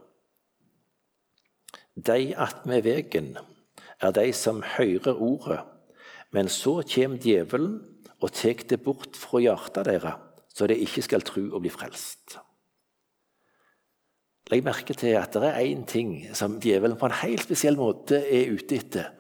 De 2.09 2.19
attmed 2.39 2.85
vegen 2.87 3.33
er 3.37 4.15
de 4.15 4.27
som 4.37 4.63
hører 4.77 5.19
ordet, 5.19 5.61
men 6.35 6.51
så 6.53 6.79
kjem 6.87 7.17
djevelen 7.23 7.81
og 8.19 8.35
tek 8.35 8.67
det 8.71 8.81
bort 8.85 9.17
fra 9.19 9.41
hjertet 9.43 9.89
deres, 9.89 10.19
så 10.55 10.67
de 10.67 10.79
ikke 10.85 11.05
skal 11.07 11.25
tro 11.27 11.45
og 11.51 11.63
bli 11.65 11.73
frelst. 11.73 12.39
Legg 14.49 14.65
merke 14.65 14.97
til 14.97 15.17
at 15.19 15.35
det 15.37 15.51
er 15.51 15.61
én 15.61 15.85
ting 15.89 16.13
som 16.37 16.57
djevelen 16.61 16.97
på 16.97 17.09
en 17.09 17.21
helt 17.21 17.45
spesiell 17.45 17.77
måte 17.77 18.23
er 18.25 18.53
ute 18.55 18.79
etter. 18.79 19.11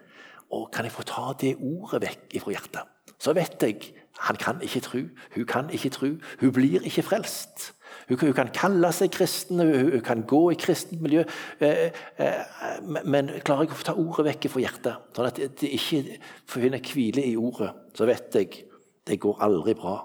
Og 0.56 0.70
kan 0.72 0.86
jeg 0.88 0.94
få 0.94 1.04
ta 1.04 1.32
det 1.40 1.58
ordet 1.60 2.00
vekk 2.06 2.38
ifra 2.38 2.54
hjertet? 2.54 2.94
Så 3.18 3.34
vet 3.36 3.62
jeg 3.62 3.92
han 4.18 4.36
kan 4.36 4.62
ikke 4.62 4.80
tro, 4.80 4.98
hun 5.34 5.44
kan 5.46 5.68
ikke 5.70 5.90
tro, 5.94 6.06
hun 6.40 6.52
blir 6.52 6.82
ikke 6.82 7.02
frelst. 7.06 7.72
Hun, 8.08 8.32
kan 8.34 8.50
kalle 8.54 8.90
seg 8.92 9.12
kristen, 9.14 9.60
hun, 9.60 10.00
kan 10.04 10.24
gå 10.26 10.40
i 10.50 10.58
kristent 10.58 11.02
miljø, 11.04 11.22
eh, 11.60 11.92
eh, 12.18 12.80
men 13.04 13.30
klarer 13.44 13.68
jeg 13.68 13.76
å 13.76 13.78
få 13.78 13.86
ta 13.86 13.94
ordet 13.94 14.26
vekk 14.32 14.48
fra 14.50 14.64
hjertet, 14.64 15.06
sånn 15.14 15.28
at 15.30 15.38
det 15.60 15.70
ikke 15.76 16.18
finner 16.50 16.82
hvile 16.82 17.24
i 17.30 17.36
ordet, 17.38 17.70
så 17.94 18.08
vet 18.08 18.40
jeg 18.40 18.64
det 19.06 19.20
går 19.22 19.44
aldri 19.44 19.76
bra. 19.78 20.00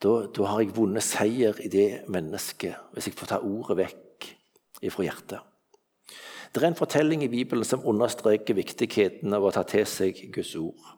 Da, 0.00 0.12
da 0.32 0.46
har 0.48 0.62
jeg 0.62 0.72
vunnet 0.76 1.04
seier 1.04 1.58
i 1.60 1.68
det 1.68 1.88
mennesket, 2.08 2.92
hvis 2.94 3.10
jeg 3.10 3.16
får 3.18 3.34
ta 3.34 3.38
ordet 3.44 3.76
vekk 3.82 4.28
ifra 4.88 5.04
hjertet. 5.04 5.42
Det 6.50 6.62
er 6.62 6.70
en 6.70 6.78
fortelling 6.78 7.22
i 7.22 7.30
Bibelen 7.30 7.66
som 7.68 7.84
understreker 7.86 8.56
viktigheten 8.56 9.36
av 9.36 9.44
å 9.44 9.52
ta 9.54 9.62
til 9.68 9.84
seg 9.86 10.16
Guds 10.34 10.54
ord. 10.58 10.96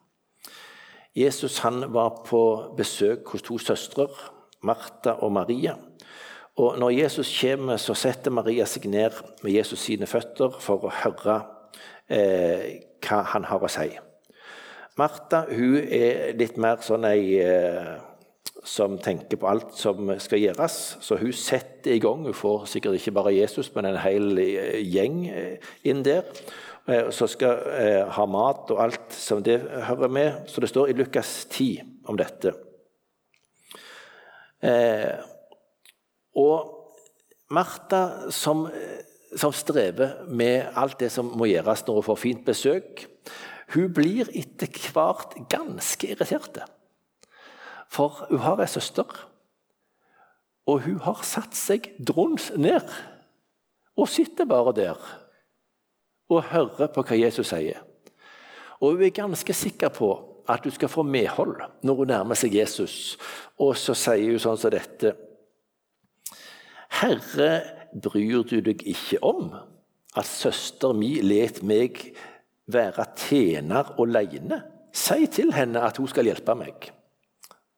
Jesus 1.18 1.58
han 1.60 1.82
var 1.92 2.22
på 2.24 2.42
besøk 2.78 3.34
hos 3.34 3.44
to 3.44 3.58
søstre, 3.60 4.06
Martha 4.62 5.18
og 5.20 5.34
Maria. 5.34 5.74
Og 6.56 6.78
Når 6.78 6.90
Jesus 6.90 7.32
kommer, 7.40 7.76
så 7.76 7.94
setter 7.98 8.30
Maria 8.30 8.64
seg 8.70 8.86
ned 8.88 9.18
med 9.42 9.52
Jesus 9.52 9.82
sine 9.82 10.06
føtter 10.06 10.56
for 10.60 10.86
å 10.86 10.94
høre 11.02 11.36
eh, 12.08 12.80
hva 13.02 13.20
han 13.34 13.50
har 13.50 13.60
å 13.60 13.72
si. 13.72 13.90
Martha 14.96 15.44
hun 15.50 15.76
er 15.82 16.32
litt 16.38 16.56
mer 16.60 16.80
sånn 16.84 17.04
ei 17.08 17.40
eh, 17.42 17.98
som 18.62 18.94
tenker 19.02 19.38
på 19.40 19.48
alt 19.50 19.74
som 19.74 20.10
skal 20.22 20.42
gjøres. 20.42 20.78
Så 21.02 21.18
hun 21.18 21.32
setter 21.34 21.96
i 21.96 22.02
gang. 22.02 22.22
Hun 22.26 22.36
får 22.36 22.66
sikkert 22.70 22.98
ikke 22.98 23.14
bare 23.16 23.34
Jesus, 23.34 23.72
men 23.74 23.90
en 23.90 24.02
hel 24.02 24.38
eh, 24.38 24.78
gjeng 24.86 25.24
eh, 25.30 25.72
inn 25.88 26.04
der. 26.06 26.28
Eh, 26.86 27.10
som 27.14 27.30
skal 27.30 28.06
ha 28.14 28.26
mat 28.26 28.70
og 28.74 28.82
alt 28.82 29.14
som 29.14 29.42
det 29.42 29.58
hører 29.88 30.10
med. 30.10 30.44
Så 30.46 30.62
det 30.62 30.70
står 30.70 30.92
i 30.92 30.98
Lukas 30.98 31.46
10 31.50 31.82
om 32.10 32.18
dette. 32.18 32.54
Og 36.38 36.68
Martha, 37.50 38.30
som, 38.30 38.68
som 39.34 39.52
strever 39.52 40.22
med 40.30 40.70
alt 40.78 41.00
det 41.02 41.10
som 41.10 41.32
må 41.34 41.50
gjøres 41.50 41.82
når 41.82 41.98
hun 41.98 42.06
får 42.06 42.20
fint 42.22 42.44
besøk, 42.46 43.02
hun 43.74 43.90
blir 43.94 44.30
etter 44.38 44.70
hvert 44.94 45.34
ganske 45.50 46.14
irritert. 46.14 46.62
For 47.92 48.24
hun 48.30 48.40
har 48.40 48.62
ei 48.64 48.70
søster, 48.70 49.08
og 50.66 50.84
hun 50.86 51.00
har 51.04 51.24
satt 51.26 51.56
seg 51.58 51.90
drons 51.98 52.52
ned. 52.56 52.86
Og 53.98 54.08
sitter 54.08 54.48
bare 54.48 54.72
der 54.76 55.00
og 56.32 56.46
hører 56.48 56.88
på 56.94 57.02
hva 57.04 57.18
Jesus 57.18 57.50
sier. 57.52 57.82
Og 58.80 58.94
hun 58.94 59.02
er 59.04 59.12
ganske 59.14 59.54
sikker 59.54 59.92
på 59.92 60.08
at 60.48 60.64
hun 60.64 60.74
skal 60.74 60.90
få 60.90 61.04
medhold 61.06 61.60
når 61.84 61.98
hun 61.98 62.10
nærmer 62.10 62.38
seg 62.38 62.56
Jesus. 62.56 63.18
Og 63.60 63.76
så 63.76 63.94
sier 63.98 64.32
hun 64.32 64.40
sånn 64.42 64.58
som 64.58 64.72
dette 64.72 65.12
Herre, 67.02 67.52
bryr 67.92 68.44
du 68.48 68.58
deg 68.64 68.82
ikke 68.88 69.20
om 69.24 69.52
at 70.16 70.28
søster 70.28 70.92
mi 70.96 71.14
let 71.24 71.62
meg 71.64 71.98
være 72.72 73.06
tjener 73.16 73.94
alene? 74.00 74.60
Si 74.92 75.26
til 75.32 75.54
henne 75.56 75.80
at 75.84 75.96
hun 76.00 76.08
skal 76.08 76.28
hjelpe 76.28 76.56
meg. 76.56 76.90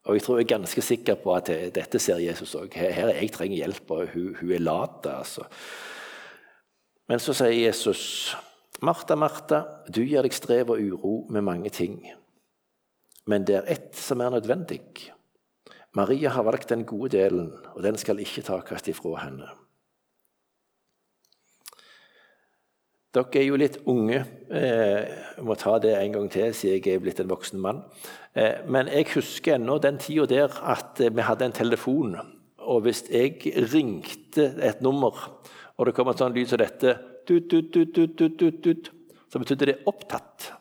Og 0.04 0.18
jeg 0.18 0.22
tror 0.24 0.38
jeg 0.38 0.44
er 0.44 0.56
ganske 0.58 0.82
sikker 0.84 1.16
på 1.20 1.32
at 1.32 1.48
dette 1.74 1.98
ser 2.02 2.20
Jesus 2.20 2.54
òg. 2.60 2.74
Her, 2.76 2.92
her 2.92 3.12
jeg 3.16 3.30
trenger 3.32 3.62
hjelp, 3.62 3.90
og 3.90 4.10
hun, 4.12 4.34
hun 4.40 4.52
er 4.52 4.60
lat. 4.60 5.06
Altså. 5.08 5.46
Men 7.08 7.20
så 7.20 7.32
sier 7.36 7.56
Jesus, 7.66 8.36
'Martha, 8.82 9.16
Martha, 9.16 9.62
du 9.88 10.02
gir 10.02 10.22
deg 10.26 10.34
strev 10.34 10.74
og 10.74 10.80
uro 10.80 11.26
med 11.30 11.42
mange 11.42 11.70
ting.' 11.70 12.04
'Men 13.26 13.44
det 13.44 13.56
er 13.56 13.70
ett 13.72 13.96
som 13.96 14.20
er 14.20 14.30
nødvendig.' 14.30 15.10
'Maria 15.94 16.28
har 16.28 16.42
valgt 16.42 16.68
den 16.68 16.84
gode 16.84 17.16
delen, 17.16 17.52
og 17.74 17.82
den 17.82 17.96
skal 17.96 18.18
ikke 18.18 18.42
takast 18.42 18.88
ifra 18.88 19.16
henne.' 19.24 19.63
Dere 23.14 23.38
er 23.38 23.44
jo 23.46 23.58
litt 23.60 23.76
unge. 23.90 24.24
Eh, 24.50 25.04
jeg 25.36 25.44
må 25.46 25.54
ta 25.58 25.76
det 25.82 25.92
en 25.94 26.16
gang 26.16 26.30
til, 26.34 26.54
siden 26.56 26.80
jeg 26.80 26.96
er 26.96 27.02
blitt 27.02 27.20
en 27.22 27.30
voksen 27.30 27.60
mann. 27.62 27.84
Eh, 28.34 28.64
men 28.66 28.90
jeg 28.90 29.12
husker 29.12 29.54
ennå 29.54 29.76
den 29.82 30.00
tida 30.02 30.26
der 30.30 30.56
at 30.72 30.98
eh, 30.98 31.12
vi 31.14 31.22
hadde 31.22 31.46
en 31.46 31.54
telefon. 31.54 32.16
Og 32.64 32.82
hvis 32.86 33.04
jeg 33.12 33.54
ringte 33.70 34.48
et 34.66 34.82
nummer, 34.82 35.28
og 35.78 35.86
det 35.86 35.94
kom 35.94 36.10
en 36.10 36.18
sånn 36.18 36.34
lyd 36.34 36.50
som 36.50 36.58
dette 36.58 36.96
tut, 37.28 37.46
tut, 37.50 37.94
tut, 37.94 38.90
Så 39.30 39.38
betydde 39.38 39.66
det 39.66 39.78
'opptatt'. 39.86 40.52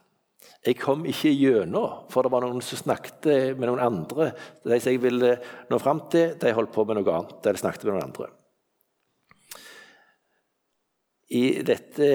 Jeg 0.65 0.79
kom 0.79 1.05
ikke 1.05 1.29
gjennom, 1.29 2.05
for 2.09 2.23
det 2.23 2.31
var 2.31 2.41
noen 2.41 2.61
som 2.61 2.77
snakket 2.77 3.57
med 3.57 3.67
noen 3.67 3.83
andre. 3.83 4.31
De 4.63 4.79
som 4.79 4.91
jeg 4.91 5.01
ville 5.01 5.37
nå 5.69 5.77
fram 5.77 6.07
til, 6.09 6.37
de 6.39 6.53
holdt 6.53 6.71
på 6.71 6.85
med 6.85 6.97
noe 6.97 7.13
annet. 7.13 7.45
eller 7.45 7.59
snakket 7.59 7.83
med 7.83 7.93
noen 7.93 8.09
andre. 8.09 8.29
I 11.33 11.63
dette 11.65 12.07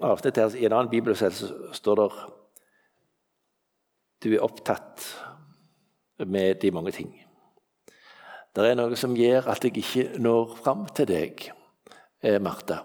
avsnittet 0.00 0.56
i 0.56 0.64
en 0.64 0.72
annen 0.72 0.92
bibelcelle 0.92 1.72
står 1.76 2.00
det 2.00 2.08
du 4.24 4.30
er 4.32 4.44
opptatt 4.44 5.04
med 6.24 6.56
de 6.62 6.70
mange 6.72 6.94
ting. 6.96 7.10
Det 8.54 8.64
er 8.64 8.78
noe 8.78 8.96
som 8.96 9.16
gjør 9.18 9.50
at 9.52 9.66
jeg 9.66 9.76
ikke 9.82 10.22
når 10.22 10.54
fram 10.62 10.86
til 10.96 11.10
deg, 11.10 11.44
eh, 12.22 12.40
Martha. 12.40 12.78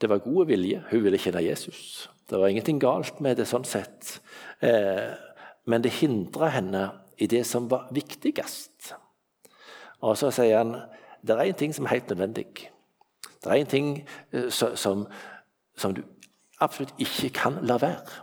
Det 0.00 0.10
var 0.10 0.24
god 0.24 0.46
vilje. 0.50 0.82
Hun 0.90 1.04
ville 1.04 1.18
kjenne 1.18 1.44
Jesus. 1.44 2.08
Det 2.28 2.40
var 2.40 2.48
ingenting 2.48 2.80
galt 2.80 3.20
med 3.20 3.36
det 3.36 3.46
sånn 3.46 3.64
sett. 3.64 4.18
Eh, 4.60 5.14
men 5.66 5.82
det 5.82 5.94
hindra 6.00 6.48
henne 6.48 6.90
i 7.18 7.26
det 7.26 7.44
som 7.46 7.68
var 7.70 7.86
viktigst. 7.92 8.94
Og 10.02 10.16
så 10.18 10.32
sier 10.34 10.58
han 10.58 10.74
det 11.26 11.36
er 11.36 11.46
en 11.46 11.54
ting 11.54 11.72
som 11.74 11.86
er 11.86 11.96
helt 11.96 12.10
nødvendig. 12.10 12.68
Det 13.46 13.54
er 13.54 13.62
en 13.62 13.70
ting 13.70 13.90
eh, 14.32 14.48
som, 14.50 15.06
som 15.78 15.94
du 15.94 16.02
absolutt 16.60 16.96
ikke 16.98 17.30
kan 17.36 17.60
la 17.66 17.78
være. 17.80 18.22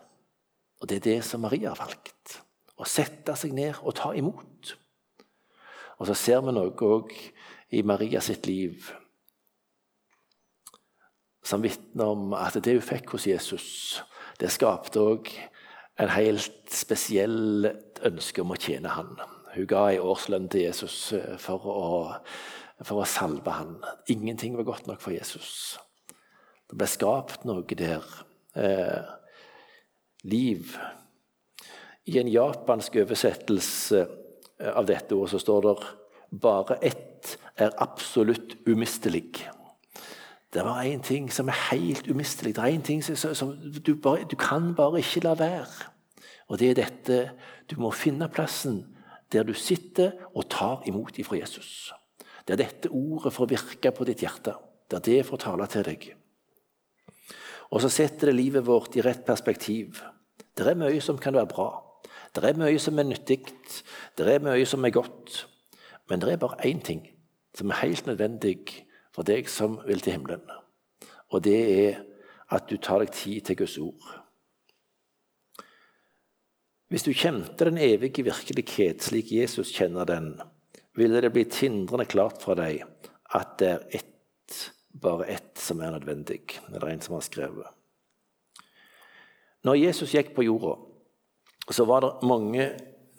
Og 0.81 0.89
det 0.89 0.99
er 0.99 1.05
det 1.07 1.19
som 1.23 1.45
Maria 1.45 1.71
har 1.71 1.79
valgt. 1.79 2.39
Å 2.75 2.87
sette 2.89 3.35
seg 3.39 3.53
ned 3.55 3.79
og 3.83 3.95
ta 3.95 4.11
imot. 4.17 4.73
Og 5.99 6.09
så 6.09 6.17
ser 6.17 6.43
vi 6.43 6.51
noe 6.51 6.73
òg 6.73 7.13
i 7.73 7.85
Maria 7.87 8.21
sitt 8.21 8.49
liv 8.49 8.91
som 11.43 11.63
vitner 11.63 12.07
om 12.07 12.33
at 12.37 12.55
det 12.63 12.77
hun 12.77 12.85
fikk 12.85 13.13
hos 13.15 13.27
Jesus, 13.27 13.65
det 14.39 14.51
skapte 14.51 15.01
òg 15.01 15.31
en 15.99 16.11
helt 16.15 16.71
spesiell 16.71 17.67
ønske 18.07 18.41
om 18.41 18.53
å 18.55 18.59
tjene 18.59 18.93
han. 18.95 19.11
Hun 19.53 19.67
ga 19.69 19.83
en 19.91 20.07
årslønn 20.07 20.47
til 20.49 20.65
Jesus 20.65 20.95
eh, 21.13 21.35
for 21.37 21.67
å, 21.69 21.89
for 22.81 23.03
å 23.03 23.07
salve 23.07 23.53
han. 23.53 23.77
Ingenting 24.09 24.57
var 24.57 24.67
godt 24.67 24.87
nok 24.89 25.01
for 25.03 25.13
Jesus. 25.13 25.77
Det 26.69 26.77
ble 26.79 26.89
skapt 26.89 27.45
noe 27.45 27.77
der. 27.77 28.05
Eh, 28.55 29.11
liv. 30.23 30.77
I 32.05 32.19
en 32.19 32.31
japansk 32.31 32.95
oversettelse 33.03 34.03
av 34.73 34.87
dette 34.87 35.15
ordet 35.15 35.33
så 35.35 35.41
står 35.41 35.65
det 35.67 35.75
bare 36.43 36.79
ett 36.81 37.37
er 37.55 37.73
absolutt 37.77 38.55
umistelig. 38.67 39.45
Det 40.53 40.61
var 40.65 40.83
én 40.83 41.01
ting 41.01 41.31
som 41.31 41.47
er 41.49 41.57
helt 41.71 42.07
umistelig. 42.07 42.55
Det 42.55 42.63
er 42.63 42.75
en 42.75 42.81
ting 42.81 43.03
som, 43.03 43.33
som 43.35 43.53
du, 43.85 43.95
bare, 43.95 44.25
du, 44.29 44.35
kan 44.35 44.75
bare 44.75 45.01
ikke 45.01 45.23
la 45.23 45.33
være. 45.37 45.89
Og 46.47 46.59
det 46.59 46.69
er 46.69 46.81
dette 46.83 47.31
Du 47.69 47.79
må 47.79 47.91
finne 47.91 48.27
plassen 48.29 48.83
der 49.31 49.43
du 49.43 49.53
sitter 49.53 50.11
og 50.35 50.49
tar 50.49 50.83
imot 50.85 51.17
ifra 51.17 51.37
Jesus. 51.39 51.93
Det 52.43 52.55
er 52.55 52.63
dette 52.65 52.91
ordet 52.91 53.33
får 53.33 53.49
virke 53.53 53.91
på 53.95 54.05
ditt 54.07 54.23
hjerte. 54.25 54.55
Det 54.89 54.99
er 54.99 55.05
det 55.07 55.25
får 55.27 55.41
tale 55.45 55.67
til 55.71 55.85
deg. 55.87 56.09
Og 57.73 57.81
så 57.81 57.89
setter 57.89 58.29
det 58.29 58.37
livet 58.37 58.65
vårt 58.67 58.95
i 58.97 59.01
rett 59.01 59.23
perspektiv. 59.25 60.01
Det 60.53 60.67
er 60.67 60.77
mye 60.77 61.01
som 61.01 61.17
kan 61.17 61.33
være 61.33 61.49
bra. 61.49 61.69
Det 62.35 62.43
er 62.45 62.59
mye 62.59 62.79
som 62.81 62.99
er 62.99 63.07
nyttig. 63.07 63.39
Det 64.17 64.27
er 64.29 64.43
mye 64.43 64.65
som 64.69 64.85
er 64.85 64.93
godt. 64.93 65.45
Men 66.09 66.21
det 66.21 66.33
er 66.33 66.41
bare 66.41 66.67
én 66.67 66.83
ting 66.83 67.05
som 67.55 67.71
er 67.71 67.81
helt 67.85 68.05
nødvendig 68.09 68.57
for 69.13 69.25
deg 69.25 69.49
som 69.49 69.79
vil 69.87 70.01
til 70.01 70.17
himmelen. 70.17 70.43
Og 71.33 71.43
det 71.45 71.59
er 71.87 72.01
at 72.53 72.67
du 72.69 72.77
tar 72.77 73.01
deg 73.01 73.13
tid 73.13 73.41
til 73.41 73.57
Guds 73.63 73.77
ord. 73.81 74.19
Hvis 76.93 77.05
du 77.07 77.13
kjente 77.17 77.65
den 77.65 77.79
evige 77.81 78.25
virkelighet 78.27 79.01
slik 79.01 79.31
Jesus 79.33 79.71
kjenner 79.73 80.05
den, 80.05 80.35
ville 80.97 81.21
det 81.21 81.31
blitt 81.33 81.57
hindrende 81.63 82.05
klart 82.09 82.41
for 82.43 82.59
deg 82.59 82.83
at 83.33 83.57
det 83.61 83.69
er 83.69 83.85
ett, 83.99 84.57
bare 84.93 85.25
ett, 85.33 85.55
som 85.57 85.81
er 85.81 85.95
nødvendig. 85.95 86.43
Det 86.69 86.77
er 86.77 86.89
en 86.91 87.01
som 87.01 87.17
har 87.17 87.25
skrevet. 87.25 87.69
Når 89.63 89.79
Jesus 89.79 90.13
gikk 90.13 90.33
på 90.35 90.45
jorda, 90.45 90.75
så 91.71 91.85
var 91.87 92.03
det 92.03 92.27
mange 92.27 92.67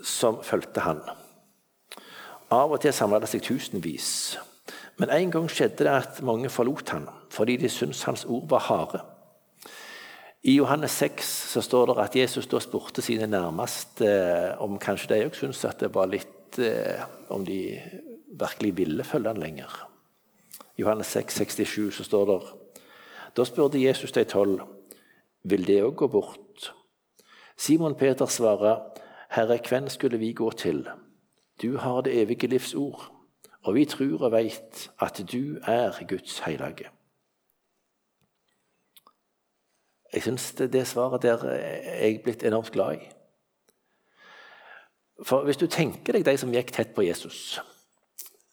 som 0.05 0.43
fulgte 0.45 0.85
han. 0.85 1.01
Av 2.53 2.71
og 2.71 2.83
til 2.85 2.93
samla 2.95 3.23
det 3.23 3.31
seg 3.33 3.43
tusenvis. 3.47 4.11
Men 5.01 5.11
en 5.11 5.33
gang 5.33 5.49
skjedde 5.51 5.87
det 5.87 5.91
at 5.91 6.21
mange 6.23 6.51
forlot 6.53 6.93
han, 6.95 7.09
fordi 7.33 7.57
de 7.59 7.71
syntes 7.73 8.05
hans 8.07 8.27
ord 8.29 8.47
var 8.53 8.69
harde. 8.69 9.01
I 10.45 10.59
Johannes 10.59 10.93
6 11.01 11.29
så 11.55 11.63
står 11.65 11.89
det 11.89 12.03
at 12.05 12.17
Jesus 12.21 12.47
da 12.47 12.61
spurte 12.61 13.03
sine 13.03 13.27
nærmeste 13.27 14.07
om 14.61 14.77
kanskje 14.79 15.15
de 15.15 15.21
òg 15.25 15.39
syntes 15.39 15.65
at 15.65 15.81
det 15.81 15.89
var 15.95 16.11
litt 16.13 16.44
eh, 16.59 17.03
Om 17.29 17.45
de 17.47 17.81
virkelig 18.39 18.77
ville 18.77 19.05
følge 19.05 19.29
han 19.29 19.41
lenger. 19.41 19.91
I 20.77 20.83
Johannes 20.83 21.07
6, 21.07 21.35
67 21.35 21.95
så 21.95 22.05
står 22.05 22.25
det 22.27 22.41
Da 23.37 23.45
spurte 23.45 23.83
Jesus 23.83 24.13
de 24.13 24.25
tolv 24.25 24.61
vil 25.45 25.67
det 25.67 25.83
òg 25.85 25.97
gå 25.97 26.07
bort. 26.09 26.75
Simon 27.57 27.95
Peter 27.95 28.27
svarer, 28.27 28.81
Herre, 29.31 29.59
hvem 29.69 29.89
skulle 29.89 30.19
vi 30.19 30.33
gå 30.33 30.51
til? 30.51 30.89
Du 31.63 31.77
har 31.77 32.01
det 32.01 32.21
evige 32.23 32.47
livs 32.47 32.75
ord 32.75 33.15
og 33.65 33.75
vi 33.75 33.85
tror 33.89 34.27
og 34.27 34.33
veit 34.33 34.89
at 35.01 35.21
du 35.33 35.57
er 35.63 35.97
Guds 36.09 36.39
hellige. 36.45 36.91
Jeg 40.13 40.23
syns 40.23 40.53
det, 40.53 40.87
svaret 40.87 41.23
der 41.23 41.45
er 41.49 42.05
jeg 42.05 42.21
blitt 42.23 42.43
enormt 42.43 42.71
glad 42.71 43.01
i. 43.01 43.09
For 45.23 45.47
hvis 45.47 45.61
du 45.61 45.69
tenker 45.71 46.17
deg 46.17 46.27
de 46.27 46.35
som 46.41 46.53
gikk 46.53 46.73
tett 46.75 46.95
på 46.97 47.07
Jesus, 47.07 47.61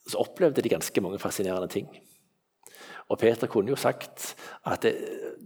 så 0.08 0.22
opplevde 0.22 0.62
de 0.62 0.70
ganske 0.70 1.02
mange 1.02 1.20
fascinerende 1.22 1.72
ting. 1.72 1.90
Og 3.12 3.20
Peter 3.20 3.50
kunne 3.52 3.74
jo 3.74 3.80
sagt 3.80 4.32
at 4.70 4.86
eh, 4.88 5.00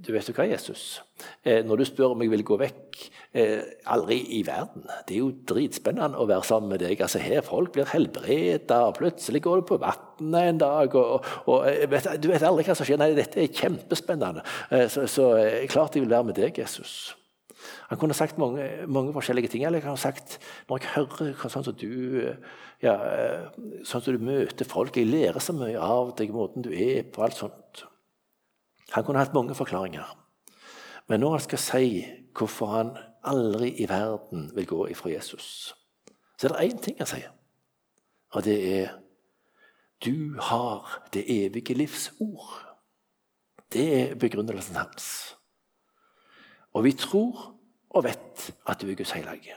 du 0.06 0.12
vet 0.14 0.28
jo 0.30 0.36
hva, 0.38 0.46
Jesus, 0.46 1.00
eh, 1.42 1.64
når 1.66 1.82
du 1.82 1.86
spør 1.90 2.14
om 2.14 2.22
jeg 2.22 2.30
vil 2.30 2.44
gå 2.46 2.60
vekk 2.62 3.00
eh, 3.34 3.64
Aldri 3.90 4.20
i 4.38 4.44
verden. 4.46 4.86
Det 5.08 5.16
er 5.16 5.24
jo 5.24 5.32
dritspennende 5.50 6.22
å 6.22 6.28
være 6.30 6.46
sammen 6.46 6.76
med 6.76 6.84
deg. 6.86 7.02
Altså 7.02 7.24
her 7.24 7.42
Folk 7.48 7.74
blir 7.74 7.90
helbreda, 7.90 8.84
og 8.86 9.00
plutselig 9.00 9.42
går 9.48 9.64
du 9.64 9.70
på 9.72 9.82
vannet 9.82 10.52
en 10.52 10.62
dag. 10.62 10.96
og, 11.02 11.26
og 11.50 11.66
vet, 11.90 12.12
Du 12.22 12.30
vet 12.30 12.46
aldri 12.46 12.68
hva 12.68 12.78
som 12.78 12.86
skjer. 12.86 13.02
Nei, 13.02 13.16
dette 13.18 13.42
er 13.42 13.50
kjempespennende. 13.50 14.46
Så, 14.92 15.08
så 15.10 15.32
klart 15.72 15.98
jeg 15.98 16.06
vil 16.06 16.14
være 16.14 16.30
med 16.30 16.38
deg, 16.38 16.62
Jesus. 16.62 17.16
Han 17.96 18.00
kunne 18.02 18.16
sagt 18.18 18.38
mange, 18.38 18.68
mange, 18.92 19.14
forskjellige 19.16 19.48
ting. 19.48 19.64
Eller 19.64 19.80
han 19.80 19.94
kunne 19.94 20.02
sagt 20.02 20.34
når 20.68 20.82
jeg 20.84 20.90
hører 20.98 21.48
sånn 21.48 21.64
som 21.64 21.78
du 21.80 22.26
ja, 22.84 22.96
sånn 23.88 24.04
som 24.04 24.18
du 24.18 24.26
møter 24.28 24.68
folk 24.68 24.98
Jeg 25.00 25.08
lærer 25.08 25.40
så 25.40 25.56
mye 25.56 25.80
av 25.80 26.12
deg, 26.20 26.34
måten 26.36 26.66
du 26.66 26.74
er 26.76 27.06
på, 27.08 27.24
alt 27.24 27.40
sånt. 27.40 27.86
Han 28.92 29.08
kunne 29.08 29.24
hatt 29.24 29.32
mange 29.38 29.56
forklaringer. 29.56 30.12
Men 31.08 31.24
når 31.24 31.38
han 31.38 31.46
skal 31.46 31.64
si 31.64 31.88
hvorfor 32.36 32.74
han 32.74 32.92
aldri 33.24 33.72
i 33.80 33.88
verden 33.88 34.50
vil 34.58 34.68
gå 34.68 34.82
ifra 34.92 35.14
Jesus, 35.14 35.72
så 36.36 36.50
er 36.50 36.52
det 36.52 36.68
én 36.68 36.84
ting 36.84 37.00
han 37.00 37.08
sier, 37.08 37.32
og 38.36 38.44
det 38.44 38.60
er 38.76 38.94
du 40.04 40.36
har 40.36 41.00
det 41.16 41.24
evige 41.32 41.74
livs 41.80 42.12
ord. 42.20 42.60
Det 43.72 43.88
er 44.02 44.16
begrunnelsen 44.20 44.76
hans. 44.76 45.38
Og 46.76 46.84
vi 46.84 46.92
tror 46.92 47.55
og 47.96 48.04
vet 48.04 48.50
at 48.68 48.82
du 48.82 48.90
er 48.92 48.98
Guds 49.00 49.16
hellige. 49.16 49.56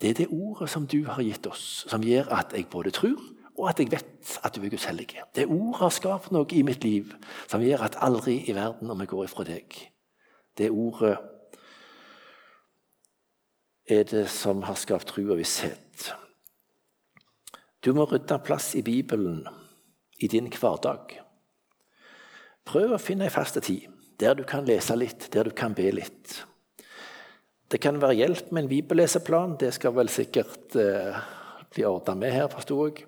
Det 0.00 0.10
er 0.10 0.18
det 0.18 0.30
ordet 0.30 0.68
som 0.70 0.86
du 0.86 1.04
har 1.06 1.22
gitt 1.22 1.46
oss, 1.46 1.84
som 1.88 2.02
gjør 2.04 2.30
at 2.34 2.54
jeg 2.54 2.68
både 2.70 2.92
tror 2.94 3.20
og 3.54 3.68
at 3.70 3.78
jeg 3.78 3.92
vet 3.92 4.38
at 4.42 4.56
du 4.56 4.64
er 4.64 4.70
Guds 4.72 4.84
hellige. 4.84 5.22
Det 5.34 5.46
ordet 5.46 5.80
har 5.80 5.92
skapt 5.94 6.32
noe 6.34 6.46
i 6.50 6.64
mitt 6.66 6.82
liv 6.84 7.12
som 7.46 7.62
gjør 7.62 7.86
at 7.86 7.98
aldri 8.02 8.40
i 8.48 8.54
verden 8.56 8.90
om 8.90 9.00
jeg 9.02 9.12
går 9.12 9.28
ifra 9.28 9.46
deg. 9.46 9.76
Det 10.58 10.70
ordet 10.70 11.16
er 13.90 14.06
det 14.10 14.26
som 14.32 14.64
har 14.66 14.78
skapt 14.80 15.12
tro 15.12 15.22
og 15.28 15.38
visshet. 15.38 16.10
Du 17.84 17.92
må 17.94 18.06
rydde 18.08 18.40
plass 18.42 18.72
i 18.74 18.82
Bibelen 18.82 19.44
i 20.18 20.28
din 20.30 20.48
hverdag. 20.48 21.18
Prøv 22.64 22.96
å 22.96 23.02
finne 23.02 23.28
ei 23.28 23.34
fast 23.34 23.60
tid 23.60 23.90
der 24.18 24.34
du 24.38 24.44
kan 24.48 24.64
lese 24.64 24.96
litt, 24.96 25.28
der 25.34 25.50
du 25.50 25.54
kan 25.54 25.74
be 25.76 25.90
litt. 25.92 26.38
Det 27.70 27.80
kan 27.80 27.98
være 28.00 28.18
hjelp 28.20 28.52
med 28.52 28.64
en 28.64 28.70
bibelleseplan. 28.70 29.56
Det 29.60 29.72
skal 29.74 29.94
vel 29.96 30.10
sikkert 30.12 30.76
eh, 30.78 31.16
bli 31.74 31.84
ordna 31.88 32.14
med 32.18 32.34
her, 32.34 32.48
forsto 32.52 32.78
jeg. 32.86 33.06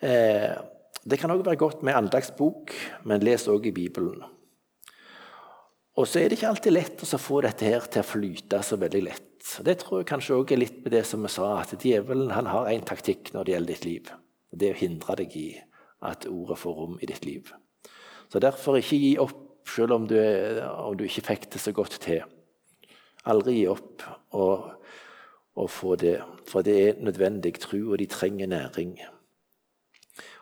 Eh, 0.00 0.52
det 1.00 1.18
kan 1.20 1.32
òg 1.32 1.44
være 1.46 1.60
godt 1.60 1.82
med 1.86 1.96
andagsbok, 1.96 2.74
men 3.08 3.24
les 3.24 3.46
òg 3.48 3.70
i 3.70 3.74
Bibelen. 3.76 4.24
Og 6.00 6.08
så 6.08 6.20
er 6.20 6.30
det 6.30 6.38
ikke 6.38 6.50
alltid 6.52 6.72
lett 6.72 7.02
å 7.04 7.20
få 7.20 7.40
dette 7.44 7.66
her 7.66 7.84
til 7.92 8.02
å 8.04 8.08
flyte 8.08 8.60
så 8.64 8.78
veldig 8.80 9.02
lett. 9.04 9.26
Det 9.64 9.76
tror 9.80 10.00
jeg 10.00 10.08
kanskje 10.10 10.36
òg 10.36 10.52
er 10.52 10.60
litt 10.62 10.82
med 10.84 10.94
det 10.94 11.02
som 11.08 11.24
vi 11.24 11.32
sa, 11.32 11.52
at 11.60 11.72
djevelen 11.80 12.32
han 12.32 12.48
har 12.48 12.70
én 12.72 12.84
taktikk 12.86 13.32
når 13.34 13.46
det 13.46 13.54
gjelder 13.54 13.74
ditt 13.74 13.88
liv. 13.88 14.10
Det 14.50 14.68
er 14.68 14.76
å 14.76 14.80
hindre 14.80 15.16
deg 15.20 15.36
i 15.36 15.48
at 16.08 16.26
ordet 16.30 16.58
får 16.60 16.76
rom 16.76 16.98
i 17.00 17.08
ditt 17.08 17.26
liv. 17.28 17.52
Så 18.32 18.40
derfor 18.42 18.78
ikke 18.78 19.00
gi 19.00 19.14
opp 19.20 19.68
selv 19.68 19.96
om 19.96 20.06
du, 20.08 20.16
om 20.16 20.96
du 20.96 21.04
ikke 21.06 21.26
fikk 21.32 21.50
det 21.52 21.60
så 21.62 21.72
godt 21.76 21.98
til. 22.02 22.22
Aldri 23.28 23.58
gi 23.58 23.66
opp 23.68 24.04
å 24.32 25.66
få 25.68 25.96
det, 26.00 26.18
for 26.48 26.64
det 26.64 26.76
er 26.80 27.00
nødvendig 27.04 27.58
tro, 27.60 27.80
og 27.92 27.98
de 28.00 28.06
trenger 28.08 28.48
næring. 28.48 28.94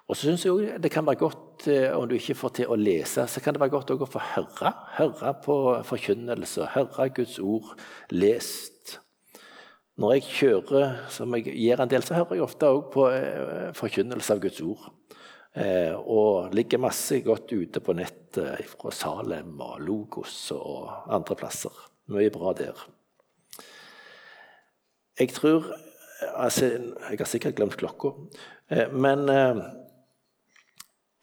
Og 0.09 0.17
så 0.17 0.23
synes 0.23 0.45
jeg 0.45 0.53
også 0.53 0.79
det 0.81 0.91
kan 0.91 1.07
være 1.07 1.21
godt, 1.21 1.67
eh, 1.69 1.97
Om 1.97 2.09
du 2.09 2.15
ikke 2.15 2.35
får 2.35 2.49
til 2.49 2.67
å 2.67 2.77
lese, 2.77 3.27
så 3.27 3.41
kan 3.41 3.55
det 3.55 3.61
være 3.61 3.71
godt 3.71 3.91
å 3.91 4.07
få 4.07 4.21
høre. 4.35 4.73
Høre 4.97 5.35
på 5.45 5.57
forkynnelse, 5.85 6.69
høre 6.75 7.09
Guds 7.11 7.39
ord 7.39 7.75
lest. 8.11 9.01
Når 9.99 10.13
jeg 10.13 10.23
kjører, 10.23 11.11
som 11.11 11.35
jeg 11.35 11.45
gjør 11.45 11.83
en 11.83 11.89
del, 11.89 12.03
så 12.03 12.15
hører 12.15 12.35
jeg 12.35 12.43
ofte 12.43 12.67
òg 12.67 12.93
på 12.93 13.09
eh, 13.11 13.73
forkynnelse 13.75 14.33
av 14.33 14.41
Guds 14.41 14.61
ord. 14.63 14.89
Eh, 15.55 15.93
og 15.93 16.55
ligger 16.55 16.79
masse 16.79 17.21
godt 17.21 17.53
ute 17.53 17.81
på 17.81 17.93
nettet 17.93 18.65
fra 18.71 18.91
Salem 18.91 19.61
og 19.61 19.81
Logos 19.81 20.53
og 20.55 21.11
andre 21.11 21.35
plasser. 21.35 21.75
Mye 22.09 22.31
bra 22.33 22.55
der. 22.57 22.87
Jeg 25.19 25.29
tror 25.37 25.67
altså, 26.35 26.65
Jeg 27.11 27.19
har 27.19 27.27
sikkert 27.29 27.55
glemt 27.55 27.77
klokka, 27.77 28.15
eh, 28.71 28.93
men 28.93 29.29
eh, 29.29 29.61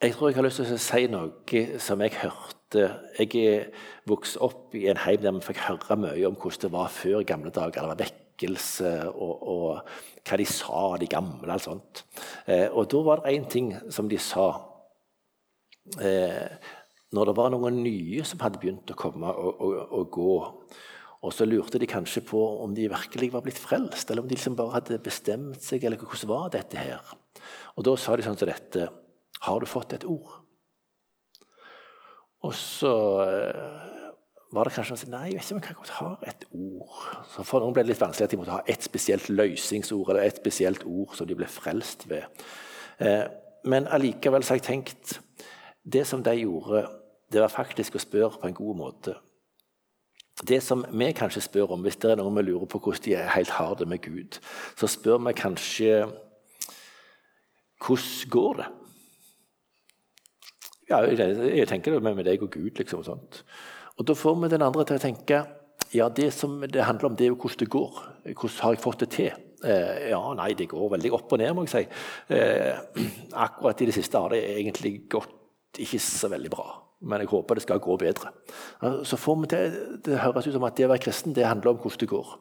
jeg 0.02 0.12
tror 0.12 0.28
jeg 0.28 0.36
har 0.36 0.44
lyst 0.44 0.60
til 0.60 0.76
å 0.76 0.78
si 0.78 1.06
noe 1.08 1.80
som 1.80 2.02
jeg 2.04 2.18
hørte. 2.20 2.84
Jeg 3.18 3.30
er 3.40 3.86
vokst 4.06 4.36
opp 4.44 4.74
i 4.76 4.84
en 4.90 5.00
heim 5.00 5.22
der 5.22 5.32
vi 5.32 5.46
fikk 5.48 5.62
høre 5.64 5.96
mye 5.96 6.28
om 6.28 6.36
hvordan 6.36 6.62
det 6.66 6.72
var 6.74 6.92
før 6.92 7.24
gamle 7.26 7.50
dager. 7.50 7.80
Det 7.80 7.88
var 7.88 8.02
vekkelse 8.02 8.92
og, 9.10 9.46
og, 9.48 9.94
hva 10.26 10.38
de 10.38 10.46
sa, 10.50 10.82
de 11.00 11.08
gamle. 11.10 11.52
og 11.54 11.64
sånt. 11.64 12.04
Eh, 12.46 12.68
og 12.68 12.90
da 12.92 13.02
var 13.08 13.24
det 13.24 13.34
én 13.34 13.48
ting 13.50 13.72
som 13.90 14.08
de 14.08 14.18
sa. 14.20 14.50
Når 17.16 17.30
det 17.30 17.36
var 17.38 17.54
noen 17.54 17.80
nye 17.82 18.24
som 18.28 18.42
hadde 18.44 18.60
begynt 18.62 18.92
å 18.92 18.98
komme 18.98 19.32
og, 19.32 19.64
og, 19.64 19.80
og 19.96 20.12
gå 20.14 20.36
og 21.26 21.32
så 21.34 21.46
lurte 21.48 21.80
de 21.80 21.88
kanskje 21.90 22.22
på 22.28 22.40
om 22.62 22.74
de 22.76 22.88
virkelig 22.92 23.32
var 23.32 23.42
blitt 23.42 23.58
frelst, 23.58 24.10
eller 24.10 24.22
om 24.22 24.28
de 24.28 24.36
liksom 24.36 24.56
bare 24.58 24.76
hadde 24.76 25.00
bestemt 25.02 25.64
seg, 25.64 25.84
eller 25.84 25.98
hvordan 25.98 26.30
var 26.30 26.52
dette 26.54 26.78
her? 26.78 27.14
Og 27.76 27.86
da 27.88 27.94
sa 27.98 28.16
de 28.16 28.24
sånn 28.26 28.38
som 28.38 28.48
dette 28.48 28.88
Har 29.44 29.60
du 29.60 29.66
fått 29.68 29.92
et 29.92 30.04
ord? 30.08 30.30
Og 32.46 32.54
så 32.56 32.92
eh, 33.26 33.96
var 34.54 34.68
det 34.68 34.72
kanskje 34.76 34.94
noen 34.94 35.00
som 35.02 35.10
sa 35.10 35.12
nei, 35.12 35.32
jeg 35.32 35.40
vet 35.40 35.50
ikke 35.50 35.56
om 35.56 35.60
jeg 35.60 35.76
kan 35.76 35.96
ha 35.98 36.10
et 36.30 36.46
ord. 36.56 37.00
Så 37.32 37.44
For 37.44 37.64
noen 37.64 37.74
ble 37.76 37.84
det 37.84 37.92
litt 37.92 38.00
vanskelig 38.00 38.28
at 38.28 38.32
de 38.32 38.38
måtte 38.40 38.56
ha 38.56 38.62
et 38.72 38.86
spesielt 38.86 39.28
løsningsord 39.32 40.12
eller 40.14 40.28
et 40.28 40.40
spesielt 40.40 40.86
ord 40.86 41.16
som 41.18 41.28
de 41.28 41.36
ble 41.36 41.48
frelst 41.50 42.06
ved. 42.08 42.44
Eh, 43.02 43.24
men 43.66 43.90
allikevel 43.92 44.46
så 44.46 44.54
har 44.54 44.62
jeg 44.62 44.68
tenkt 44.70 45.18
Det 45.86 46.06
som 46.06 46.22
de 46.22 46.32
gjorde, 46.38 46.86
det 47.32 47.42
var 47.42 47.52
faktisk 47.52 47.96
å 47.96 48.02
spørre 48.02 48.40
på 48.40 48.48
en 48.48 48.56
god 48.56 48.78
måte. 48.78 49.16
Det 50.46 50.60
som 50.62 50.84
vi 50.92 51.08
kanskje 51.16 51.40
spør 51.46 51.72
om, 51.74 51.84
hvis 51.86 51.96
det 52.02 52.10
er 52.12 52.18
noen 52.20 52.36
vi 52.36 52.44
lurer 52.44 52.68
på 52.68 52.78
hvordan 52.78 53.04
de 53.06 53.16
helt 53.32 53.54
har 53.56 53.76
det 53.80 53.88
med 53.88 54.02
Gud, 54.04 54.36
så 54.76 54.88
spør 54.90 55.22
vi 55.24 55.32
kanskje 55.36 55.92
hvordan 57.80 58.30
går 58.30 58.60
det? 58.60 58.66
Ja, 60.90 61.00
jeg 61.02 61.66
tenker 61.68 61.96
det 61.96 62.02
med 62.04 62.24
deg 62.24 62.42
og 62.42 62.52
Gud. 62.52 62.78
liksom 62.78 63.02
sånt. 63.04 63.44
Og 63.96 64.06
Da 64.06 64.14
får 64.14 64.34
vi 64.34 64.48
den 64.48 64.62
andre 64.62 64.84
til 64.84 64.96
å 64.96 65.02
tenke 65.02 65.46
ja, 65.94 66.08
det 66.08 66.32
som 66.34 66.60
det 66.60 66.84
handler 66.84 67.08
om, 67.08 67.16
det 67.16 67.24
er 67.24 67.28
jo 67.28 67.40
hvordan 67.40 67.58
det 67.58 67.70
går. 67.70 67.92
Hvordan 68.24 68.62
har 68.62 68.72
jeg 68.72 68.82
fått 68.82 69.00
det 69.00 69.10
til? 69.10 69.32
Eh, 69.64 70.10
ja, 70.10 70.34
nei, 70.34 70.52
det 70.52 70.68
går 70.68 70.90
veldig 70.90 71.12
opp 71.12 71.32
og 71.32 71.38
ned, 71.38 71.54
må 71.54 71.64
jeg 71.64 71.72
si. 71.72 71.84
Eh, 72.34 72.76
akkurat 73.46 73.80
i 73.80 73.86
det 73.86 73.94
siste 73.94 74.18
har 74.18 74.28
det 74.28 74.44
egentlig 74.58 75.08
gått 75.08 75.78
ikke 75.78 75.98
så 75.98 76.28
veldig 76.28 76.50
bra 76.50 76.85
men 77.00 77.20
jeg 77.22 77.30
håper 77.30 77.58
det 77.58 77.66
skal 77.66 77.82
gå 77.82 77.96
bedre. 78.00 78.32
Så 79.04 79.18
får 79.20 79.36
vi 79.42 79.50
til, 79.52 79.76
Det 80.04 80.20
høres 80.22 80.46
ut 80.46 80.56
som 80.56 80.64
at 80.64 80.76
det 80.76 80.86
å 80.86 80.92
være 80.94 81.04
kristen 81.04 81.36
det 81.36 81.46
handler 81.46 81.74
om 81.74 81.82
hvordan 81.82 82.00
det 82.00 82.08
går. 82.08 82.34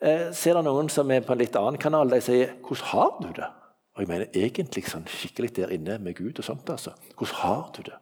Eh, 0.00 0.28
ser 0.32 0.56
det 0.56 0.64
noen 0.64 0.88
som 0.88 1.10
er 1.12 1.20
på 1.20 1.34
en 1.34 1.42
litt 1.42 1.56
annen 1.56 1.78
kanal, 1.78 2.08
de 2.08 2.20
sier 2.20 2.56
'Hvordan 2.62 2.86
har 2.92 3.18
du 3.20 3.32
det?' 3.32 3.52
Og 3.96 4.04
jeg 4.04 4.08
mener 4.08 4.30
egentlig 4.32 4.84
sånn 4.86 5.04
skikkelig 5.04 5.50
der 5.56 5.72
inne 5.74 5.98
med 5.98 6.14
Gud 6.16 6.38
og 6.38 6.44
sånt. 6.44 6.68
altså. 6.70 6.92
Hvordan 7.18 7.34
har 7.34 7.70
du 7.76 7.82
det? 7.82 7.98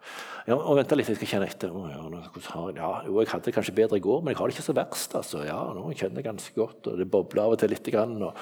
Ja, 0.46 0.54
og 0.54 0.76
vent 0.76 0.92
litt, 0.92 1.08
jeg 1.08 1.16
skal 1.16 1.28
kjenne 1.28 1.48
etter. 1.48 1.72
Har, 1.72 2.72
ja, 2.76 3.02
jo, 3.06 3.20
jeg 3.20 3.28
hadde 3.32 3.44
det 3.44 3.54
kanskje 3.54 3.74
bedre 3.74 3.96
i 3.96 4.04
går, 4.04 4.20
men 4.22 4.28
jeg 4.28 4.38
har 4.38 4.46
det 4.46 4.54
ikke 4.54 4.68
så 4.68 4.76
verst. 4.76 5.14
altså. 5.14 5.44
Ja, 5.44 5.58
nå 5.74 5.90
kjenner 5.96 6.20
jeg 6.20 6.28
ganske 6.28 6.54
godt, 6.54 6.86
og 6.86 6.98
det 6.98 7.10
bobler 7.10 7.42
av 7.42 7.56
og 7.56 7.58
til 7.58 7.70
litt. 7.70 7.82
Grann, 7.82 8.22
og, 8.22 8.36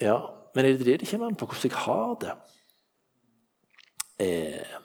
ja, 0.00 0.20
Men 0.54 0.66
er 0.66 0.76
det 0.76 0.84
det 0.84 1.00
det 1.00 1.08
kommer 1.08 1.26
an 1.26 1.34
på, 1.34 1.46
hvordan 1.46 1.70
jeg 1.70 1.78
har 1.80 2.14
det? 2.20 2.32
Eh, 4.20 4.78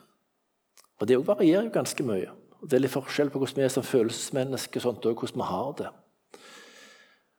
og 0.98 1.08
Det 1.08 1.18
varierer 1.26 1.68
jo 1.68 1.70
ganske 1.72 2.02
mye. 2.02 2.30
Det 2.62 2.74
er 2.74 2.82
litt 2.82 2.94
forskjell 2.94 3.30
på 3.30 3.38
hvordan 3.38 3.60
vi 3.60 3.66
er 3.66 3.72
som 3.72 3.86
følelsesmennesker 3.86 4.86
og 4.86 5.04
hvordan 5.04 5.38
vi 5.38 5.46
har 5.46 5.72
det. 5.78 5.90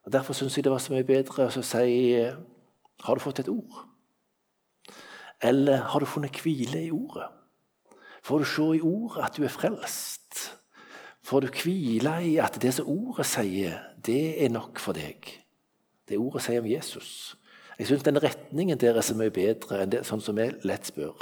Og 0.06 0.12
Derfor 0.12 0.34
syns 0.34 0.56
jeg 0.58 0.64
det 0.64 0.72
var 0.72 0.80
så 0.80 0.94
mye 0.94 1.04
bedre 1.04 1.50
å 1.50 1.64
si 1.64 2.16
Har 3.00 3.16
du 3.16 3.24
fått 3.24 3.40
et 3.40 3.50
ord? 3.52 3.86
Eller 5.42 5.78
har 5.92 6.00
du 6.00 6.06
funnet 6.06 6.40
hvile 6.44 6.82
i 6.84 6.92
ordet? 6.92 7.28
Får 8.24 8.40
du 8.40 8.46
se 8.46 8.66
i 8.76 8.82
ordet 8.82 9.24
at 9.24 9.38
du 9.38 9.44
er 9.44 9.54
frelst? 9.54 10.60
Får 11.24 11.46
du 11.46 11.48
hvile 11.64 12.16
i 12.26 12.38
at 12.42 12.58
det 12.62 12.74
som 12.76 12.90
ordet 12.90 13.26
sier, 13.30 13.78
det 14.06 14.44
er 14.44 14.52
nok 14.52 14.80
for 14.80 14.98
deg? 14.98 15.30
Det 16.10 16.18
ordet 16.20 16.44
sier 16.44 16.60
om 16.60 16.68
Jesus. 16.68 17.38
Jeg 17.80 17.88
syns 17.88 18.04
den 18.04 18.20
retningen 18.20 18.80
der 18.80 18.98
er 18.98 19.06
så 19.06 19.16
mye 19.16 19.32
bedre 19.32 19.84
enn 19.84 19.94
det, 19.94 20.04
sånn 20.08 20.24
som 20.24 20.36
vi 20.36 20.50
lett 20.68 20.90
spør. 20.90 21.16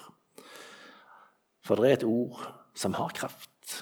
For 1.68 1.76
det 1.76 1.90
er 1.90 1.98
et 2.00 2.08
ord 2.08 2.40
som 2.78 2.96
har 2.96 3.12
kraft, 3.18 3.82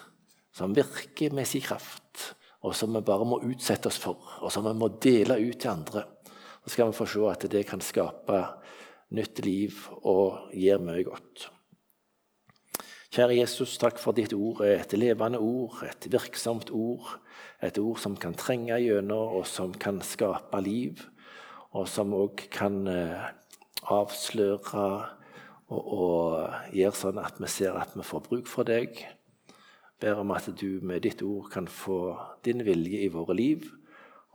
som 0.55 0.73
virker 0.73 1.33
med 1.35 1.45
sin 1.45 1.61
kraft, 1.61 2.31
og 2.65 2.73
som 2.73 2.95
vi 2.95 3.03
bare 3.05 3.27
må 3.29 3.43
utsette 3.45 3.91
oss 3.91 3.99
for, 4.01 4.17
og 4.41 4.49
som 4.53 4.65
vi 4.65 4.73
må 4.73 4.89
dele 5.03 5.37
ut 5.37 5.59
til 5.61 5.69
andre. 5.69 6.05
Så 6.63 6.73
skal 6.73 6.89
vi 6.89 6.97
få 6.97 7.05
se 7.05 7.25
at 7.29 7.45
det 7.51 7.67
kan 7.69 7.83
skape 7.85 8.39
nytt 9.13 9.43
liv 9.45 9.83
og 10.01 10.49
gjøre 10.55 10.81
mye 10.87 11.03
godt. 11.05 11.51
Kjære 13.15 13.37
Jesus, 13.37 13.77
takk 13.79 14.01
for 14.01 14.17
ditt 14.17 14.33
ord 14.35 14.63
er 14.65 14.81
et 14.81 14.95
levende 14.97 15.39
ord, 15.39 15.77
et 15.85 16.09
virksomt 16.11 16.73
ord. 16.73 17.13
Et 17.63 17.77
ord 17.79 18.01
som 18.01 18.17
kan 18.19 18.33
trenge 18.35 18.75
gjennom, 18.81 19.37
og 19.37 19.45
som 19.47 19.71
kan 19.71 20.01
skape 20.03 20.59
liv. 20.65 21.05
Og 21.77 21.87
som 21.87 22.11
òg 22.17 22.47
kan 22.51 22.81
eh, 22.91 23.29
avsløre 23.93 24.83
og, 25.71 25.81
og 25.81 26.75
gjør 26.75 26.97
sånn 26.97 27.21
at 27.21 27.39
vi 27.41 27.49
ser 27.51 27.77
at 27.79 27.95
vi 27.97 28.05
får 28.05 28.25
bruk 28.27 28.49
for 28.49 28.67
deg. 28.67 28.99
Ber 30.01 30.21
om 30.21 30.33
at 30.35 30.49
du 30.59 30.81
med 30.85 31.05
ditt 31.05 31.23
ord 31.25 31.49
kan 31.53 31.69
få 31.71 32.17
din 32.45 32.65
vilje 32.67 33.05
i 33.05 33.11
våre 33.13 33.35
liv, 33.37 33.69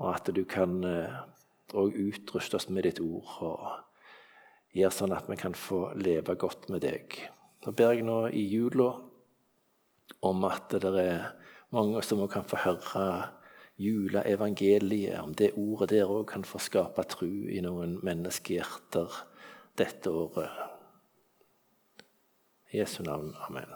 og 0.01 0.15
at 0.15 0.31
du 0.35 0.43
kan 0.49 0.81
òg 0.81 1.93
eh, 1.93 2.01
utruste 2.09 2.57
oss 2.57 2.71
med 2.73 2.89
ditt 2.89 3.03
ord 3.05 3.37
og 3.45 3.67
gjøre 4.77 4.95
sånn 4.95 5.15
at 5.15 5.29
vi 5.29 5.37
kan 5.39 5.55
få 5.57 5.91
leve 5.99 6.39
godt 6.41 6.71
med 6.73 6.83
deg. 6.87 7.19
Da 7.61 7.75
ber 7.77 7.93
jeg 7.93 8.07
nå 8.09 8.23
i 8.33 8.47
jula 8.49 8.95
om 10.27 10.47
at 10.49 10.73
det 10.81 10.95
er 11.03 11.29
mange 11.75 12.01
som 12.03 12.23
kan 12.31 12.47
få 12.49 12.59
høre 12.65 13.05
juleevangeliet, 13.81 15.21
om 15.21 15.33
det 15.37 15.55
ordet 15.57 15.93
der 15.95 16.11
òg 16.11 16.27
kan 16.33 16.45
få 16.45 16.61
skape 16.61 17.05
tro 17.09 17.29
i 17.29 17.61
noen 17.65 17.99
menneskehjerter 18.05 19.23
dette 19.81 20.13
året. 20.13 20.70
I 22.73 22.79
Jesu 22.79 23.03
navn. 23.03 23.35
Amen. 23.49 23.67